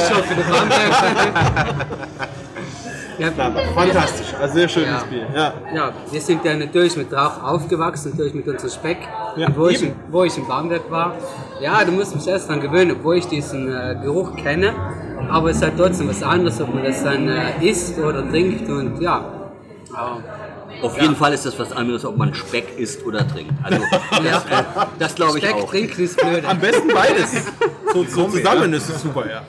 Ja, 3.18 3.30
Fantastisch, 3.74 4.34
also 4.40 4.54
sehr 4.54 4.68
schönes 4.68 4.88
Ja. 4.90 5.02
Bier. 5.08 5.26
Ja. 5.34 5.52
Ja, 5.74 5.92
wir 6.10 6.20
sind 6.20 6.44
ja 6.44 6.54
natürlich 6.54 6.96
mit 6.96 7.12
Rauch 7.12 7.42
aufgewachsen, 7.42 8.10
natürlich 8.10 8.34
mit 8.34 8.46
unserem 8.48 8.70
Speck. 8.70 8.98
Ja, 9.36 9.48
wo, 9.56 9.68
ich, 9.68 9.84
wo 10.10 10.24
ich 10.24 10.36
im 10.36 10.46
Bamberg 10.48 10.90
war, 10.90 11.14
ja, 11.60 11.84
du 11.84 11.92
musst 11.92 12.14
mich 12.14 12.26
erst 12.26 12.48
dran 12.48 12.60
gewöhnen, 12.60 12.92
obwohl 12.98 13.16
ich 13.16 13.26
diesen 13.26 13.68
äh, 13.72 13.96
Geruch 14.02 14.34
kenne. 14.36 14.72
Aber 15.30 15.50
es 15.50 15.56
ist 15.56 15.62
halt 15.62 15.74
trotzdem 15.78 16.08
was 16.08 16.22
anderes, 16.22 16.60
ob 16.60 16.74
man 16.74 16.84
das 16.84 17.02
dann 17.02 17.28
äh, 17.28 17.52
isst 17.64 17.98
oder 17.98 18.28
trinkt 18.28 18.68
und 18.68 19.00
ja. 19.00 19.24
Aber, 19.94 20.20
Auf 20.82 21.00
jeden 21.00 21.14
Fall 21.16 21.32
ist 21.32 21.46
das 21.46 21.56
was 21.58 21.72
anderes, 21.72 22.04
ob 22.04 22.16
man 22.16 22.34
Speck 22.34 22.76
isst 22.78 23.04
oder 23.06 23.26
trinkt. 23.26 23.52
Also 23.62 23.78
das, 24.10 24.44
äh, 24.44 24.64
das 24.98 25.14
glaube 25.14 25.38
ich 25.38 25.44
Speck 25.44 25.56
auch. 25.56 25.70
trinken 25.70 26.02
ist 26.02 26.16
blöd. 26.20 26.44
Am 26.44 26.58
besten 26.58 26.88
beides. 26.88 27.32
So, 27.92 28.04
so 28.04 28.28
zusammen 28.28 28.72
ist 28.72 28.88
es 28.88 29.02
super, 29.02 29.24
ja. 29.30 29.42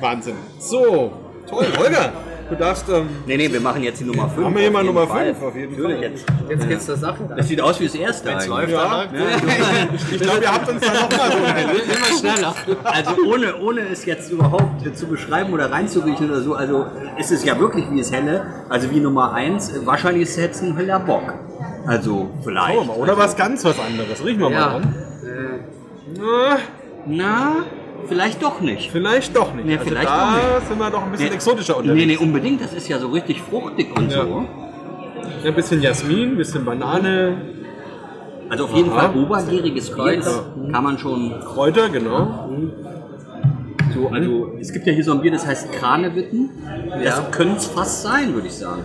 Wahnsinn. 0.00 0.34
So, 0.58 1.12
toll. 1.48 1.66
Holger, 1.78 2.12
du 2.50 2.54
darfst. 2.56 2.88
Ähm, 2.88 3.08
Nee, 3.26 3.36
nee, 3.36 3.52
wir 3.52 3.60
machen 3.60 3.82
jetzt 3.82 4.00
die 4.00 4.04
Nummer 4.04 4.28
5. 4.28 4.44
Haben 4.46 4.54
wir 4.54 4.62
hier 4.62 4.70
mal 4.70 4.84
Nummer 4.84 5.06
fünf, 5.06 5.42
auf 5.42 5.54
jeden 5.54 5.72
Natürlich 5.72 5.98
Fall. 6.00 6.10
Jetzt. 6.10 6.24
Jetzt 6.48 6.68
geht's 6.68 6.86
zur 6.86 6.96
Sache. 6.96 7.18
Das 7.36 7.48
sieht 7.48 7.60
aus 7.60 7.78
wie 7.80 7.84
das 7.86 7.94
erste 7.94 8.30
eigentlich. 8.30 8.48
läuft, 8.48 8.72
ja, 8.72 9.02
läuft 9.02 9.10
ich 10.12 10.20
glaube, 10.20 10.40
ihr 10.42 10.52
habt 10.52 10.68
uns 10.68 10.80
da 10.80 10.92
nochmal 10.94 11.32
so 11.32 11.38
ein 11.44 11.68
Immer 11.68 12.18
schneller. 12.34 12.54
Also 12.84 13.10
ohne, 13.26 13.56
ohne 13.58 13.80
es 13.92 14.04
jetzt 14.06 14.30
überhaupt 14.30 14.96
zu 14.96 15.06
beschreiben 15.06 15.52
oder 15.52 15.70
reinzuriechen 15.70 16.30
oder 16.30 16.40
so, 16.40 16.54
also 16.54 16.86
ist 17.18 17.30
es 17.32 17.44
ja 17.44 17.58
wirklich 17.58 17.84
wie 17.90 18.00
es 18.00 18.12
helle, 18.12 18.46
also 18.68 18.90
wie 18.90 19.00
Nummer 19.00 19.32
1, 19.34 19.84
wahrscheinlich 19.84 20.22
ist 20.24 20.30
es 20.30 20.36
jetzt 20.36 20.62
ein 20.62 20.76
heller 20.76 21.00
Bock. 21.00 21.34
Also 21.86 22.30
vielleicht. 22.44 22.86
Mal. 22.86 22.96
Oder 22.96 23.16
was 23.18 23.36
ganz 23.36 23.64
was 23.64 23.78
anderes. 23.78 24.24
Riechen 24.24 24.40
wir 24.40 24.50
mal 24.50 24.54
Ja. 24.58 24.68
dran. 24.70 24.94
Äh, 25.24 26.18
Na, 26.18 26.58
Na, 27.06 27.56
vielleicht 28.08 28.42
doch 28.42 28.60
nicht. 28.60 28.90
vielleicht 28.90 29.36
doch 29.36 29.54
nicht. 29.54 29.66
Nee, 29.66 29.76
also 29.78 29.84
vielleicht 29.88 30.08
da 30.08 30.30
doch 30.36 30.58
nicht. 30.58 30.68
sind 30.68 30.78
wir 30.78 30.90
doch 30.90 31.02
ein 31.04 31.10
bisschen 31.12 31.28
Nee. 31.28 31.34
exotischer 31.34 31.74
Nee, 31.74 31.80
unterwegs. 31.80 32.06
nee, 32.06 32.16
unbedingt. 32.16 32.60
Das 32.62 32.72
ist 32.72 32.88
ja 32.88 32.98
so 32.98 33.08
richtig 33.08 33.40
fruchtig 33.42 33.96
und 33.96 34.10
Ja. 34.10 34.22
so. 34.24 34.44
Ein 35.44 35.54
bisschen 35.54 35.80
Jasmin, 35.82 36.30
ein 36.32 36.36
bisschen 36.36 36.64
Banane, 36.64 37.36
Also 38.50 38.64
auf 38.64 38.74
jeden 38.74 38.90
Aha. 38.90 39.10
Fall 39.10 39.22
obergäriges 39.22 39.94
Bier, 39.94 40.16
das 40.16 40.42
kann 40.72 40.82
man 40.82 40.96
schon 40.98 41.38
Kräuter, 41.40 41.90
genau. 41.90 42.48
so, 43.92 44.08
also 44.08 44.56
es 44.58 44.72
gibt 44.72 44.86
ja 44.86 44.92
hier 44.94 45.04
so 45.04 45.12
ein 45.12 45.20
Bier, 45.20 45.32
das 45.32 45.46
heißt 45.46 45.70
Kranewitten. 45.72 46.48
Das 47.04 47.30
könnte 47.30 47.56
es 47.58 47.66
fast 47.66 48.02
sein, 48.02 48.32
würde 48.34 48.46
ich 48.46 48.54
sagen. 48.54 48.82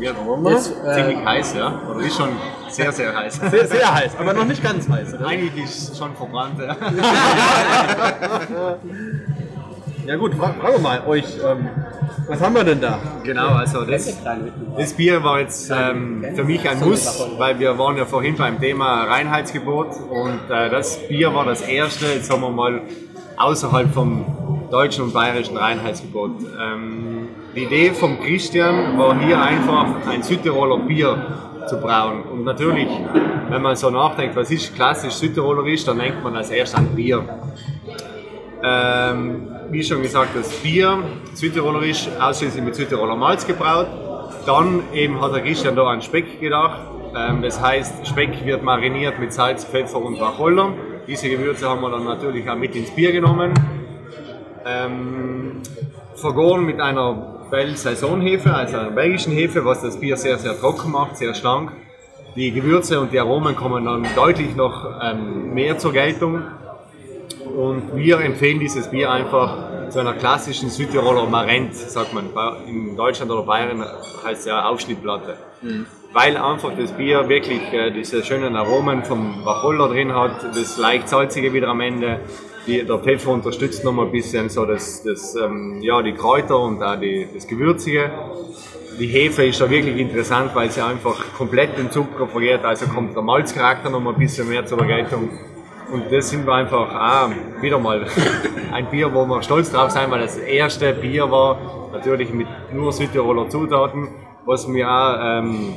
Ja, 0.00 0.12
jetzt, 0.50 0.72
äh, 0.86 0.94
ziemlich 0.94 1.24
heiß, 1.24 1.54
ja. 1.54 1.80
Oder 1.90 2.00
ist 2.06 2.16
schon 2.16 2.28
sehr, 2.68 2.92
sehr 2.92 3.14
heiß. 3.14 3.40
Sehr, 3.50 3.66
sehr 3.66 3.94
heiß, 3.94 4.12
aber 4.18 4.32
noch 4.32 4.44
nicht 4.44 4.62
ganz 4.62 4.88
heiß. 4.88 5.14
Oder? 5.14 5.26
Eigentlich 5.26 5.64
ist 5.64 5.90
es 5.92 5.98
schon 5.98 6.14
verbrannt, 6.14 6.54
ja. 6.60 6.76
Ja 10.06 10.16
gut, 10.16 10.34
fra- 10.34 10.54
fragen 10.58 10.74
wir 10.74 10.80
mal 10.80 11.02
euch, 11.06 11.24
ähm, 11.44 11.68
was 12.26 12.40
haben 12.40 12.54
wir 12.54 12.64
denn 12.64 12.80
da? 12.80 12.98
Genau, 13.22 13.48
also 13.48 13.84
das, 13.84 14.16
das 14.76 14.92
Bier 14.94 15.22
war 15.22 15.40
jetzt 15.40 15.70
ähm, 15.70 16.24
für 16.34 16.44
mich 16.44 16.68
ein 16.68 16.80
Muss, 16.80 17.22
weil 17.38 17.58
wir 17.58 17.78
waren 17.78 17.96
ja 17.96 18.06
vorhin 18.06 18.34
beim 18.36 18.58
Thema 18.60 19.04
Reinheitsgebot 19.04 19.88
und 20.08 20.40
äh, 20.50 20.70
das 20.70 21.06
Bier 21.06 21.34
war 21.34 21.44
das 21.44 21.60
erste, 21.60 22.06
jetzt 22.06 22.26
sagen 22.26 22.40
wir 22.40 22.50
mal, 22.50 22.82
außerhalb 23.40 23.92
vom 23.92 24.24
deutschen 24.70 25.04
und 25.04 25.12
bayerischen 25.14 25.56
Reinheitsgebot. 25.56 26.32
Ähm, 26.60 27.28
die 27.56 27.64
Idee 27.64 27.90
vom 27.90 28.20
Christian 28.20 28.98
war 28.98 29.18
hier 29.18 29.40
einfach 29.40 29.86
ein 30.08 30.22
Südtiroler 30.22 30.78
Bier 30.78 31.26
zu 31.66 31.78
brauen. 31.78 32.22
Und 32.22 32.44
natürlich, 32.44 32.88
wenn 33.48 33.62
man 33.62 33.76
so 33.76 33.90
nachdenkt, 33.90 34.36
was 34.36 34.50
ist 34.50 34.74
klassisch 34.74 35.14
Südtirolerisch, 35.14 35.84
dann 35.84 35.98
denkt 35.98 36.22
man 36.22 36.36
als 36.36 36.50
erstes 36.50 36.78
an 36.78 36.94
Bier. 36.94 37.24
Ähm, 38.62 39.48
wie 39.70 39.82
schon 39.82 40.02
gesagt, 40.02 40.36
das 40.36 40.50
Bier 40.56 40.98
Südtirolerisch 41.32 42.08
ausschließlich 42.20 42.62
mit 42.62 42.74
Südtiroler 42.74 43.16
Malz 43.16 43.46
gebraut. 43.46 43.86
Dann 44.46 44.82
eben 44.92 45.20
hat 45.20 45.34
der 45.34 45.42
Christian 45.42 45.74
da 45.76 45.84
an 45.84 46.02
Speck 46.02 46.40
gedacht. 46.40 46.80
Ähm, 47.16 47.42
das 47.42 47.60
heißt, 47.60 48.06
Speck 48.06 48.44
wird 48.44 48.62
mariniert 48.62 49.18
mit 49.18 49.32
Salz, 49.32 49.64
Pfeffer 49.64 50.00
und 50.00 50.20
Wacholder. 50.20 50.74
Diese 51.06 51.28
Gewürze 51.28 51.68
haben 51.68 51.80
wir 51.80 51.90
dann 51.90 52.04
natürlich 52.04 52.48
auch 52.48 52.56
mit 52.56 52.74
ins 52.76 52.90
Bier 52.90 53.12
genommen. 53.12 53.52
Ähm, 54.64 55.62
vergoren 56.14 56.64
mit 56.64 56.80
einer 56.80 57.46
Belle 57.50 57.76
Saisonhefe, 57.76 58.54
also 58.54 58.76
einer 58.76 58.90
belgischen 58.90 59.32
Hefe, 59.32 59.64
was 59.64 59.82
das 59.82 59.98
Bier 59.98 60.16
sehr, 60.16 60.38
sehr 60.38 60.58
trocken 60.58 60.92
macht, 60.92 61.16
sehr 61.16 61.34
schlank. 61.34 61.72
Die 62.36 62.52
Gewürze 62.52 63.00
und 63.00 63.12
die 63.12 63.18
Aromen 63.18 63.56
kommen 63.56 63.84
dann 63.84 64.06
deutlich 64.14 64.54
noch 64.54 65.00
ähm, 65.02 65.52
mehr 65.52 65.78
zur 65.78 65.92
Geltung. 65.92 66.42
Und 67.56 67.96
wir 67.96 68.20
empfehlen 68.20 68.60
dieses 68.60 68.88
Bier 68.88 69.10
einfach 69.10 69.88
zu 69.90 69.98
einer 69.98 70.12
klassischen 70.12 70.70
Südtiroler 70.70 71.26
Marent, 71.26 71.74
sagt 71.74 72.12
man. 72.14 72.26
In 72.68 72.96
Deutschland 72.96 73.32
oder 73.32 73.42
Bayern 73.42 73.84
heißt 74.24 74.40
es 74.40 74.46
ja 74.46 74.64
Aufschnittplatte. 74.68 75.36
Weil 76.12 76.36
einfach 76.36 76.72
das 76.76 76.90
Bier 76.90 77.28
wirklich 77.28 77.72
äh, 77.72 77.92
diese 77.92 78.24
schönen 78.24 78.56
Aromen 78.56 79.04
vom 79.04 79.44
Wacholder 79.44 79.88
drin 79.88 80.12
hat, 80.12 80.42
das 80.56 80.76
leicht 80.76 81.08
salzige 81.08 81.52
wieder 81.52 81.68
am 81.68 81.80
Ende. 81.80 82.18
Die, 82.66 82.84
der 82.84 82.98
Pfeffer 82.98 83.30
unterstützt 83.30 83.84
nochmal 83.84 84.06
ein 84.06 84.12
bisschen 84.12 84.48
so 84.48 84.66
das, 84.66 85.04
das, 85.04 85.36
ähm, 85.36 85.78
ja, 85.80 86.02
die 86.02 86.12
Kräuter 86.12 86.58
und 86.58 86.82
auch 86.82 86.96
die, 86.96 87.28
das 87.32 87.46
Gewürzige. 87.46 88.10
Die 88.98 89.06
Hefe 89.06 89.46
ist 89.46 89.60
da 89.60 89.70
wirklich 89.70 89.98
interessant, 89.98 90.50
weil 90.54 90.68
sie 90.70 90.84
einfach 90.84 91.32
komplett 91.38 91.78
den 91.78 91.92
Zucker 91.92 92.26
vergeht, 92.26 92.64
also 92.64 92.86
kommt 92.86 93.14
der 93.14 93.22
Malzcharakter 93.22 93.88
noch 93.88 94.00
mal 94.00 94.12
ein 94.12 94.18
bisschen 94.18 94.48
mehr 94.48 94.66
zur 94.66 94.84
Geltung. 94.84 95.30
Und 95.92 96.10
das 96.10 96.30
sind 96.30 96.44
wir 96.44 96.54
einfach 96.54 96.92
auch 96.92 97.62
wieder 97.62 97.78
mal 97.78 98.04
ein 98.72 98.90
Bier, 98.90 99.14
wo 99.14 99.24
wir 99.26 99.42
stolz 99.42 99.70
drauf 99.70 99.92
sein, 99.92 100.10
weil 100.10 100.22
das 100.22 100.36
erste 100.38 100.92
Bier 100.92 101.30
war, 101.30 101.90
natürlich 101.92 102.32
mit 102.32 102.48
nur 102.72 102.92
Südtiroler 102.92 103.48
Zutaten. 103.48 104.08
Was 104.46 104.66
mir 104.66 104.90
auch 104.90 105.18
ähm, 105.20 105.74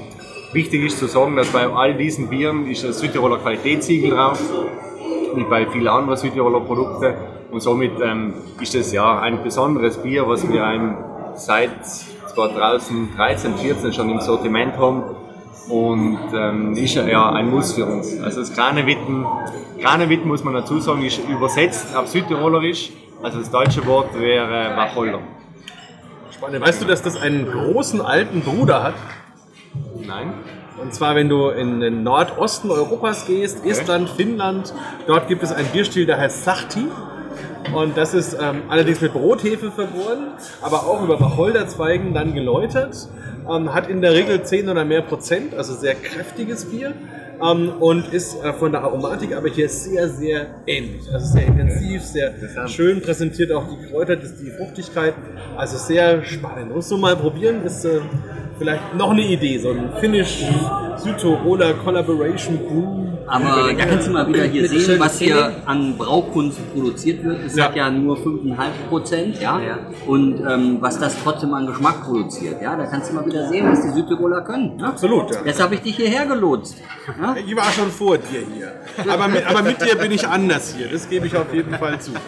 wichtig 0.53 0.83
ist 0.85 0.99
zu 0.99 1.07
sagen, 1.07 1.35
dass 1.35 1.49
bei 1.49 1.67
all 1.67 1.95
diesen 1.95 2.29
Bieren 2.29 2.67
ist 2.67 2.83
das 2.83 2.99
Südtiroler 2.99 3.37
Qualitätssiegel 3.37 4.11
drauf, 4.11 4.39
wie 5.35 5.43
bei 5.43 5.65
vielen 5.67 5.87
anderen 5.87 6.17
Südtiroler 6.17 6.61
Produkten. 6.61 7.13
Und 7.51 7.61
somit 7.61 7.91
ähm, 8.01 8.33
ist 8.61 8.73
es 8.75 8.91
ja 8.91 9.19
ein 9.19 9.43
besonderes 9.43 9.97
Bier, 9.97 10.27
was 10.27 10.47
wir 10.51 10.65
ein, 10.65 10.97
seit 11.35 11.85
2013, 12.33 13.55
14 13.57 13.93
schon 13.93 14.09
im 14.09 14.19
Sortiment 14.21 14.77
haben 14.77 15.03
und 15.69 16.17
ähm, 16.33 16.73
ist 16.75 16.95
ja- 16.95 17.05
ja 17.07 17.29
ein 17.31 17.49
Muss 17.51 17.73
für 17.73 17.85
uns. 17.85 18.19
Also 18.21 18.39
das 18.41 18.53
Kranewitten, 18.53 19.25
Kranewitten 19.81 20.27
muss 20.27 20.43
man 20.43 20.53
dazu 20.55 20.79
sagen, 20.79 21.03
ist 21.05 21.21
übersetzt 21.29 21.95
auf 21.95 22.07
Südtirolerisch, 22.07 22.91
also 23.21 23.39
das 23.39 23.51
deutsche 23.51 23.85
Wort 23.85 24.19
wäre 24.19 24.75
Wacholder. 24.75 25.19
Spannend. 26.31 26.65
Weißt 26.65 26.81
du, 26.81 26.85
dass 26.85 27.01
das 27.01 27.15
einen 27.15 27.49
großen 27.49 28.01
alten 28.01 28.41
Bruder 28.41 28.83
hat? 28.83 28.93
Nein? 30.05 30.33
Und 30.81 30.93
zwar, 30.93 31.15
wenn 31.15 31.29
du 31.29 31.49
in 31.49 31.79
den 31.79 32.03
Nordosten 32.03 32.71
Europas 32.71 33.25
gehst, 33.27 33.65
Estland, 33.65 34.09
Finnland, 34.09 34.73
dort 35.07 35.27
gibt 35.27 35.43
es 35.43 35.51
einen 35.51 35.67
Bierstil, 35.67 36.05
der 36.05 36.19
heißt 36.19 36.43
Sahti. 36.43 36.87
Und 37.73 37.95
das 37.95 38.13
ist 38.13 38.37
ähm, 38.39 38.63
allerdings 38.69 38.99
mit 38.99 39.13
Brothefe 39.13 39.71
vergoren, 39.71 40.33
aber 40.61 40.85
auch 40.85 41.01
über 41.01 41.19
Wacholderzweigen 41.19 42.13
dann 42.13 42.33
geläutert. 42.33 43.07
Ähm, 43.49 43.73
hat 43.73 43.87
in 43.87 44.01
der 44.01 44.13
Regel 44.13 44.41
10 44.43 44.69
oder 44.69 44.83
mehr 44.83 45.01
Prozent, 45.01 45.53
also 45.55 45.73
sehr 45.73 45.95
kräftiges 45.95 46.65
Bier. 46.65 46.93
Ähm, 47.41 47.73
und 47.79 48.13
ist 48.13 48.41
äh, 48.43 48.53
von 48.53 48.71
der 48.71 48.81
Aromatik 48.81 49.35
aber 49.35 49.49
hier 49.49 49.69
sehr, 49.69 50.09
sehr 50.09 50.47
ähnlich. 50.67 51.03
Also 51.11 51.33
sehr 51.33 51.47
intensiv, 51.47 52.03
sehr 52.03 52.33
schön 52.67 53.01
präsentiert 53.01 53.51
auch 53.51 53.65
die 53.67 53.89
Kräuter, 53.89 54.15
die 54.15 54.51
Fruchtigkeit. 54.51 55.13
Also 55.57 55.77
sehr 55.77 56.23
spannend. 56.25 56.73
Musst 56.73 56.91
du 56.91 56.97
mal 56.97 57.15
probieren, 57.15 57.63
ist 57.63 57.85
äh, 57.85 58.01
vielleicht 58.63 58.95
noch 58.95 59.11
eine 59.11 59.21
Idee, 59.27 59.57
so 59.59 59.71
ein 59.71 59.89
Finnisch-Südtiroler 59.99 61.73
Collaboration 61.83 62.57
Brew. 62.59 63.03
Aber 63.27 63.73
da 63.77 63.85
kannst 63.85 64.07
du 64.07 64.11
mal 64.11 64.25
wieder 64.27 64.43
hier 64.43 64.67
sehen, 64.69 64.99
was 64.99 65.17
hier 65.19 65.51
an 65.65 65.97
Braukunst 65.97 66.59
produziert 66.73 67.23
wird. 67.25 67.45
Es 67.45 67.55
Ja. 67.57 67.65
hat 67.65 67.75
ja 67.75 67.89
nur 67.89 68.17
5,5 68.17 68.55
Prozent, 68.89 69.41
ja. 69.41 69.59
Ja. 69.59 69.79
Und 70.07 70.39
ähm, 70.47 70.77
was 70.79 70.97
das 70.99 71.15
trotzdem 71.23 71.53
an 71.53 71.67
Geschmack 71.67 72.03
produziert, 72.05 72.61
ja. 72.61 72.75
Da 72.77 72.85
kannst 72.85 73.09
du 73.11 73.15
mal 73.15 73.25
wieder 73.25 73.47
sehen, 73.49 73.69
was 73.69 73.81
die 73.81 73.89
Südtiroler 73.89 74.41
können. 74.41 74.77
Ne? 74.77 74.87
Absolut, 74.87 75.31
ja. 75.33 75.37
Jetzt 75.45 75.61
habe 75.61 75.75
ich 75.75 75.81
dich 75.81 75.95
hierher 75.97 76.25
gelotst. 76.25 76.77
Ja? 77.21 77.35
Ich 77.45 77.53
war 77.55 77.65
schon 77.71 77.89
vor 77.91 78.17
dir 78.17 78.43
hier. 78.55 78.71
Aber 79.11 79.27
mit, 79.27 79.45
aber 79.45 79.61
mit 79.61 79.81
dir 79.81 79.95
bin 79.95 80.11
ich 80.11 80.25
anders 80.27 80.73
hier. 80.77 80.87
Das 80.89 81.09
gebe 81.09 81.27
ich 81.27 81.35
auf 81.35 81.53
jeden 81.53 81.73
Fall 81.75 81.99
zu. 81.99 82.11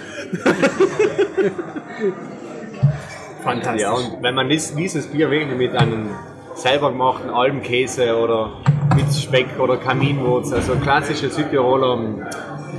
Fantastisch. 3.46 3.82
Ja, 3.82 3.92
und 3.92 4.22
wenn 4.22 4.36
man 4.36 4.50
dies, 4.50 4.76
dieses 4.76 5.08
Bier 5.08 5.30
wirklich 5.30 5.56
mit 5.58 5.76
einem 5.76 6.10
selber 6.56 6.92
gemachten 6.92 7.30
Almkäse 7.30 8.18
oder 8.18 8.54
mit 8.96 9.14
Speck 9.14 9.60
oder 9.60 9.78
Kaminwurz, 9.78 10.52
also 10.52 10.74
klassischer 10.76 11.30
Südtiroler 11.30 11.94
ähm, 11.94 12.26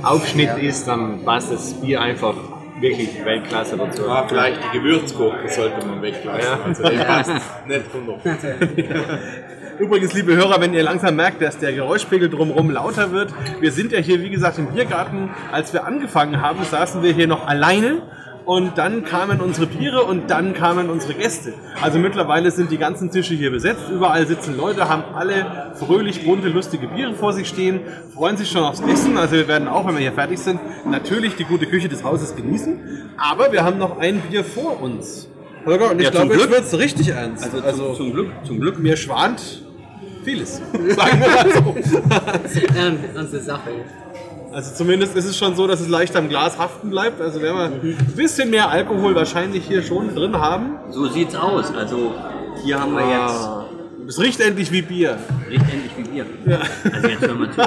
Aufschnitt 0.03 0.57
ist, 0.57 0.87
dann 0.87 1.23
passt 1.23 1.51
das 1.51 1.73
Bier 1.75 2.01
einfach 2.01 2.35
wirklich 2.79 3.23
Weltklasse 3.23 3.77
dazu. 3.77 4.03
Ja, 4.03 4.25
vielleicht 4.27 4.59
die 4.65 4.77
Gewürzgurke 4.77 5.49
sollte 5.49 5.85
man 5.85 6.01
weglassen. 6.01 6.43
Ja. 6.43 6.59
Also 6.65 6.83
die 6.83 6.97
passt 6.97 7.31
nicht 7.65 7.85
100%. 8.25 9.17
Übrigens, 9.79 10.13
liebe 10.13 10.35
Hörer, 10.35 10.59
wenn 10.59 10.73
ihr 10.73 10.81
langsam 10.81 11.15
merkt, 11.15 11.41
dass 11.41 11.59
der 11.59 11.71
Geräuschpegel 11.71 12.29
drumherum 12.29 12.71
lauter 12.71 13.11
wird, 13.11 13.31
wir 13.59 13.71
sind 13.71 13.91
ja 13.91 13.99
hier, 13.99 14.21
wie 14.21 14.31
gesagt, 14.31 14.57
im 14.57 14.67
Biergarten. 14.67 15.29
Als 15.51 15.71
wir 15.71 15.85
angefangen 15.85 16.41
haben, 16.41 16.63
saßen 16.63 17.03
wir 17.03 17.13
hier 17.13 17.27
noch 17.27 17.47
alleine 17.47 18.01
und 18.47 18.77
dann 18.79 19.03
kamen 19.03 19.39
unsere 19.41 19.67
Biere 19.67 20.03
und 20.05 20.31
dann 20.31 20.53
kamen 20.55 20.89
unsere 20.89 21.13
Gäste. 21.13 21.53
Also 21.81 21.99
mittlerweile 21.99 22.49
sind 22.49 22.71
die 22.71 22.77
ganzen 22.77 23.11
Tische 23.11 23.35
hier 23.35 23.51
besetzt, 23.51 23.89
überall 23.91 24.25
sitzen 24.25 24.57
Leute, 24.57 24.89
haben 24.89 25.03
alle 25.13 25.73
fröhlich 25.75 26.25
bunte, 26.25 26.47
lustige 26.47 26.87
Biere 26.87 27.13
vor 27.13 27.33
sich 27.33 27.47
stehen, 27.47 27.81
freuen 28.15 28.37
sich 28.37 28.49
schon 28.49 28.63
aufs 28.63 28.79
Essen. 28.79 29.17
Also 29.17 29.35
wir 29.35 29.47
werden 29.47 29.67
auch, 29.67 29.85
wenn 29.85 29.93
wir 29.95 30.01
hier 30.01 30.13
fertig 30.13 30.39
sind, 30.39 30.59
natürlich 30.89 31.35
die 31.35 31.43
gute 31.43 31.65
Küche 31.67 31.89
des 31.89 32.03
Hauses 32.03 32.35
genießen. 32.35 32.79
Aber 33.17 33.51
wir 33.51 33.63
haben 33.63 33.77
noch 33.77 33.99
ein 33.99 34.21
Bier 34.21 34.43
vor 34.43 34.81
uns. 34.81 35.27
Holger, 35.65 35.91
und 35.91 35.99
ich 35.99 36.05
Ja, 36.05 36.11
glaube, 36.11 36.33
jetzt 36.35 36.49
wird 36.49 36.61
es 36.61 36.77
richtig 36.79 37.09
ernst. 37.09 37.53
Also, 37.61 37.93
zum, 37.93 37.95
zum 37.97 38.13
Glück, 38.13 38.27
zum 38.45 38.59
Glück. 38.61 38.79
mir 38.79 38.95
schwant 38.95 39.63
vieles. 40.23 40.57
Sagen 40.89 41.19
wir 41.19 41.27
mal 41.29 41.51
so. 41.51 41.75
Ernst- 42.79 43.01
Ernste 43.13 43.39
Sache. 43.41 43.69
Also 44.51 44.73
zumindest 44.73 45.15
ist 45.15 45.25
es 45.25 45.37
schon 45.37 45.55
so, 45.55 45.67
dass 45.67 45.81
es 45.81 45.87
leicht 45.87 46.15
am 46.15 46.29
Glas 46.29 46.57
haften 46.57 46.89
bleibt. 46.89 47.21
Also 47.21 47.41
werden 47.41 47.57
wir 47.57 47.65
ein 47.65 48.15
bisschen 48.15 48.49
mehr 48.49 48.69
Alkohol 48.69 49.13
wahrscheinlich 49.15 49.65
hier 49.65 49.83
schon 49.83 50.15
drin 50.15 50.35
haben. 50.37 50.77
So 50.89 51.07
sieht's 51.07 51.35
aus. 51.35 51.73
Also 51.75 52.13
hier 52.63 52.79
haben 52.79 52.93
wir 52.93 53.07
jetzt 53.07 53.49
Es 54.07 54.19
riecht 54.19 54.39
endlich 54.39 54.71
wie 54.71 54.81
Bier. 54.81 55.17
riecht 55.49 55.61
endlich 55.61 55.91
wie 55.97 56.03
Bier. 56.03 56.25
Also 56.91 57.07
jetzt 57.07 57.27
hören 57.27 57.39
wir 57.39 57.51
zu. 57.51 57.61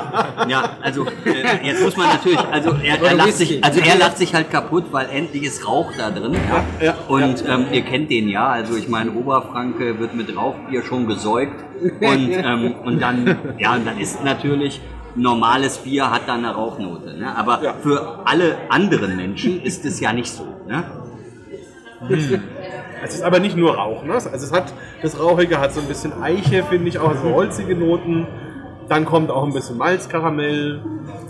Ja, 0.48 0.70
also 0.80 1.06
äh, 1.26 1.66
jetzt 1.66 1.82
muss 1.82 1.96
man 1.96 2.08
natürlich, 2.08 2.38
also 2.38 2.70
er, 2.82 3.02
er, 3.02 3.14
lacht 3.14 3.34
sich, 3.34 3.62
also 3.62 3.80
er 3.80 3.98
lacht 3.98 4.18
sich 4.18 4.34
halt 4.34 4.50
kaputt, 4.50 4.84
weil 4.90 5.08
endlich 5.10 5.42
ist 5.42 5.68
Rauch 5.68 5.92
da 5.96 6.10
drin. 6.10 6.34
Ja. 6.80 6.86
Ja, 6.86 6.94
Und 7.08 7.44
ähm, 7.46 7.66
ihr 7.72 7.82
kennt 7.82 8.10
den 8.10 8.28
ja, 8.28 8.48
also 8.48 8.74
ich 8.76 8.88
meine, 8.88 9.12
Oberfranke 9.12 9.98
wird 10.00 10.14
mit 10.14 10.34
Rauchbier 10.34 10.82
schon 10.82 11.06
gesäugt 11.06 11.62
und, 11.82 12.00
ähm, 12.00 12.74
und 12.84 13.00
dann, 13.00 13.36
ja, 13.58 13.74
und 13.74 13.86
dann 13.86 13.98
ist 13.98 14.24
natürlich 14.24 14.80
normales 15.14 15.78
Bier 15.78 16.10
hat 16.10 16.22
dann 16.26 16.44
eine 16.44 16.54
Rauchnote. 16.54 17.16
Ne? 17.16 17.36
Aber 17.36 17.60
für 17.82 18.20
alle 18.24 18.56
anderen 18.68 19.16
Menschen 19.16 19.60
ist 19.62 19.84
es 19.84 20.00
ja 20.00 20.12
nicht 20.12 20.30
so. 20.32 20.46
Ne? 20.68 20.84
Es 23.02 23.14
ist 23.14 23.22
aber 23.22 23.40
nicht 23.40 23.56
nur 23.56 23.74
Rauch. 23.74 24.04
Ne? 24.04 24.14
Also 24.14 24.28
es 24.28 24.52
hat, 24.52 24.72
das 25.02 25.18
Rauchige 25.18 25.58
hat 25.60 25.72
so 25.72 25.80
ein 25.80 25.86
bisschen 25.86 26.12
Eiche, 26.22 26.64
finde 26.64 26.88
ich 26.88 26.98
auch, 26.98 27.14
so 27.14 27.34
holzige 27.34 27.74
Noten. 27.74 28.26
Dann 28.88 29.04
kommt 29.04 29.30
auch 29.30 29.44
ein 29.44 29.52
bisschen 29.52 29.78
Malzkaramell. 29.78 30.82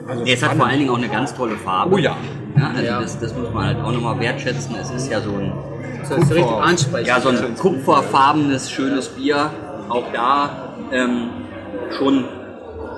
Also 0.09 0.25
es 0.25 0.43
hat 0.43 0.57
vor 0.57 0.67
allen 0.67 0.79
Dingen 0.79 0.91
auch 0.91 0.99
eine 0.99 1.09
ganz 1.09 1.35
tolle 1.35 1.57
Farbe. 1.57 1.95
Oh 1.95 1.99
ja. 1.99 2.17
Ja, 2.57 2.71
also 2.71 2.83
Ja. 2.83 3.01
Das, 3.01 3.19
das 3.19 3.35
muss 3.35 3.53
man 3.53 3.67
halt 3.67 3.81
auch 3.81 3.93
nochmal 3.93 4.19
wertschätzen. 4.19 4.75
Es 4.81 4.91
ist 4.91 5.11
ja 5.11 5.21
so 5.21 5.31
ein, 5.31 5.53
ist 6.03 6.31
richtig 6.31 6.53
ansprechend. 6.53 7.07
ja, 7.09 7.21
so 7.21 7.29
ein 7.29 7.57
kupferfarbenes, 7.57 8.71
schönes 8.71 9.09
Bier. 9.11 9.51
Auch 9.89 10.05
da 10.13 10.75
ähm, 10.93 11.29
schon 11.91 12.25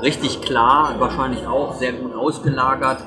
richtig 0.02 0.40
klar, 0.42 0.96
wahrscheinlich 0.98 1.46
auch 1.46 1.74
sehr 1.78 1.92
gut 1.92 2.14
ausgelagert. 2.14 2.98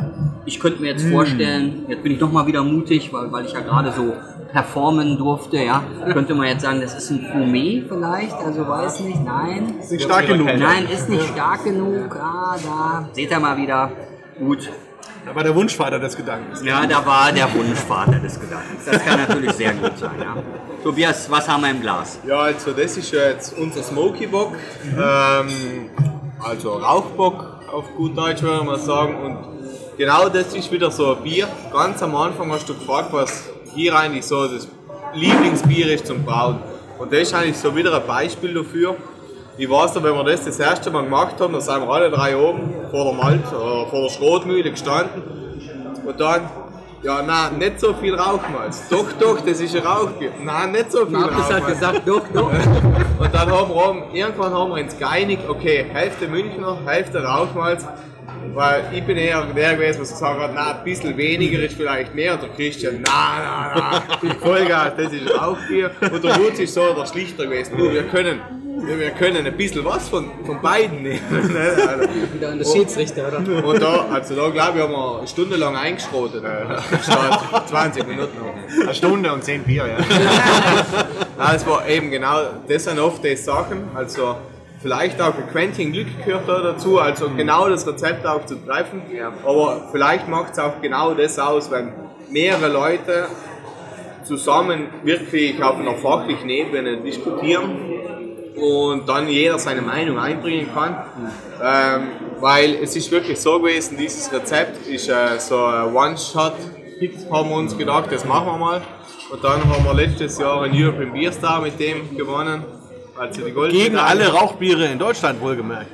Ich 0.45 0.59
könnte 0.59 0.81
mir 0.81 0.91
Hm. 0.93 0.97
jetzt 0.97 1.09
vorstellen, 1.11 1.85
jetzt 1.87 2.03
bin 2.03 2.11
ich 2.13 2.19
doch 2.19 2.31
mal 2.31 2.47
wieder 2.47 2.63
mutig, 2.63 3.11
weil, 3.11 3.31
weil 3.31 3.45
ich 3.45 3.53
ja 3.53 3.59
gerade 3.61 3.91
so 3.91 4.13
performen 4.51 5.17
durfte, 5.17 5.57
ja. 5.57 5.83
Könnte 6.13 6.33
man 6.35 6.47
jetzt 6.47 6.61
sagen, 6.61 6.79
das 6.81 6.95
ist 6.95 7.09
ein 7.11 7.19
Fumé 7.25 7.83
vielleicht, 7.87 8.35
also 8.35 8.67
weiß 8.67 9.01
nicht, 9.01 9.23
nein. 9.23 9.75
ist 9.81 9.91
nicht 9.91 10.03
stark 10.03 10.27
genug. 10.27 10.47
Nein, 10.47 10.87
ist 10.91 11.09
nicht 11.09 11.27
stark 11.27 11.63
genug. 11.63 12.15
Ah, 12.15 12.55
da 12.63 13.09
seht 13.11 13.31
ihr 13.31 13.39
mal 13.39 13.57
wieder. 13.57 13.91
Gut. 14.39 14.69
Aber 15.27 15.41
der 15.43 15.55
Wunschvater 15.55 15.97
des 15.99 16.15
Gedankens. 16.15 16.63
Ja, 16.63 16.85
da 16.85 17.03
war 17.03 17.31
der 17.31 17.51
Wunschvater 17.53 18.19
des 18.19 18.39
Gedankens. 18.39 18.85
Das 18.85 19.03
kann 19.03 19.19
natürlich 19.27 19.53
sehr 19.53 19.73
gut 19.73 19.97
sein, 19.97 20.11
ja. 20.21 20.35
Tobias, 20.83 21.29
was 21.31 21.49
haben 21.49 21.63
wir 21.63 21.71
im 21.71 21.81
Glas? 21.81 22.19
Ja, 22.27 22.41
also 22.41 22.71
das 22.71 22.95
ist 22.95 23.11
ja 23.11 23.29
jetzt 23.29 23.57
unser 23.57 23.81
Smoky 23.81 24.27
Bock, 24.27 24.53
ähm, 24.93 25.89
also 26.45 26.73
Rauchbock 26.73 27.43
auf 27.71 27.85
gut 27.95 28.15
Deutsch 28.15 28.41
würde 28.41 28.63
man 28.63 28.79
sagen. 28.79 29.15
Und 29.23 29.37
genau 29.97 30.29
das 30.29 30.53
ist 30.53 30.71
wieder 30.71 30.91
so 30.91 31.15
ein 31.15 31.23
Bier. 31.23 31.47
Ganz 31.73 32.01
am 32.03 32.15
Anfang 32.15 32.51
hast 32.51 32.69
du 32.69 32.75
gefragt, 32.75 33.09
was 33.11 33.49
hier 33.73 33.95
eigentlich 33.95 34.25
so 34.25 34.47
das 34.47 34.67
Lieblingsbier 35.13 35.93
ist 35.93 36.05
zum 36.05 36.23
Brauen. 36.23 36.59
Und 36.99 37.11
das 37.11 37.21
ist 37.21 37.33
eigentlich 37.33 37.57
so 37.57 37.75
wieder 37.75 37.93
ein 37.95 38.05
Beispiel 38.05 38.53
dafür. 38.53 38.95
Ich 39.57 39.69
weiß 39.69 39.95
noch, 39.95 40.03
wenn 40.03 40.13
wir 40.13 40.23
das 40.23 40.45
das 40.45 40.59
erste 40.59 40.91
Mal 40.91 41.03
gemacht 41.03 41.35
haben, 41.39 41.53
da 41.53 41.61
sind 41.61 41.81
wir 41.81 41.89
alle 41.89 42.11
drei 42.11 42.37
oben 42.37 42.73
vor 42.91 43.05
der 43.05 43.13
Malt, 43.13 43.45
äh, 43.45 43.89
vor 43.89 44.01
der 44.01 44.09
Schrotmühle 44.09 44.69
gestanden. 44.69 45.23
Und 46.05 46.19
dann, 46.19 46.41
ja, 47.05 47.21
nein, 47.21 47.59
nicht 47.59 47.79
so 47.79 47.93
viel 47.93 48.15
Rauchmalz. 48.15 48.89
Doch, 48.89 49.05
doch, 49.19 49.39
das 49.41 49.61
ist 49.61 49.75
ein 49.75 49.83
Rauchbier. 49.83 50.31
Nein, 50.43 50.71
nicht 50.71 50.91
so 50.91 51.05
viel 51.05 51.17
Markus 51.17 51.43
hat 51.45 51.61
Rauchmalz. 51.61 51.79
gesagt, 51.79 52.01
doch, 52.07 52.27
doch. 52.33 52.51
Und 53.19 53.33
dann 53.33 53.51
haben 53.51 53.69
wir 53.69 53.75
oben, 53.75 54.03
irgendwann 54.13 54.51
haben 54.51 54.71
wir 54.71 54.83
uns 54.83 54.97
geeinigt, 54.97 55.43
okay, 55.47 55.85
Hälfte 55.93 56.27
Münchner, 56.27 56.79
Hälfte 56.85 57.23
Rauchmalz. 57.23 57.85
Weil 58.53 58.85
ich 58.91 59.03
bin 59.03 59.17
eher 59.17 59.43
der 59.55 59.75
gewesen, 59.75 60.01
was 60.01 60.11
gesagt 60.11 60.39
hat, 60.39 60.51
na, 60.55 60.77
ein 60.77 60.83
bisschen 60.83 61.15
weniger 61.15 61.59
ist 61.59 61.75
vielleicht 61.75 62.15
mehr. 62.15 62.33
Und 62.33 62.43
der 62.43 62.49
Christian, 62.49 63.03
na, 63.05 63.71
na, 63.75 64.03
na, 64.21 64.35
Vollgas, 64.41 64.93
das 64.97 65.13
ist 65.13 65.29
Rauchbier. 65.29 65.91
Und 66.11 66.23
der 66.23 66.37
Lutz 66.37 66.59
ist 66.59 66.73
so 66.73 66.93
der 66.93 67.05
Schlichter 67.05 67.45
gewesen. 67.45 67.77
Du, 67.77 67.91
wir 67.91 68.03
können, 68.03 68.39
wir 68.87 69.11
können 69.11 69.45
ein 69.45 69.57
bisschen 69.57 69.83
was 69.83 70.09
von, 70.09 70.29
von 70.45 70.61
beiden 70.61 71.03
nehmen. 71.03 71.19
ne? 71.31 71.87
Also, 71.87 72.03
Und 72.03 72.41
der, 72.41 72.55
der 72.55 72.65
Schiedsrichter, 72.65 73.27
oder? 73.27 73.37
und 73.65 73.81
da, 73.81 74.05
also 74.11 74.35
da 74.35 74.49
glaube 74.49 74.77
ich, 74.77 74.83
haben 74.83 74.91
wir 74.91 75.17
eine 75.19 75.27
Stunde 75.27 75.55
lang 75.55 75.75
eingeschrotet. 75.75 76.43
Statt 77.01 77.67
20 77.67 78.07
Minuten. 78.07 78.37
Eine 78.81 78.93
Stunde 78.93 79.33
und 79.33 79.43
zehn 79.43 79.63
Bier, 79.63 79.85
ja. 79.87 79.97
Nein, 81.37 81.55
es 81.55 81.65
war 81.65 81.87
eben 81.87 82.11
genau, 82.11 82.41
das 82.67 82.83
sind 82.83 82.99
oft 82.99 83.23
die 83.23 83.35
Sachen, 83.35 83.89
also 83.93 84.37
vielleicht 84.81 85.21
auch 85.21 85.35
ein 85.35 85.49
Quäntchen 85.51 85.91
Glück 85.91 86.07
gehört 86.23 86.47
da 86.47 86.61
dazu, 86.61 86.99
also 86.99 87.29
genau 87.35 87.69
das 87.69 87.87
Rezept 87.87 88.25
auch 88.25 88.45
zu 88.45 88.55
treffen, 88.65 89.01
aber 89.43 89.89
vielleicht 89.91 90.27
macht 90.27 90.53
es 90.53 90.59
auch 90.59 90.81
genau 90.81 91.13
das 91.13 91.39
aus, 91.39 91.71
wenn 91.71 91.91
mehrere 92.29 92.67
Leute 92.71 93.27
zusammen 94.23 94.87
wirklich 95.03 95.61
auf 95.61 95.77
einer 95.77 95.95
fachlichen 95.95 96.49
Ebene 96.49 96.97
diskutieren 96.97 97.94
und 98.55 99.07
dann 99.07 99.27
jeder 99.27 99.59
seine 99.59 99.81
Meinung 99.81 100.17
einbringen 100.19 100.69
kann. 100.73 100.97
Ähm, 101.61 102.07
weil 102.39 102.75
es 102.75 102.95
ist 102.95 103.11
wirklich 103.11 103.39
so 103.39 103.59
gewesen, 103.59 103.97
dieses 103.97 104.31
Rezept 104.31 104.87
ist 104.87 105.09
äh, 105.09 105.39
so 105.39 105.65
ein 105.65 105.95
One-Shot-Hit, 105.95 107.31
haben 107.31 107.49
wir 107.49 107.55
uns 107.55 107.77
gedacht, 107.77 108.11
das 108.11 108.25
machen 108.25 108.47
wir 108.47 108.57
mal. 108.57 108.81
Und 109.31 109.43
dann 109.43 109.63
haben 109.65 109.83
wir 109.83 109.93
letztes 109.93 110.37
Jahr 110.37 110.61
einen 110.61 110.75
European 110.75 111.11
Beer 111.13 111.31
Star 111.31 111.61
mit 111.61 111.79
dem 111.79 112.15
gewonnen. 112.15 112.63
Also 113.17 113.45
die 113.45 113.51
Gold 113.51 113.71
Gegen 113.71 113.97
alle 113.97 114.27
Rauchbiere 114.27 114.85
in 114.87 114.99
Deutschland 114.99 115.39
wohlgemerkt. 115.39 115.91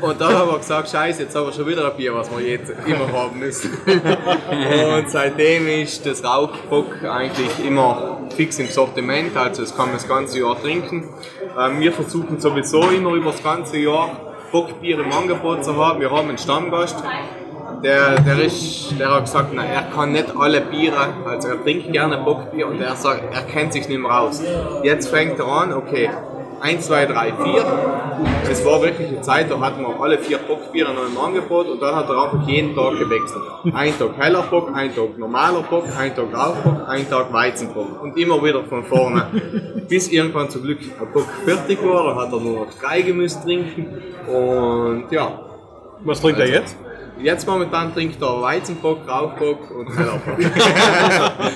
Und 0.00 0.20
dann 0.20 0.34
haben 0.34 0.50
wir 0.50 0.58
gesagt, 0.58 0.88
scheiße, 0.88 1.22
jetzt 1.22 1.36
haben 1.36 1.46
wir 1.46 1.52
schon 1.52 1.68
wieder 1.68 1.88
ein 1.88 1.96
Bier, 1.96 2.12
was 2.14 2.28
wir 2.30 2.44
jetzt 2.44 2.72
immer 2.84 3.12
haben 3.12 3.38
müssen. 3.38 3.70
und 4.96 5.08
seitdem 5.08 5.68
ist 5.68 6.04
das 6.04 6.24
Rauchbock 6.24 7.04
eigentlich 7.04 7.64
immer 7.64 8.22
fix 8.34 8.58
im 8.58 8.66
Sortiment, 8.66 9.36
also 9.36 9.62
das 9.62 9.76
kann 9.76 9.86
man 9.86 9.94
das 9.94 10.08
ganze 10.08 10.40
Jahr 10.40 10.60
trinken. 10.60 11.08
Ähm, 11.56 11.78
wir 11.78 11.92
versuchen 11.92 12.40
sowieso 12.40 12.82
immer 12.90 13.12
über 13.12 13.30
das 13.30 13.42
ganze 13.42 13.78
Jahr 13.78 14.34
Bockbier 14.50 14.98
im 14.98 15.12
Angebot 15.12 15.64
zu 15.64 15.76
haben. 15.76 16.00
Wir 16.00 16.10
haben 16.10 16.28
einen 16.28 16.38
Stammgast, 16.38 16.96
der, 17.84 18.20
der, 18.20 18.38
ist, 18.40 18.98
der 18.98 19.14
hat 19.14 19.26
gesagt, 19.26 19.50
na, 19.52 19.64
er 19.64 19.82
kann 19.94 20.12
nicht 20.12 20.34
alle 20.36 20.60
Biere, 20.60 21.14
also 21.24 21.48
er 21.48 21.62
trinkt 21.62 21.92
gerne 21.92 22.18
Bockbier 22.18 22.66
und 22.66 22.80
er 22.80 22.96
sagt, 22.96 23.32
er 23.32 23.42
kennt 23.42 23.72
sich 23.72 23.88
nicht 23.88 24.00
mehr 24.00 24.20
aus. 24.20 24.42
Jetzt 24.82 25.08
fängt 25.08 25.38
er 25.38 25.46
an, 25.46 25.72
okay, 25.72 26.10
1, 26.64 26.86
2, 26.86 27.06
3, 27.06 27.32
4. 27.44 27.66
Es 28.50 28.64
war 28.64 28.80
wirklich 28.80 29.08
eine 29.08 29.20
Zeit, 29.20 29.50
da 29.50 29.60
hatten 29.60 29.82
wir 29.82 30.00
alle 30.00 30.18
vier 30.18 30.38
Bockbiere 30.38 30.94
noch 30.94 31.06
im 31.06 31.18
Angebot 31.18 31.68
und 31.68 31.82
dann 31.82 31.94
hat 31.94 32.08
er 32.08 32.22
einfach 32.22 32.48
jeden 32.48 32.74
Tag 32.74 32.98
gewechselt. 32.98 33.42
Ein 33.74 33.98
Tag 33.98 34.16
heller 34.16 34.40
Bock, 34.44 34.70
ein 34.72 34.94
Tag 34.94 35.18
normaler 35.18 35.60
Bock, 35.60 35.84
ein 35.94 36.16
Tag 36.16 36.24
Rauchbock, 36.32 36.88
ein 36.88 37.10
Tag 37.10 37.30
Weizenbock. 37.30 38.02
Und 38.02 38.16
immer 38.16 38.42
wieder 38.42 38.64
von 38.64 38.82
vorne. 38.82 39.26
Bis 39.90 40.08
irgendwann 40.08 40.48
zum 40.48 40.62
Glück 40.62 40.78
ein 40.80 41.12
Bock 41.12 41.26
fertig 41.44 41.84
war, 41.84 42.04
dann 42.06 42.16
hat 42.16 42.32
er 42.32 42.40
nur 42.40 42.64
noch 42.64 42.72
drei 42.80 43.02
Gemüse 43.02 43.42
trinken. 43.42 43.86
Und 44.26 45.04
ja, 45.10 45.38
Was 46.02 46.22
trinkt 46.22 46.40
er 46.40 46.48
jetzt? 46.48 46.78
Jetzt 47.18 47.46
momentan 47.46 47.92
trinkt 47.92 48.22
er 48.22 48.40
Weizenbock, 48.40 49.06
Rauchbock 49.06 49.70
und 49.70 49.94
Hellerbock. 49.94 50.38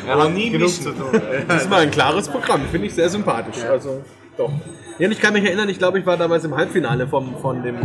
Aber 0.07 0.29
nie 0.29 0.51
Genug 0.51 0.69
mischen. 0.69 0.83
zu 0.83 0.91
tun. 0.93 1.23
Das 1.49 1.63
ist 1.63 1.71
mal 1.71 1.81
ein 1.81 1.91
klares 1.91 2.29
Programm, 2.29 2.61
finde 2.71 2.89
ich 2.89 2.95
sehr 2.95 3.09
sympathisch. 3.09 3.65
Also, 3.65 4.03
doch. 4.39 4.51
Ja, 4.99 5.09
ich 5.09 5.20
kann 5.20 5.32
mich 5.32 5.45
erinnern, 5.45 5.68
ich 5.68 5.78
glaube, 5.78 5.99
ich 5.99 6.07
war 6.07 6.16
damals 6.16 6.45
im 6.45 6.57
Halbfinale 6.57 7.07
vom, 7.07 7.36
von, 7.41 7.62
dem, 7.62 7.76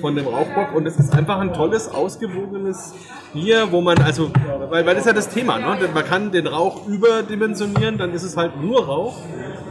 von 0.00 0.14
dem 0.14 0.26
Rauchbock 0.26 0.74
und 0.74 0.86
es 0.86 0.96
ist 0.98 1.12
einfach 1.12 1.38
ein 1.38 1.52
tolles, 1.52 1.88
ausgewogenes 1.88 2.94
Bier, 3.32 3.68
wo 3.70 3.80
man, 3.80 3.98
also, 3.98 4.30
weil, 4.68 4.86
weil 4.86 4.94
das 4.94 5.04
ist 5.04 5.06
ja 5.06 5.12
das 5.12 5.28
Thema, 5.28 5.58
ne? 5.58 5.88
Man 5.92 6.04
kann 6.04 6.30
den 6.30 6.46
Rauch 6.46 6.86
überdimensionieren, 6.86 7.98
dann 7.98 8.12
ist 8.12 8.22
es 8.22 8.36
halt 8.36 8.60
nur 8.60 8.86
Rauch. 8.86 9.16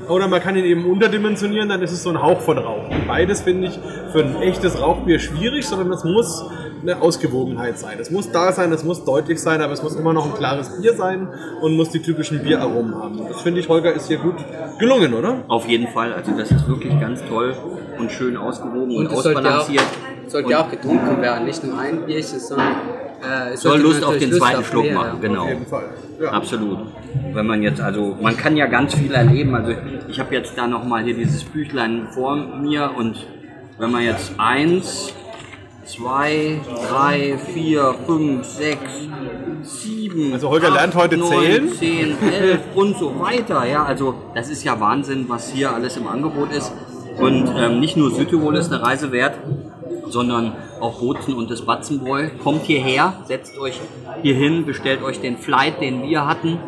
Oder 0.07 0.27
man 0.27 0.41
kann 0.41 0.55
ihn 0.55 0.65
eben 0.65 0.85
unterdimensionieren, 0.85 1.69
dann 1.69 1.83
ist 1.83 1.91
es 1.91 2.01
so 2.01 2.09
ein 2.09 2.19
Hauch 2.19 2.41
von 2.41 2.57
Rauch. 2.57 2.89
Und 2.89 3.07
beides 3.07 3.41
finde 3.41 3.67
ich 3.67 3.79
für 4.11 4.23
ein 4.23 4.41
echtes 4.41 4.81
Rauchbier 4.81 5.19
schwierig, 5.19 5.67
sondern 5.67 5.91
es 5.91 6.03
muss 6.03 6.45
eine 6.82 7.01
Ausgewogenheit 7.01 7.77
sein. 7.77 7.97
Es 7.99 8.11
muss 8.11 8.32
da 8.32 8.51
sein, 8.51 8.71
es 8.71 8.84
muss 8.84 9.03
deutlich 9.03 9.41
sein, 9.41 9.61
aber 9.61 9.73
es 9.73 9.84
muss 9.84 9.95
immer 9.95 10.13
noch 10.13 10.25
ein 10.25 10.34
klares 10.34 10.82
Bier 10.82 10.93
sein 10.95 11.27
und 11.61 11.75
muss 11.75 11.89
die 11.89 12.01
typischen 12.01 12.41
Bieraromen 12.43 12.95
haben. 12.95 13.19
Das 13.27 13.41
finde 13.41 13.59
ich, 13.59 13.69
Holger, 13.69 13.93
ist 13.93 14.07
hier 14.07 14.17
gut 14.17 14.36
gelungen, 14.80 15.13
oder? 15.13 15.43
Auf 15.47 15.67
jeden 15.67 15.88
Fall. 15.88 16.13
Also 16.13 16.32
das 16.38 16.51
ist 16.51 16.67
wirklich 16.67 16.99
ganz 16.99 17.21
toll 17.27 17.55
und 17.97 18.11
schön 18.11 18.38
ausgewogen 18.38 18.95
und, 18.95 19.07
Und 19.07 19.13
es 19.13 19.23
sollte 19.23 19.41
ja 19.41 19.49
auch, 19.49 19.59
ausbalanciert. 19.59 19.84
sollte 20.27 20.51
ja 20.51 20.61
auch 20.61 20.71
getrunken 20.71 21.21
werden, 21.21 21.45
nicht 21.45 21.63
nur 21.63 21.77
ein 21.77 22.05
Bierchen, 22.05 22.39
sondern 22.39 22.73
äh, 23.21 23.53
es 23.53 23.61
Soll 23.61 23.80
Lust 23.80 24.03
auf 24.03 24.17
den 24.17 24.30
Lust 24.30 24.41
zweiten 24.41 24.59
auf 24.59 24.67
Schluck 24.67 24.86
mehr, 24.86 24.93
machen, 24.93 25.19
ja. 25.21 25.27
genau. 25.27 25.43
Auf 25.43 25.49
jeden 25.49 25.65
Fall. 25.65 25.84
Ja. 26.21 26.32
Absolut. 26.32 26.80
Wenn 27.34 27.45
man 27.45 27.63
jetzt, 27.63 27.82
also 27.82 28.17
man 28.21 28.36
kann 28.36 28.57
ja 28.57 28.65
ganz 28.67 28.93
viel 28.93 29.13
erleben. 29.13 29.55
Also 29.55 29.73
ich 30.07 30.19
habe 30.19 30.34
jetzt 30.36 30.57
da 30.57 30.67
nochmal 30.67 31.03
hier 31.03 31.13
dieses 31.13 31.43
Büchlein 31.43 32.07
vor 32.11 32.36
mir 32.36 32.91
und 32.95 33.25
wenn 33.77 33.91
man 33.91 34.03
jetzt 34.03 34.34
eins, 34.38 35.13
zwei, 35.89 36.61
drei, 36.87 37.37
vier, 37.53 37.95
fünf, 38.05 38.45
sechs, 38.45 39.09
sieben, 39.63 40.33
Also 40.33 40.49
Holger 40.49 40.69
lernt 40.69 40.95
heute 40.95 41.17
neun, 41.17 41.29
zählen. 41.31 41.71
zehn, 41.73 42.17
elf 42.31 42.61
und 42.75 42.97
so 42.97 43.19
weiter. 43.19 43.65
Ja, 43.65 43.83
also 43.83 44.13
das 44.35 44.49
ist 44.49 44.63
ja 44.63 44.79
Wahnsinn, 44.79 45.25
was 45.27 45.51
hier 45.51 45.73
alles 45.73 45.97
im 45.97 46.07
Angebot 46.07 46.51
ist. 46.51 46.71
Und 47.17 47.51
ähm, 47.57 47.79
nicht 47.79 47.97
nur 47.97 48.11
Südtirol 48.11 48.55
ist 48.55 48.71
eine 48.71 48.81
Reise 48.81 49.11
wert, 49.11 49.33
sondern 50.07 50.53
auch 50.79 50.99
Bozen 50.99 51.33
und 51.33 51.49
das 51.49 51.63
Batzenbräu. 51.63 52.29
Kommt 52.43 52.63
hierher, 52.63 53.13
setzt 53.25 53.57
euch 53.57 53.79
hier 54.21 54.35
hin, 54.35 54.65
bestellt 54.65 55.01
euch 55.03 55.19
den 55.19 55.37
Flight, 55.37 55.81
den 55.81 56.03
wir 56.03 56.27
hatten 56.27 56.59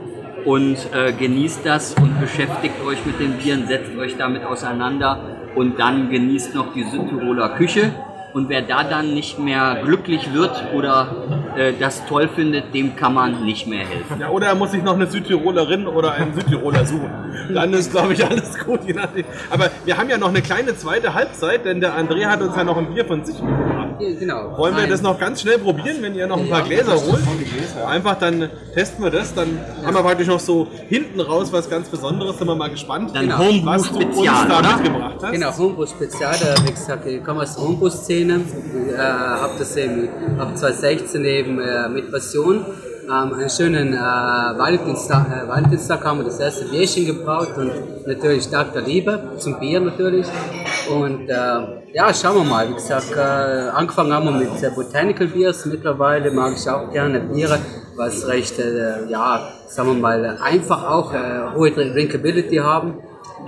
und 0.45 0.77
äh, 0.93 1.13
genießt 1.13 1.61
das 1.63 1.93
und 1.93 2.19
beschäftigt 2.19 2.83
euch 2.85 3.05
mit 3.05 3.19
den 3.19 3.33
Bieren, 3.33 3.67
setzt 3.67 3.95
euch 3.97 4.17
damit 4.17 4.43
auseinander 4.43 5.19
und 5.55 5.79
dann 5.79 6.09
genießt 6.09 6.55
noch 6.55 6.73
die 6.73 6.83
Südtiroler 6.83 7.49
Küche. 7.49 7.93
Und 8.33 8.49
wer 8.49 8.61
da 8.61 8.83
dann 8.83 9.13
nicht 9.13 9.39
mehr 9.39 9.81
glücklich 9.83 10.33
wird 10.33 10.51
oder 10.73 11.15
äh, 11.55 11.73
das 11.79 12.05
toll 12.05 12.29
findet, 12.33 12.73
dem 12.73 12.95
kann 12.95 13.13
man 13.13 13.43
nicht 13.43 13.67
mehr 13.67 13.85
helfen. 13.85 14.19
Ja, 14.19 14.29
oder 14.29 14.47
er 14.47 14.55
muss 14.55 14.71
sich 14.71 14.83
noch 14.83 14.95
eine 14.95 15.07
Südtirolerin 15.07 15.87
oder 15.87 16.13
einen 16.13 16.33
Südtiroler 16.33 16.85
suchen. 16.85 17.09
Dann 17.53 17.73
ist, 17.73 17.91
glaube 17.91 18.13
ich, 18.13 18.25
alles 18.25 18.57
gut. 18.57 18.79
Aber 19.49 19.69
wir 19.85 19.97
haben 19.97 20.09
ja 20.09 20.17
noch 20.17 20.29
eine 20.29 20.41
kleine 20.41 20.75
zweite 20.75 21.13
Halbzeit, 21.13 21.65
denn 21.65 21.81
der 21.81 21.97
André 21.97 22.25
hat 22.25 22.41
uns 22.41 22.55
ja 22.55 22.63
noch 22.63 22.77
ein 22.77 22.93
Bier 22.93 23.05
von 23.05 23.23
sich 23.25 23.41
mitgebracht. 23.41 23.90
Genau. 23.99 24.57
Wollen 24.57 24.75
wir 24.75 24.81
Nein. 24.81 24.89
das 24.89 25.01
noch 25.01 25.19
ganz 25.19 25.41
schnell 25.41 25.57
probieren, 25.57 25.97
wenn 26.01 26.15
ihr 26.15 26.27
noch 26.27 26.39
ein 26.39 26.49
paar 26.49 26.63
Gläser 26.63 26.93
holt? 26.93 27.21
Einfach 27.87 28.15
dann 28.19 28.49
testen 28.73 29.03
wir 29.03 29.11
das. 29.11 29.33
Dann 29.33 29.59
haben 29.85 29.93
wir 29.93 30.01
praktisch 30.01 30.27
noch 30.27 30.39
so 30.39 30.67
hinten 30.89 31.19
raus 31.19 31.51
was 31.51 31.69
ganz 31.69 31.89
Besonderes. 31.89 32.37
Sind 32.37 32.47
wir 32.47 32.55
mal 32.55 32.69
gespannt, 32.69 33.11
Dann 33.13 33.23
Genau. 33.23 33.37
Homebrew 33.39 33.65
was 33.65 33.89
du 33.91 33.97
uns 33.97 34.03
Spezial, 34.15 34.47
da 34.47 34.59
oder? 34.59 34.77
mitgebracht 34.77 35.15
hast. 35.21 35.31
Genau, 35.31 35.57
Homebrew 35.57 35.85
Spezial, 35.85 36.35
da, 36.41 36.67
wie 36.67 36.71
gesagt, 36.71 37.05
ich 37.05 37.23
komme 37.23 37.41
aus 37.41 37.55
der 37.55 37.63
Homebrew-Szene, 37.63 38.41
äh, 38.93 38.97
habe 38.97 39.53
das 39.59 39.75
eben 39.77 40.09
ab 40.39 40.57
2016 40.57 41.25
eben 41.25 41.59
äh, 41.59 41.89
mit 41.89 42.11
Passion. 42.11 42.65
Ähm, 43.03 43.33
einen 43.33 43.49
schönen 43.49 43.93
äh, 43.93 43.97
Valentinstag, 43.97 45.25
äh, 45.27 45.47
Valentinstag 45.47 46.05
haben 46.05 46.19
wir 46.19 46.25
das 46.25 46.39
erste 46.39 46.65
Bierchen 46.65 47.05
gebraut 47.07 47.49
und 47.57 47.71
natürlich 48.07 48.47
Tag 48.47 48.73
der 48.73 48.83
Liebe 48.83 49.33
zum 49.37 49.59
Bier 49.59 49.79
natürlich. 49.81 50.27
Und 50.89 51.27
äh, 51.29 51.80
ja, 51.93 52.13
schauen 52.13 52.35
wir 52.37 52.43
mal. 52.43 52.69
Wie 52.69 52.73
gesagt, 52.73 53.11
äh, 53.15 53.19
angefangen 53.19 54.13
haben 54.13 54.25
wir 54.25 54.31
mit 54.31 54.63
äh, 54.63 54.69
Botanical 54.73 55.27
Beers. 55.27 55.65
Mittlerweile 55.65 56.31
mag 56.31 56.53
ich 56.57 56.69
auch 56.69 56.91
gerne 56.91 57.19
Biere, 57.19 57.59
was 57.95 58.27
recht, 58.27 58.59
äh, 58.59 59.05
ja, 59.09 59.51
sagen 59.67 59.89
wir 59.89 59.95
mal, 59.95 60.37
einfach 60.41 60.89
auch 60.89 61.13
äh, 61.13 61.53
hohe 61.55 61.71
Drinkability 61.71 62.57
haben. 62.57 62.95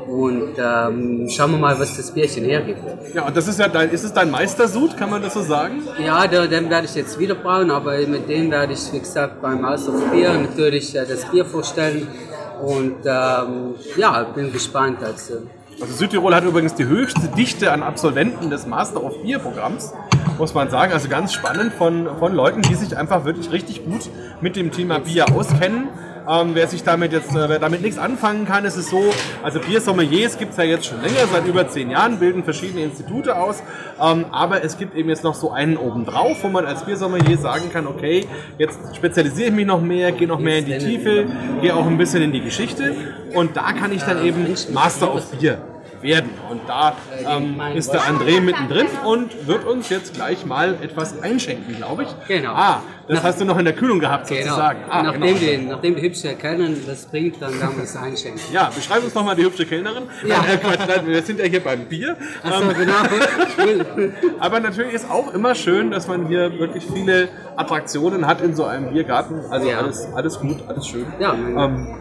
Und 0.08 0.54
ähm, 0.58 1.30
schauen 1.30 1.52
wir 1.52 1.58
mal, 1.60 1.80
was 1.80 1.96
das 1.98 2.12
Bierchen 2.12 2.44
hergibt. 2.46 2.80
Ja, 3.14 3.28
und 3.28 3.38
das 3.38 3.48
ist 3.48 3.60
ja 3.60 3.68
dein, 3.68 3.92
ist 3.92 4.04
es 4.04 4.12
dein 4.12 4.32
Meistersud, 4.32 4.98
kann 4.98 5.10
man 5.12 5.22
das 5.22 5.36
so 5.36 5.42
sagen? 5.42 5.84
Ja, 6.04 6.26
da- 6.28 6.48
den 6.48 6.68
werde 6.70 6.88
ich 6.88 6.96
jetzt 6.96 7.18
wieder 7.20 7.36
brauen, 7.36 7.70
aber 7.70 7.96
mit 8.08 8.28
dem 8.28 8.50
werde 8.50 8.74
ich, 8.74 8.92
wie 8.92 9.00
gesagt, 9.00 9.40
beim 9.42 9.62
Master 9.62 9.92
Bier 10.12 10.34
natürlich 10.34 10.96
äh, 10.96 11.06
das 11.06 11.26
Bier 11.26 11.46
vorstellen. 11.46 12.08
Und 12.62 12.96
ähm, 13.06 13.76
ja, 13.96 14.24
bin 14.36 14.52
gespannt. 14.52 14.98
Also, 15.04 15.44
Also 15.82 15.94
Südtirol 15.94 16.36
hat 16.36 16.44
übrigens 16.44 16.76
die 16.76 16.86
höchste 16.86 17.28
Dichte 17.28 17.72
an 17.72 17.84
Absolventen 17.84 18.50
des 18.50 18.66
Master 18.66 19.04
of 19.04 19.22
Beer 19.24 19.40
Programms, 19.40 19.94
muss 20.38 20.54
man 20.54 20.70
sagen. 20.70 20.94
Also 20.94 21.10
ganz 21.10 21.34
spannend 21.34 21.74
von, 21.74 22.08
von 22.20 22.34
Leuten, 22.34 22.62
die 22.62 22.76
sich 22.76 22.96
einfach 22.96 23.26
wirklich 23.26 23.52
richtig 23.52 23.84
gut 23.84 24.10
mit 24.42 24.56
dem 24.56 24.72
Thema 24.72 25.00
Bier 25.00 25.32
auskennen. 25.34 25.90
Ähm, 26.30 26.52
wer 26.54 26.68
sich 26.68 26.84
damit 26.84 27.12
jetzt, 27.12 27.36
äh, 27.36 27.50
wer 27.50 27.60
damit 27.60 27.82
nichts 27.82 27.98
anfangen 27.98 28.46
kann, 28.46 28.64
ist 28.64 28.78
es 28.78 28.90
so, 28.90 29.14
also 29.44 29.60
Biersommeliers 29.60 30.38
gibt 30.38 30.52
es 30.52 30.58
ja 30.58 30.64
jetzt 30.64 30.86
schon 30.86 31.02
länger, 31.02 31.28
seit 31.32 31.46
über 31.46 31.68
zehn 31.68 31.90
Jahren, 31.90 32.18
bilden 32.18 32.44
verschiedene 32.44 32.84
Institute 32.84 33.36
aus, 33.36 33.62
ähm, 34.02 34.26
aber 34.32 34.64
es 34.64 34.78
gibt 34.78 34.96
eben 34.96 35.10
jetzt 35.10 35.24
noch 35.24 35.36
so 35.36 35.52
einen 35.52 35.76
obendrauf, 35.76 36.44
wo 36.44 36.48
man 36.48 36.66
als 36.66 36.86
Biersommelier 36.86 37.38
sagen 37.38 37.72
kann, 37.72 37.88
okay, 37.88 38.26
jetzt 38.58 38.80
spezialisiere 38.96 39.50
ich 39.50 39.56
mich 39.56 39.66
noch 39.66 39.82
mehr, 39.82 40.12
gehe 40.14 40.28
noch 40.28 40.40
mehr 40.40 40.60
in 40.60 40.66
die 40.66 40.78
Tiefe, 40.78 41.26
gehe 41.62 41.76
auch 41.76 41.86
ein 41.86 41.98
bisschen 41.98 42.22
in 42.22 42.32
die 42.32 42.42
Geschichte. 42.42 42.96
Und 43.34 43.58
da 43.58 43.74
kann 43.74 43.92
ich 43.92 44.04
dann 44.04 44.24
eben 44.24 44.48
Master 44.72 45.14
of 45.14 45.26
Bier 45.32 45.73
werden. 46.04 46.30
Und 46.50 46.62
da 46.68 46.96
ähm, 47.28 47.60
ist 47.76 47.92
der 47.94 48.02
André 48.02 48.40
mittendrin 48.42 48.88
und 49.06 49.48
wird 49.48 49.66
uns 49.66 49.90
jetzt 49.90 50.14
gleich 50.14 50.46
mal 50.46 50.76
etwas 50.82 51.22
einschenken, 51.22 51.76
glaube 51.78 52.04
ich. 52.04 52.10
Genau. 52.28 52.54
Ah, 52.54 52.82
das 53.08 53.18
Nach- 53.18 53.24
hast 53.24 53.42
du 53.42 53.46
noch 53.46 53.58
in 53.58 53.66
der 53.66 53.74
Kühlung 53.74 54.00
gehabt, 54.00 54.28
genau. 54.28 54.42
sozusagen. 54.44 54.80
Ah, 54.90 55.04
nachdem, 55.04 55.22
genau. 55.22 55.38
die, 55.40 55.58
nachdem 55.58 55.96
die 55.96 56.02
hübsche 56.02 56.36
Kellnerin 56.36 56.82
das 56.86 57.06
bringt, 57.08 57.42
dann 57.42 57.60
werden 57.60 57.76
wir 57.78 57.84
es 57.84 57.96
einschenken. 57.96 58.42
Ja, 58.54 58.70
beschreib 58.74 59.04
uns 59.04 59.14
noch 59.14 59.26
mal 59.26 59.36
die 59.36 59.44
hübsche 59.44 59.66
Kellnerin. 59.66 60.04
Ja. 60.26 60.38
Äh, 60.46 60.58
Quatsch, 60.58 60.88
nein, 60.88 61.08
wir 61.08 61.22
sind 61.22 61.40
ja 61.40 61.46
hier 61.46 61.60
beim 61.62 61.86
Bier. 61.86 62.16
Achso, 62.44 62.62
Ähm, 62.64 62.76
genau. 62.78 64.12
aber 64.40 64.60
natürlich 64.60 64.94
ist 64.94 65.10
auch 65.10 65.34
immer 65.34 65.56
schön, 65.56 65.92
dass 65.92 66.08
man 66.08 66.28
hier 66.28 66.58
wirklich 66.60 66.86
viele 66.94 67.30
Attraktionen 67.56 68.26
hat 68.28 68.42
in 68.42 68.56
so 68.56 68.66
einem 68.66 68.92
Biergarten. 68.94 69.42
Also 69.50 69.70
Ja. 69.70 69.80
alles, 69.80 70.08
alles 70.16 70.40
gut, 70.40 70.58
alles 70.68 70.88
schön. 70.88 71.06
Ja, 71.20 71.34
Ähm, 71.34 71.96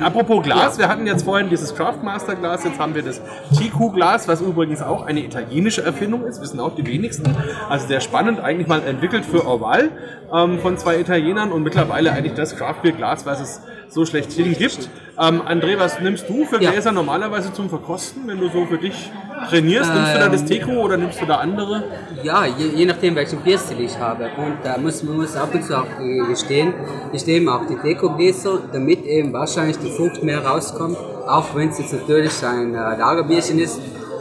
apropos 0.00 0.42
Glas, 0.42 0.78
wir 0.78 0.88
hatten 0.88 1.06
jetzt 1.06 1.24
vorhin 1.24 1.48
dieses 1.50 1.74
Craftmaster 1.74 2.36
Glas, 2.36 2.64
jetzt 2.64 2.78
haben 2.78 2.94
wir 2.94 3.02
das 3.02 3.20
Tiku 3.56 3.90
Glas, 3.90 4.26
was 4.28 4.40
übrigens 4.40 4.82
auch 4.82 5.04
eine 5.04 5.20
italienische 5.20 5.82
Erfindung 5.84 6.24
ist, 6.24 6.40
wissen 6.40 6.60
auch 6.60 6.74
die 6.74 6.86
wenigsten. 6.86 7.36
Also 7.68 7.86
sehr 7.86 8.00
spannend, 8.00 8.40
eigentlich 8.40 8.66
mal 8.66 8.82
entwickelt 8.82 9.24
für 9.24 9.46
Orval 9.46 9.90
ähm, 10.32 10.58
von 10.60 10.78
zwei 10.78 10.98
Italienern 10.98 11.52
und 11.52 11.62
mittlerweile 11.62 12.12
eigentlich 12.12 12.34
das 12.34 12.56
Craftbeer 12.56 12.92
Glas, 12.92 13.26
was 13.26 13.40
es 13.40 13.60
so 13.94 14.04
schlechthin 14.04 14.52
gibt. 14.58 14.88
Ähm, 15.18 15.42
André, 15.42 15.78
was 15.78 16.00
nimmst 16.00 16.28
du 16.28 16.44
für 16.44 16.60
Ja. 16.60 16.72
Gläser 16.72 16.90
normalerweise 16.90 17.52
zum 17.52 17.68
Verkosten, 17.68 18.22
wenn 18.26 18.40
du 18.40 18.48
so 18.50 18.66
für 18.66 18.78
dich 18.78 19.10
trainierst? 19.48 19.94
Nimmst 19.94 20.14
du 20.14 20.18
da 20.18 20.28
das 20.28 20.40
Ähm, 20.40 20.46
Teco 20.48 20.72
oder 20.82 20.96
nimmst 20.96 21.20
du 21.20 21.26
da 21.26 21.36
andere? 21.36 21.84
Ja, 22.24 22.44
je, 22.46 22.66
je 22.74 22.84
nachdem, 22.86 23.14
welchen 23.14 23.38
Bierstil 23.40 23.80
ich 23.80 23.96
habe. 23.98 24.24
Und 24.36 24.56
da 24.64 24.76
muss 24.78 25.02
man 25.04 25.16
muss 25.16 25.36
ab 25.36 25.54
und 25.54 25.62
zu 25.64 25.78
auch 25.78 25.86
äh, 26.00 26.26
gestehen, 26.28 26.74
ich 27.12 27.24
nehme 27.26 27.52
auch 27.54 27.66
die 27.66 27.76
Dekogläser, 27.76 28.58
damit 28.72 29.04
eben 29.04 29.32
wahrscheinlich 29.32 29.78
die 29.78 29.90
Frucht 29.90 30.22
mehr 30.24 30.44
rauskommt, 30.44 30.98
auch 31.28 31.54
wenn 31.54 31.68
es 31.68 31.78
jetzt 31.78 31.92
natürlich 31.92 32.44
ein 32.44 32.74
äh, 32.74 32.78
Lagerbierchen 32.98 33.60
ist. 33.60 33.80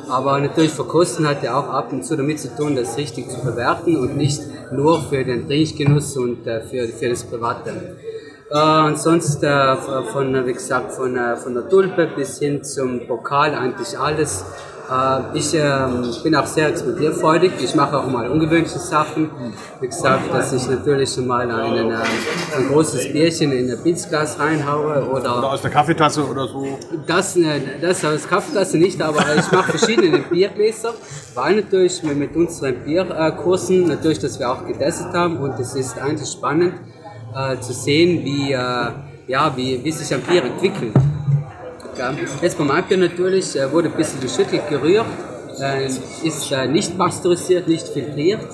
Aber 0.10 0.38
natürlich 0.40 0.72
verkosten 0.72 1.28
hat 1.28 1.42
ja 1.44 1.58
auch 1.58 1.70
ab 1.70 1.92
und 1.92 2.06
zu 2.06 2.16
damit 2.16 2.40
zu 2.40 2.54
tun, 2.56 2.76
das 2.76 2.98
richtig 2.98 3.30
zu 3.30 3.40
bewerten 3.44 3.96
und 3.98 4.18
nicht 4.18 4.42
nur 4.72 5.02
für 5.02 5.24
den 5.24 5.48
Trinkgenuss 5.48 6.16
und 6.18 6.46
äh, 6.46 6.62
für, 6.62 6.88
für 6.88 7.10
das 7.10 7.24
Private. 7.24 7.96
Äh, 8.54 8.86
und 8.88 9.00
sonst 9.00 9.44
äh, 9.44 9.76
von, 10.12 10.46
wie 10.46 10.54
gesagt, 10.54 10.92
von, 10.92 11.16
äh, 11.18 11.36
von 11.38 11.54
der 11.56 11.68
Tulpe 11.68 12.08
bis 12.16 12.38
hin 12.40 12.64
zum 12.64 13.08
Pokal 13.08 13.56
eigentlich 13.56 13.98
alles. 13.98 14.46
Äh, 14.92 15.38
ich 15.40 15.56
ähm, 15.56 16.06
bin 16.24 16.36
auch 16.36 16.46
sehr 16.46 16.68
experimentierfreudig. 16.68 17.54
Ich 17.64 17.74
mache 17.74 17.98
auch 17.98 18.06
mal 18.06 18.30
ungewöhnliche 18.30 18.78
Sachen. 18.78 19.32
Wie 19.82 19.88
gesagt, 19.88 20.32
dass 20.32 20.54
ich 20.54 20.70
natürlich 20.70 21.12
schon 21.12 21.26
mal 21.26 21.50
einen, 21.50 21.90
äh, 21.90 21.96
ein 22.58 22.68
großes 22.70 23.12
Bierchen 23.12 23.52
in 23.54 23.72
ein 23.72 23.82
Pilzglas 23.82 24.38
reinhaue 24.40 25.04
Oder 25.10 25.38
oder 25.40 25.52
aus 25.54 25.62
der 25.64 25.72
Kaffeetasse 25.72 26.24
oder 26.24 26.46
so? 26.48 26.78
das, 27.08 27.36
äh, 27.38 27.60
das 27.82 28.06
aus 28.06 28.28
Kaffeetasse 28.28 28.78
nicht, 28.78 29.02
aber 29.02 29.22
ich 29.36 29.52
mache 29.52 29.76
verschiedene 29.78 30.20
Biergläser, 30.30 30.94
weil 31.34 31.56
natürlich 31.56 32.04
mit- 32.04 32.18
mit 32.20 32.36
unseren 32.36 32.76
Bierkursen 32.84 33.88
natürlich, 33.88 34.20
dass 34.20 34.38
wir 34.38 34.52
auch 34.52 34.64
getestet 34.68 35.12
haben 35.14 35.38
und 35.38 35.58
es 35.60 35.74
ist 35.76 35.98
eigentlich 36.00 36.30
spannend 36.30 36.74
äh, 37.36 37.60
zu 37.60 37.74
sehen, 37.74 38.24
wie, 38.24 38.52
äh, 38.54 38.58
ja, 39.28 39.52
wie, 39.56 39.84
wie 39.84 39.92
sich 39.92 40.14
ein 40.14 40.22
Bier 40.22 40.44
entwickelt. 40.44 40.94
Ja, 41.98 42.12
jetzt 42.42 42.58
beim 42.58 42.72
Albier 42.72 42.98
natürlich 42.98 43.56
äh, 43.56 43.72
wurde 43.72 43.90
ein 43.90 43.96
bisschen 43.96 44.20
geschüttelt, 44.20 44.68
gerührt, 44.70 45.06
äh, 45.62 45.86
ist 45.86 46.52
äh, 46.52 46.68
nicht 46.68 46.98
pasteurisiert, 46.98 47.68
nicht 47.68 47.88
filtriert. 47.88 48.48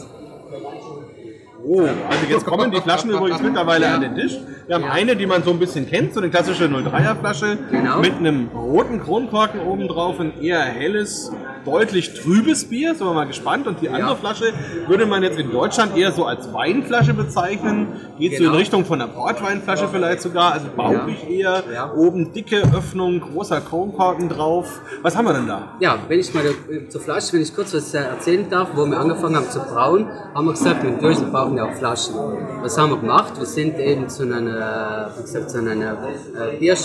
Oh, 1.64 1.82
also 1.82 2.26
jetzt 2.30 2.46
kommen 2.46 2.72
die 2.72 2.80
Flaschen 2.82 3.12
übrigens 3.12 3.42
mittlerweile 3.42 3.88
an 3.90 4.02
den 4.02 4.16
Tisch. 4.16 4.38
Wir 4.66 4.76
haben 4.76 4.86
eine, 4.86 5.16
die 5.16 5.26
man 5.26 5.44
so 5.44 5.52
ein 5.52 5.60
bisschen 5.60 5.88
kennt, 5.88 6.14
so 6.14 6.20
eine 6.20 6.30
klassische 6.30 6.66
03er 6.66 7.16
Flasche 7.20 7.58
Genau. 7.70 8.00
mit 8.00 8.14
einem 8.16 8.48
roten 8.50 9.00
Kronkorken 9.02 9.60
oben 9.62 9.88
drauf, 9.88 10.20
ein 10.20 10.42
eher 10.42 10.62
helles, 10.62 11.32
deutlich 11.66 12.14
trübes 12.14 12.66
Bier. 12.66 12.96
Sind 12.96 13.08
wir 13.08 13.14
mal 13.14 13.26
gespannt. 13.28 13.68
Und 13.68 13.82
die 13.82 13.90
andere 13.90 14.16
Flasche 14.16 14.54
würde 14.88 15.06
man 15.06 15.24
jetzt 15.24 15.40
in 15.40 15.52
Deutschland 15.52 15.96
eher 15.98 16.12
so 16.12 16.26
als 16.26 16.52
Weinflasche 16.54 17.14
bezeichnen. 17.14 17.88
Geht 18.18 18.34
so 18.34 18.38
in 18.38 18.44
Genau. 18.50 18.58
Richtung 18.58 18.86
von 18.86 19.02
einer 19.02 19.12
Portweinflasche 19.12 19.88
vielleicht 19.92 20.22
sogar, 20.22 20.54
also 20.54 20.68
bauchig 20.76 21.30
eher. 21.30 21.64
Ja. 21.74 21.94
Oben 21.94 22.34
dicke 22.34 22.62
Öffnung, 22.76 23.20
großer 23.22 23.62
Kronkorken 23.62 24.28
drauf. 24.30 24.82
Was 25.02 25.16
haben 25.16 25.26
wir 25.26 25.34
denn 25.34 25.48
da? 25.48 25.74
Ja, 25.80 25.98
wenn 26.08 26.20
ich 26.20 26.34
mal 26.34 26.44
äh, 26.46 26.88
zur 26.90 27.02
Flasche, 27.02 27.34
wenn 27.34 27.42
ich 27.42 27.54
kurz 27.56 27.74
was 27.74 27.94
äh, 27.94 28.00
erzählen 28.00 28.50
darf, 28.50 28.70
wo 28.76 28.86
wir 28.86 29.00
angefangen 29.00 29.36
haben 29.36 29.50
zu 29.50 29.60
brauen, 29.60 30.08
haben 30.34 30.46
wir 30.46 30.52
gesagt, 30.54 30.84
Dösen 31.02 31.32
brauchen 31.32 31.56
wir 31.56 31.66
auch 31.66 31.74
Flaschen. 31.74 32.16
Was 32.62 32.78
haben 32.78 32.90
wir 32.92 32.98
gemacht? 32.98 33.34
Wir 33.38 33.46
sind 33.46 33.78
eben 33.80 34.10
zu 34.10 34.24
einem, 34.24 34.48
äh, 34.48 34.52
wie 35.18 35.22
gesagt, 35.22 35.50
zu 35.52 35.60
einem 35.60 35.82
äh, 35.82 36.58
Bier, 36.60 36.76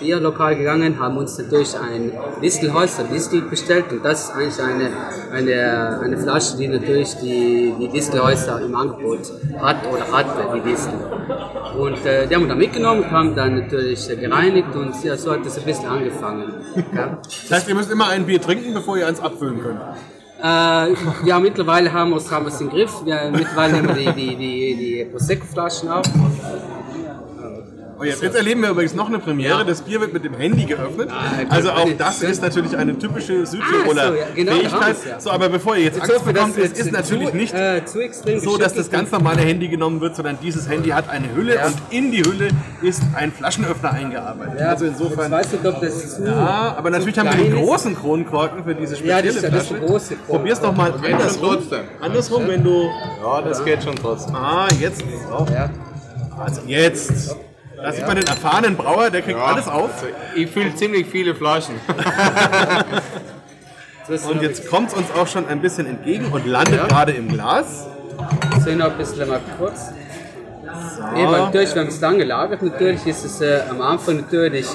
Bierlokal 0.00 0.56
gegangen, 0.56 0.98
haben 0.98 1.16
uns 1.18 1.38
natürlich 1.38 1.74
ein 1.78 2.12
Distelholz, 2.42 2.98
ein 2.98 3.10
Distel 3.12 3.42
bestellt 3.42 3.92
und 3.92 4.04
das 4.04 4.19
ist 4.20 4.30
eigentlich 4.30 4.60
eine, 4.62 4.90
eine, 5.32 6.00
eine 6.02 6.18
Flasche, 6.18 6.56
die 6.56 6.68
natürlich 6.68 7.14
die, 7.16 7.74
die 7.78 7.88
Distelhäuser 7.88 8.60
im 8.60 8.74
Angebot 8.74 9.20
hat 9.60 9.76
oder 9.90 10.10
hatte, 10.12 10.56
die 10.56 10.70
Distel. 10.70 10.94
Und 11.78 12.04
äh, 12.04 12.26
die 12.26 12.34
haben 12.34 12.42
wir 12.42 12.48
dann 12.48 12.58
mitgenommen 12.58 13.10
haben 13.10 13.34
dann 13.34 13.60
natürlich 13.60 14.08
gereinigt 14.08 14.74
und 14.74 15.02
ja, 15.04 15.16
so 15.16 15.32
hat 15.32 15.44
das 15.44 15.58
ein 15.58 15.64
bisschen 15.64 15.88
angefangen. 15.88 16.54
Ja. 16.94 17.18
Das 17.22 17.50
heißt, 17.50 17.68
ihr 17.68 17.74
müsst 17.74 17.90
immer 17.90 18.08
ein 18.08 18.26
Bier 18.26 18.40
trinken, 18.40 18.74
bevor 18.74 18.96
ihr 18.96 19.06
eins 19.06 19.20
abfüllen 19.20 19.60
könnt. 19.62 19.80
Äh, 20.42 20.94
ja, 21.26 21.38
mittlerweile 21.38 21.92
haben 21.92 22.10
wir 22.10 22.16
es 22.16 22.60
im 22.60 22.70
Griff. 22.70 23.04
Wir, 23.04 23.30
mittlerweile 23.30 23.74
nehmen 23.74 23.88
wir 23.88 24.12
die, 24.12 24.12
die, 24.12 24.36
die, 24.36 24.76
die 24.76 25.04
Prosecco-Flaschen 25.10 25.88
auf. 25.90 26.06
Oh, 28.00 28.04
jetzt, 28.04 28.22
jetzt 28.22 28.34
erleben 28.34 28.62
wir 28.62 28.70
übrigens 28.70 28.94
noch 28.94 29.08
eine 29.08 29.18
Premiere. 29.18 29.62
Das 29.66 29.82
Bier 29.82 30.00
wird 30.00 30.14
mit 30.14 30.24
dem 30.24 30.32
Handy 30.34 30.64
geöffnet. 30.64 31.10
Ah, 31.12 31.32
also 31.50 31.70
auch 31.72 31.86
das 31.98 32.22
ist 32.22 32.40
natürlich 32.40 32.74
eine 32.74 32.98
typische 32.98 33.44
Südtiroler 33.44 34.02
Ah, 34.04 34.08
so, 34.08 34.14
ja, 34.14 34.24
genau, 34.34 34.52
Fähigkeit. 34.52 34.96
ja. 35.06 35.20
So, 35.20 35.30
aber 35.30 35.50
bevor 35.50 35.76
ihr 35.76 35.84
jetzt, 35.84 35.98
Jetzt 35.98 36.10
Angst 36.10 36.24
bekommt, 36.24 36.56
es 36.56 36.72
ist 36.72 36.92
natürlich 36.92 37.28
zu, 37.30 37.36
nicht 37.36 37.52
äh, 37.54 37.84
zu 37.84 38.00
extrem 38.00 38.40
so, 38.40 38.56
dass 38.56 38.72
das 38.72 38.90
ganz 38.90 39.10
normale 39.10 39.42
Handy 39.42 39.68
genommen 39.68 40.00
wird, 40.00 40.16
sondern 40.16 40.38
dieses 40.42 40.66
Handy 40.68 40.88
hat 40.90 41.10
eine 41.10 41.34
Hülle 41.34 41.56
Ja. 41.56 41.66
und 41.66 41.74
in 41.90 42.10
die 42.10 42.22
Hülle 42.24 42.48
ist 42.80 43.02
ein 43.14 43.32
Flaschenöffner 43.32 43.92
eingearbeitet. 43.92 44.60
Ja, 44.60 44.68
also 44.70 44.86
insofern. 44.86 45.30
weißt 45.30 45.52
du, 45.62 45.68
ob 45.68 45.80
das 45.82 46.16
zu. 46.16 46.24
Ja, 46.24 46.74
aber 46.78 46.88
natürlich 46.88 47.14
zu 47.16 47.20
haben 47.20 47.36
wir 47.38 47.44
den 47.50 47.54
großen 47.64 47.94
Kronkorken 47.96 48.64
für 48.64 48.74
diese 48.74 48.94
Ja, 49.04 49.18
spezielle 49.18 49.22
das 49.26 49.36
ist 49.36 49.42
ja- 49.42 49.50
das 49.50 49.62
ist 49.62 49.68
Flasche. 49.68 49.84
große 49.86 50.14
Kronkorken. 50.16 50.36
Probier's 50.36 50.60
doch 50.60 50.74
mal 50.74 50.92
geht 50.92 51.12
andersrum. 51.12 51.44
schon 51.50 51.58
trotzdem. 51.58 51.80
Andersrum, 52.00 52.48
wenn 52.48 52.64
du. 52.64 52.88
Ja, 53.22 53.42
das 53.42 53.62
geht 53.62 53.82
schon 53.84 53.96
trotzdem. 53.96 54.34
Ah, 54.34 54.68
jetzt. 54.80 55.02
Ja. 55.52 55.68
also 56.42 56.62
jetzt. 56.66 57.36
Da 57.82 57.92
sieht 57.92 58.06
man 58.06 58.16
den 58.16 58.26
erfahrenen 58.26 58.76
Brauer, 58.76 59.10
der 59.10 59.22
kriegt 59.22 59.38
alles 59.38 59.68
auf. 59.68 59.90
Ich 60.34 60.50
fülle 60.50 60.74
ziemlich 60.74 61.06
viele 61.06 61.34
Flaschen. 61.34 61.74
So 64.08 64.30
Und 64.30 64.42
jetzt 64.42 64.68
kommt 64.68 64.88
es 64.88 64.94
uns 64.94 65.06
auch 65.12 65.28
schon 65.28 65.46
ein 65.46 65.60
bisschen 65.60 65.86
entgegen 65.86 66.32
und 66.32 66.44
landet 66.44 66.80
Ja. 66.80 66.86
gerade 66.88 67.12
im 67.12 67.28
Glas. 67.28 67.86
So 68.64 68.70
noch 68.72 68.86
ein 68.90 68.98
bisschen 68.98 69.28
mal 69.28 69.40
kurz. 69.56 69.92
Eben, 71.16 71.30
natürlich, 71.30 71.70
wenn 71.76 71.84
man 71.84 71.88
es 71.92 72.00
dann 72.00 72.18
gelagert, 72.18 72.62
natürlich 72.62 73.06
ist 73.06 73.24
es 73.24 73.40
äh, 73.40 73.60
am 73.70 73.80
Anfang 73.80 74.16
natürlich 74.16 74.66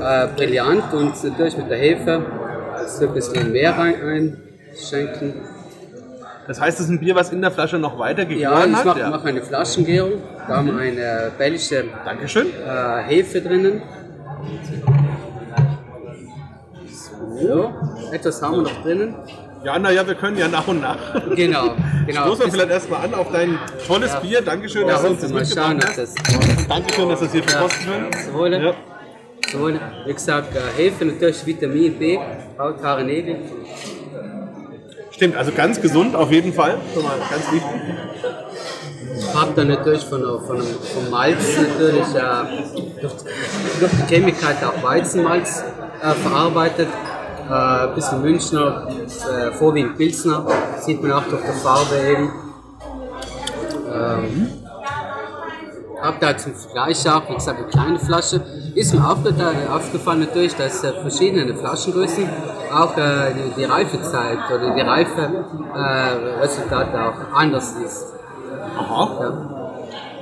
äh, 0.00 0.28
brillant 0.28 0.94
und 0.94 1.22
natürlich 1.22 1.56
mit 1.58 1.70
der 1.70 1.76
Hefe 1.78 2.24
so 2.86 3.06
ein 3.06 3.12
bisschen 3.14 3.52
mehr 3.52 3.76
rein 3.76 3.94
einschenken. 4.72 5.34
Das 6.50 6.60
heißt, 6.60 6.80
es 6.80 6.86
ist 6.86 6.90
ein 6.90 6.98
Bier, 6.98 7.14
was 7.14 7.30
in 7.30 7.40
der 7.40 7.52
Flasche 7.52 7.78
noch 7.78 7.96
weiter 7.96 8.22
Ja, 8.28 8.50
gegoren 8.50 8.70
ich 8.72 8.76
hat. 8.78 8.84
mache 8.86 9.08
mach 9.08 9.24
eine 9.24 9.40
Flaschengärung. 9.40 10.14
Da 10.48 10.56
haben 10.56 10.66
wir 10.66 10.78
eine 10.82 11.30
belgische 11.38 11.84
Dankeschön. 12.04 12.48
äh, 12.48 13.02
Hefe 13.04 13.40
drinnen. 13.40 13.80
So, 17.40 17.70
etwas 18.10 18.42
haben 18.42 18.56
wir 18.56 18.62
noch 18.62 18.82
drinnen. 18.82 19.14
Ja, 19.62 19.78
naja, 19.78 20.04
wir 20.04 20.16
können 20.16 20.36
ja 20.38 20.48
nach 20.48 20.66
und 20.66 20.80
nach. 20.80 20.96
Genau, 21.36 21.76
genau. 22.08 22.22
Stoßen 22.22 22.46
wir 22.46 22.50
vielleicht 22.52 22.70
erstmal 22.70 23.04
an 23.04 23.14
auf 23.14 23.30
dein 23.30 23.56
tolles 23.86 24.12
Bier. 24.16 24.42
Dankeschön, 24.42 24.88
Ja, 24.88 24.94
dass 24.94 25.02
du 25.02 25.08
uns 25.10 25.20
das 25.20 25.32
mitgebracht 25.32 25.76
hast. 25.86 25.98
das 25.98 26.14
Dankeschön, 26.66 27.08
dass 27.10 27.20
du 27.20 27.26
es 27.26 27.32
hier 27.32 27.44
verkosten 27.44 27.86
können. 27.86 28.10
Ja. 28.64 28.74
Wohle. 29.60 29.80
Wie 30.04 30.12
gesagt, 30.12 30.56
äh, 30.56 30.58
Hefe 30.82 31.04
natürlich 31.04 31.46
Vitamin 31.46 31.96
B, 31.96 32.18
Haut, 32.58 32.82
Haare, 32.82 33.04
Nägel. 33.04 33.36
Stimmt, 35.20 35.36
also 35.36 35.52
ganz 35.52 35.82
gesund 35.82 36.16
auf 36.16 36.32
jeden 36.32 36.54
Fall. 36.54 36.78
Schon 36.94 37.02
mal 37.02 37.18
ganz 37.18 37.52
wichtig. 37.52 37.70
Hab 39.34 39.54
dann 39.54 39.68
natürlich 39.68 40.02
von, 40.02 40.22
von, 40.22 40.62
vom 40.62 41.10
Malz 41.10 41.58
natürlich 41.58 42.14
äh, 42.14 43.02
durch, 43.02 43.12
durch 43.80 43.92
die 43.92 44.14
Chemikkeit 44.14 44.56
auch 44.64 44.82
Weizenmalz 44.82 45.62
äh, 46.02 46.12
verarbeitet. 46.12 46.88
Äh, 47.46 47.52
ein 47.52 47.94
bisschen 47.94 48.22
Münchner, 48.22 48.88
äh, 48.88 49.52
vorwiegend 49.52 49.98
Pilsner, 49.98 50.46
sieht 50.80 51.02
man 51.02 51.12
auch 51.12 51.24
durch 51.24 51.42
die 51.42 51.60
Farbe 51.60 51.96
eben. 51.98 52.32
Ähm, 53.92 54.59
hab 56.02 56.20
da 56.20 56.36
zum 56.36 56.54
Vergleich 56.54 57.08
auch, 57.08 57.26
wie 57.28 57.34
gesagt, 57.34 57.58
eine 57.58 57.66
kleine 57.68 57.98
Flasche. 57.98 58.40
Ist 58.74 58.94
mir 58.94 59.08
aufgefallen, 59.08 59.56
aufgefallen 59.70 60.20
natürlich, 60.20 60.54
dass 60.54 60.84
äh, 60.84 60.92
verschiedene 60.92 61.54
Flaschengrößen 61.54 62.28
auch 62.72 62.96
äh, 62.96 63.32
die, 63.56 63.64
Reifezeit 63.64 64.38
oder 64.54 64.72
die 64.74 64.80
Reife-Resultate 64.80 67.02
auch 67.02 67.14
anders 67.34 67.74
ist. 67.84 68.06
Ja. 68.76 69.32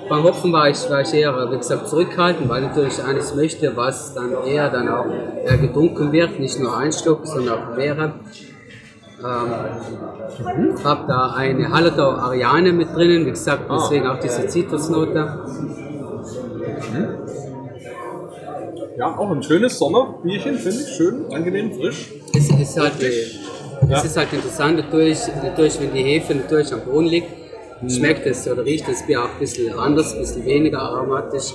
Beim 0.08 0.24
Hopfen 0.24 0.52
war 0.52 0.70
ich, 0.70 0.88
war 0.88 1.02
ich 1.02 1.12
eher, 1.12 1.50
wie 1.50 1.58
gesagt, 1.58 1.88
zurückhaltend, 1.88 2.48
weil 2.48 2.62
ich 2.62 2.68
natürlich 2.70 3.04
eines 3.04 3.34
möchte, 3.34 3.76
was 3.76 4.14
dann 4.14 4.32
eher 4.46 4.70
dann 4.70 4.88
auch 4.88 5.04
äh, 5.44 5.58
getrunken 5.58 6.10
wird, 6.12 6.40
nicht 6.40 6.58
nur 6.58 6.74
ein 6.76 6.92
Schluck, 6.92 7.26
sondern 7.26 7.58
auch 7.58 7.76
mehrere. 7.76 8.14
Ähm, 9.20 10.84
habe 10.84 11.04
da 11.08 11.32
eine 11.34 11.70
Hallertau 11.70 12.10
Ariane 12.10 12.72
mit 12.72 12.94
drinnen, 12.94 13.26
wie 13.26 13.30
gesagt, 13.30 13.64
deswegen 13.70 14.06
auch 14.06 14.20
diese 14.20 14.46
Zitrusnote. 14.46 15.28
Ja, 18.96 19.16
auch 19.16 19.30
ein 19.30 19.42
schönes 19.42 19.78
Sommerbierchen, 19.78 20.56
finde 20.56 20.82
ich. 20.82 20.88
Schön, 20.88 21.32
angenehm, 21.32 21.72
frisch. 21.72 22.12
Es 22.34 22.48
ist 22.50 22.78
halt, 22.78 23.02
äh, 23.02 23.92
es 23.92 24.04
ist 24.04 24.16
halt 24.16 24.32
interessant, 24.32 24.76
natürlich, 24.76 25.20
natürlich, 25.42 25.80
wenn 25.80 25.92
die 25.92 26.02
Hefe 26.02 26.34
natürlich 26.34 26.72
am 26.72 26.80
Boden 26.80 27.06
liegt, 27.06 27.28
schmeckt 27.88 28.26
es 28.26 28.48
oder 28.48 28.64
riecht 28.64 28.88
das 28.88 29.06
Bier 29.06 29.22
auch 29.22 29.30
ein 29.30 29.38
bisschen 29.40 29.76
anders, 29.78 30.14
ein 30.14 30.20
bisschen 30.20 30.44
weniger 30.44 30.80
aromatisch. 30.80 31.54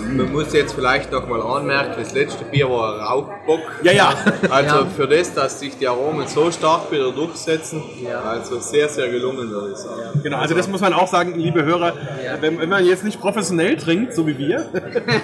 Man 0.00 0.32
muss 0.32 0.52
jetzt 0.52 0.72
vielleicht 0.74 1.12
noch 1.12 1.28
mal 1.28 1.40
anmerken, 1.42 1.94
das 1.98 2.14
letzte 2.14 2.44
Bier 2.44 2.68
war 2.68 2.94
ein 2.94 3.00
Rauchbock. 3.00 3.60
Ja, 3.82 3.92
ja. 3.92 4.14
Also 4.50 4.76
Ja. 4.76 4.86
für 4.86 5.06
das, 5.06 5.32
dass 5.34 5.60
sich 5.60 5.76
die 5.78 5.86
Aromen 5.86 6.26
so 6.26 6.50
stark 6.50 6.90
wieder 6.90 7.12
durchsetzen, 7.12 7.82
also 8.24 8.58
sehr, 8.58 8.88
sehr 8.88 9.08
gelungen, 9.08 9.50
würde 9.50 9.72
ich 9.72 9.78
sagen. 9.78 10.20
Genau, 10.22 10.38
also 10.38 10.54
das 10.54 10.68
muss 10.68 10.80
man 10.80 10.92
auch 10.92 11.08
sagen, 11.08 11.34
liebe 11.36 11.64
Hörer, 11.64 11.92
wenn, 12.40 12.58
wenn 12.58 12.68
man 12.68 12.84
jetzt 12.84 13.04
nicht 13.04 13.20
professionell 13.20 13.76
trinkt, 13.76 14.14
so 14.14 14.26
wie 14.26 14.36
wir, 14.38 14.66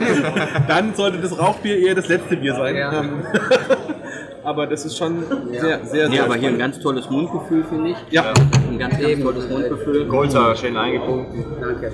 dann 0.69 0.95
sollte 0.95 1.19
das 1.19 1.39
Rauchbier 1.39 1.79
eher 1.79 1.95
das 1.95 2.09
letzte 2.09 2.37
Bier 2.37 2.55
sein. 2.55 2.77
Ja. 2.77 3.01
Ähm, 3.01 3.11
Aber 4.45 4.65
das 4.69 4.85
ist 4.85 4.97
schon 4.97 5.25
sehr, 5.51 5.85
sehr, 5.85 6.09
Nee, 6.09 6.15
sehr 6.17 6.25
aber 6.25 6.37
hier 6.37 6.51
ein 6.51 6.59
ganz 6.59 6.79
tolles 6.79 7.11
Mundgefühl, 7.11 7.65
finde 7.69 7.91
ich. 7.91 7.97
Ja, 8.11 8.33
Ein 8.71 8.79
ganz, 8.79 8.97
ganz 8.97 9.21
tolles 9.21 9.49
Mundgefühl. 9.49 10.05
Goldsäure 10.07 10.57
schön 10.57 10.77
eingepunkt. 10.77 11.35
Danke. 11.61 11.93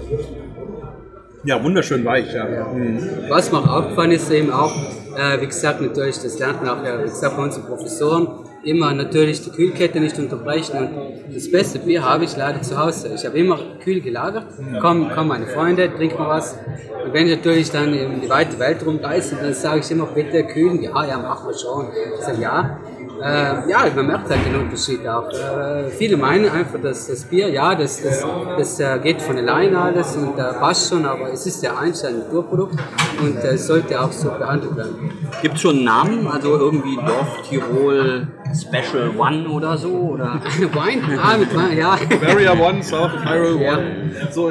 Ja, 1.45 1.62
wunderschön 1.62 2.05
weich, 2.05 2.32
ja. 2.32 2.45
Mhm. 2.45 3.01
Was 3.28 3.51
mir 3.53 3.59
auch 3.59 3.68
aufgefallen 3.68 4.12
ist, 4.12 4.30
eben 4.30 4.51
auch, 4.51 4.72
äh, 5.16 5.40
wie 5.40 5.47
gesagt, 5.47 5.80
natürlich, 5.80 6.18
das 6.20 6.38
lernt 6.38 6.62
man 6.62 6.70
auch, 6.70 6.84
ja, 6.84 6.99
wie 6.99 7.05
gesagt, 7.05 7.36
bei 7.36 7.43
unseren 7.43 7.64
Professoren, 7.64 8.28
immer 8.64 8.93
natürlich 8.95 9.43
die 9.43 9.51
Kühlkette 9.51 10.01
nicht 10.01 10.18
unterbrechen. 10.18 10.76
Und 10.78 11.34
das 11.34 11.51
beste 11.51 11.78
Bier 11.80 12.09
habe 12.09 12.24
ich 12.24 12.36
leider 12.36 12.62
zu 12.62 12.78
Hause. 12.78 13.12
Ich 13.14 13.24
habe 13.26 13.38
immer 13.38 13.59
kühl 13.82 14.01
gelagert, 14.01 14.47
kommen, 14.80 15.11
kommen 15.11 15.28
meine 15.28 15.47
Freunde, 15.47 15.93
trinken 15.95 16.18
wir 16.18 16.28
was. 16.28 16.57
Und 17.05 17.12
wenn 17.12 17.26
ich 17.26 17.36
natürlich 17.36 17.70
dann 17.70 17.93
in 17.93 18.20
die 18.20 18.28
weite 18.28 18.59
Welt 18.59 18.84
rumreise, 18.86 19.36
dann 19.40 19.55
sage 19.55 19.80
ich 19.80 19.90
immer, 19.90 20.07
bitte 20.07 20.45
kühlen. 20.45 20.82
Ja, 20.82 21.05
ja, 21.05 21.18
machen 21.18 21.49
wir 21.49 21.59
schon. 21.59 21.88
Ich 22.18 22.24
sage, 22.24 22.40
ja. 22.40 22.78
Äh, 23.22 23.70
ja, 23.70 23.86
man 23.94 24.06
merkt 24.06 24.28
halt 24.28 24.44
den 24.44 24.56
Unterschied 24.56 25.06
auch. 25.06 25.28
Äh, 25.30 25.90
viele 25.90 26.16
meinen 26.16 26.48
einfach, 26.48 26.80
dass 26.80 27.06
das 27.06 27.24
Bier, 27.24 27.48
ja, 27.48 27.74
das, 27.74 28.02
das, 28.02 28.24
das 28.58 28.80
äh, 28.80 28.98
geht 29.02 29.22
von 29.22 29.38
alleine 29.38 29.78
alles 29.78 30.16
und 30.16 30.38
äh, 30.38 30.52
passt 30.54 30.90
schon, 30.90 31.06
aber 31.06 31.32
es 31.32 31.46
ist 31.46 31.62
ja 31.62 31.76
eigentlich 31.76 32.04
ein 32.04 32.18
Naturprodukt 32.18 32.76
und 33.20 33.36
äh, 33.38 33.54
es 33.54 33.66
sollte 33.66 34.00
auch 34.00 34.12
so 34.12 34.30
behandelt 34.30 34.76
werden. 34.76 35.10
Gibt 35.40 35.54
es 35.54 35.60
schon 35.60 35.84
Namen? 35.84 36.26
Also 36.26 36.58
irgendwie 36.58 36.96
Dorf, 36.96 37.42
Tirol, 37.48 38.26
Special 38.55 39.11
One 39.16 39.49
oder 39.49 39.76
so? 39.78 39.88
Oder? 39.88 40.40
Wein? 40.74 41.03
Ah, 41.22 41.36
mit 41.38 41.55
Wein, 41.55 41.76
ja. 41.76 41.97
Barrier 42.20 42.59
One, 42.61 42.82
South 42.82 43.11
Tyrol 43.22 43.61
Ja. 43.61 43.78
One. 43.78 44.11
So, 44.30 44.51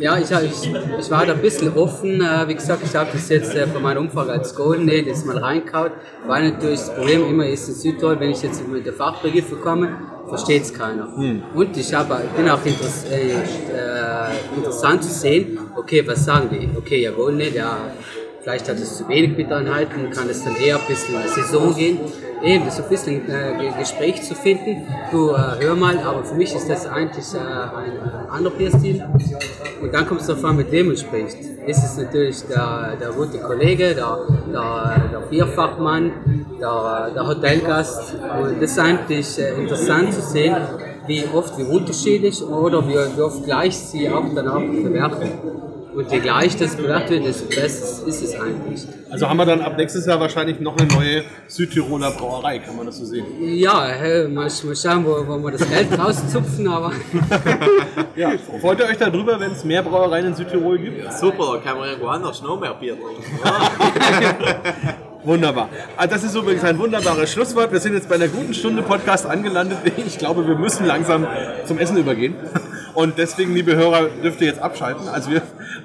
Ja, 0.00 0.18
ich, 0.18 0.30
ich, 0.30 0.74
ich 0.98 1.10
war 1.10 1.24
da 1.26 1.34
ein 1.34 1.40
bisschen 1.40 1.72
offen. 1.76 2.20
Äh, 2.20 2.48
wie 2.48 2.54
gesagt, 2.54 2.82
ich 2.84 2.94
habe 2.94 3.10
das 3.12 3.28
jetzt 3.28 3.54
äh, 3.54 3.66
von 3.66 3.82
meiner 3.82 4.00
Umfrage 4.00 4.32
als 4.32 4.54
Golden 4.54 4.88
Ale 4.88 5.04
das 5.04 5.24
mal 5.24 5.38
reingehauen, 5.38 5.92
weil 6.26 6.50
natürlich 6.50 6.80
das 6.80 6.94
Problem 6.94 7.28
immer 7.28 7.46
ist 7.46 7.68
in 7.68 7.74
Südtirol, 7.74 8.18
wenn 8.18 8.30
ich 8.30 8.42
jetzt 8.42 8.66
mit 8.66 8.84
der 8.84 8.92
Fachbegriffe 8.94 9.56
komme, 9.56 9.96
versteht 10.28 10.62
es 10.62 10.74
keiner. 10.74 11.08
Und 11.54 11.76
ich 11.76 11.94
habe, 11.94 12.20
ich 12.24 12.30
bin 12.30 12.48
auch 12.48 12.64
interess 12.64 13.04
äh, 13.10 13.32
äh, 13.32 13.36
interessant 14.56 15.04
zu 15.04 15.10
sehen, 15.10 15.58
okay, 15.76 16.02
was 16.06 16.24
sagen 16.24 16.48
die? 16.50 16.68
Okay, 16.76 17.02
ja, 17.02 17.10
Golden 17.12 17.40
Ale, 17.40 17.50
ja, 17.50 17.76
vielleicht 18.42 18.68
hat 18.68 18.76
es 18.76 18.96
zu 18.98 19.08
wenig 19.08 19.36
Bittereinheiten, 19.36 20.10
kann 20.10 20.28
es 20.28 20.42
dann 20.44 20.56
eher 20.56 20.76
ein 20.76 20.86
bisschen 20.88 21.14
in 21.14 21.28
Saison 21.28 21.74
gehen. 21.74 21.98
Eben, 22.44 22.70
so 22.70 22.82
ein 22.82 22.88
bisschen 22.90 23.28
äh, 23.28 23.56
Ge- 23.58 23.72
Gespräch 23.78 24.22
zu 24.22 24.34
finden. 24.34 24.86
Du, 25.10 25.30
äh, 25.30 25.36
hör 25.60 25.74
mal, 25.74 25.98
aber 25.98 26.22
für 26.24 26.34
mich 26.34 26.54
ist 26.54 26.68
das 26.68 26.86
eigentlich 26.86 27.24
äh, 27.34 27.38
ein, 27.38 27.92
ein 28.02 28.28
anderer 28.30 28.54
Bierstil. 28.54 29.02
Und 29.80 29.94
dann 29.94 30.06
kommt 30.06 30.20
es 30.20 30.26
darauf 30.26 30.44
an, 30.44 30.56
mit 30.56 30.70
wem 30.70 30.88
man 30.88 30.96
spricht. 30.96 31.38
Ist 31.66 31.82
es 31.82 31.96
natürlich 31.96 32.42
der, 32.42 32.96
der 33.00 33.10
gute 33.12 33.38
Kollege, 33.38 33.94
der, 33.94 34.18
der, 34.52 35.08
der 35.12 35.20
Bierfachmann, 35.30 36.12
der, 36.60 37.10
der 37.14 37.26
Hotelgast. 37.26 38.14
Und 38.42 38.60
das 38.60 38.72
ist 38.72 38.78
eigentlich 38.78 39.38
äh, 39.38 39.54
interessant 39.54 40.12
zu 40.12 40.20
sehen, 40.20 40.54
wie 41.06 41.24
oft, 41.34 41.56
wie 41.58 41.64
unterschiedlich 41.64 42.42
oder 42.42 42.86
wie, 42.86 42.94
wie 43.16 43.20
oft 43.22 43.42
gleich 43.44 43.76
sie 43.78 44.08
auch 44.10 44.24
danach 44.34 44.60
bewerten. 44.60 45.30
Und 45.94 46.10
je 46.10 46.18
gleich 46.18 46.56
das 46.56 46.74
bewertet 46.74 47.10
wird, 47.10 47.26
desto 47.26 47.46
besser 47.46 48.06
ist 48.06 48.22
es 48.22 48.34
eigentlich. 48.34 48.86
also 49.10 49.28
haben 49.28 49.36
wir 49.36 49.46
dann 49.46 49.60
ab 49.60 49.76
nächstes 49.76 50.06
Jahr 50.06 50.18
wahrscheinlich 50.18 50.58
noch 50.58 50.76
eine 50.76 50.88
neue 50.92 51.22
Südtiroler 51.46 52.10
Brauerei, 52.10 52.58
kann 52.58 52.76
man 52.76 52.86
das 52.86 52.98
so 52.98 53.04
sehen? 53.04 53.24
Ja, 53.40 53.88
äh, 53.90 54.26
mal, 54.26 54.48
mal 54.64 54.76
schauen, 54.76 55.04
wo, 55.04 55.24
wo 55.26 55.38
wir 55.38 55.52
das 55.52 55.68
Geld 55.68 55.96
rauszupfen, 55.96 56.66
aber 56.66 56.90
Ja, 58.16 58.32
freut 58.60 58.80
ihr 58.80 58.86
euch 58.86 58.96
darüber, 58.98 59.38
wenn 59.38 59.52
es 59.52 59.64
mehr 59.64 59.82
Brauereien 59.82 60.26
in 60.26 60.34
Südtirol 60.34 60.78
gibt? 60.78 61.12
Super, 61.12 61.54
da 61.54 61.58
kann 61.70 61.78
man 61.78 61.88
irgendwo 61.88 62.08
anders 62.08 62.42
noch 62.42 62.60
mehr 62.60 62.74
Bier 62.74 62.96
trinken. 62.96 63.24
Wunderbar. 65.24 65.70
Ah, 65.96 66.06
Das 66.06 66.22
ist 66.22 66.34
übrigens 66.34 66.64
ein 66.64 66.78
wunderbares 66.78 67.32
Schlusswort. 67.32 67.72
Wir 67.72 67.80
sind 67.80 67.94
jetzt 67.94 68.08
bei 68.10 68.16
einer 68.16 68.28
guten 68.28 68.52
Stunde 68.52 68.82
Podcast 68.82 69.24
angelandet. 69.24 69.78
Ich 69.96 70.18
glaube, 70.18 70.46
wir 70.46 70.54
müssen 70.56 70.84
langsam 70.86 71.26
zum 71.64 71.78
Essen 71.78 71.96
übergehen. 71.96 72.34
Und 72.94 73.18
deswegen, 73.18 73.54
liebe 73.54 73.74
Hörer, 73.74 74.08
dürft 74.22 74.40
ihr 74.40 74.46
jetzt 74.46 74.60
abschalten. 74.60 75.08
Also 75.08 75.30
wir 75.30 75.42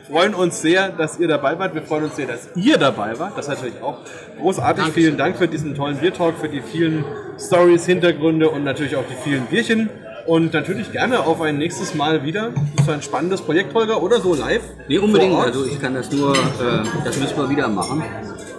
freuen 0.09 0.35
uns 0.35 0.61
sehr, 0.61 0.89
dass 0.89 1.19
ihr 1.19 1.27
dabei 1.27 1.57
wart. 1.57 1.73
Wir 1.73 1.81
freuen 1.81 2.05
uns 2.05 2.15
sehr, 2.15 2.27
dass 2.27 2.49
ihr 2.55 2.77
dabei 2.77 3.17
wart. 3.17 3.37
Das 3.37 3.47
ist 3.47 3.55
natürlich 3.55 3.81
auch 3.81 3.97
großartig. 4.39 4.85
Vielen 4.93 5.17
Dank 5.17 5.37
für 5.37 5.47
diesen 5.47 5.73
tollen 5.75 5.97
Biertalk, 5.97 6.37
für 6.37 6.49
die 6.49 6.61
vielen 6.61 7.03
Stories, 7.39 7.85
Hintergründe 7.85 8.49
und 8.49 8.63
natürlich 8.63 8.95
auch 8.95 9.05
die 9.09 9.29
vielen 9.29 9.45
Bierchen. 9.47 9.89
Und 10.27 10.53
natürlich 10.53 10.91
gerne 10.91 11.21
auf 11.21 11.41
ein 11.41 11.57
nächstes 11.57 11.95
Mal 11.95 12.23
wieder. 12.23 12.51
Das 12.75 12.85
ist 12.85 12.93
ein 12.93 13.01
spannendes 13.01 13.41
Projekt, 13.41 13.73
Holger, 13.73 14.03
oder 14.03 14.19
so 14.19 14.35
live. 14.35 14.61
Nee, 14.87 14.99
unbedingt. 14.99 15.35
Also 15.35 15.65
ich 15.65 15.81
kann 15.81 15.95
das 15.95 16.11
nur, 16.11 16.35
äh, 16.35 16.83
das 17.03 17.17
müssen 17.17 17.35
wir 17.35 17.49
wieder 17.49 17.67
machen. 17.67 18.03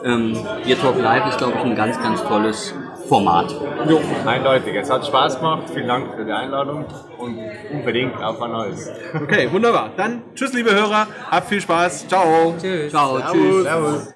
Ähm, 0.04 0.36
Beer 0.64 0.80
Talk 0.80 1.00
Live 1.00 1.28
ist, 1.28 1.38
glaube 1.38 1.52
ich, 1.58 1.64
ein 1.64 1.76
ganz, 1.76 1.96
ganz 2.02 2.22
tolles 2.24 2.74
Format. 3.10 3.50
Jo. 3.88 4.00
Eindeutig. 4.24 4.76
Es 4.76 4.88
hat 4.88 5.04
Spaß 5.04 5.38
gemacht. 5.38 5.64
Vielen 5.74 5.88
Dank 5.88 6.14
für 6.14 6.24
die 6.24 6.30
Einladung 6.30 6.84
und 7.18 7.36
unbedingt 7.72 8.22
auf 8.22 8.40
ein 8.40 8.52
neues. 8.52 8.88
Okay, 9.20 9.50
wunderbar. 9.50 9.90
Dann 9.96 10.22
tschüss, 10.36 10.52
liebe 10.52 10.72
Hörer. 10.72 11.08
Habt 11.28 11.48
viel 11.48 11.60
Spaß. 11.60 12.06
Ciao. 12.06 12.54
Ciao, 12.88 13.20
tschüss. 13.20 13.66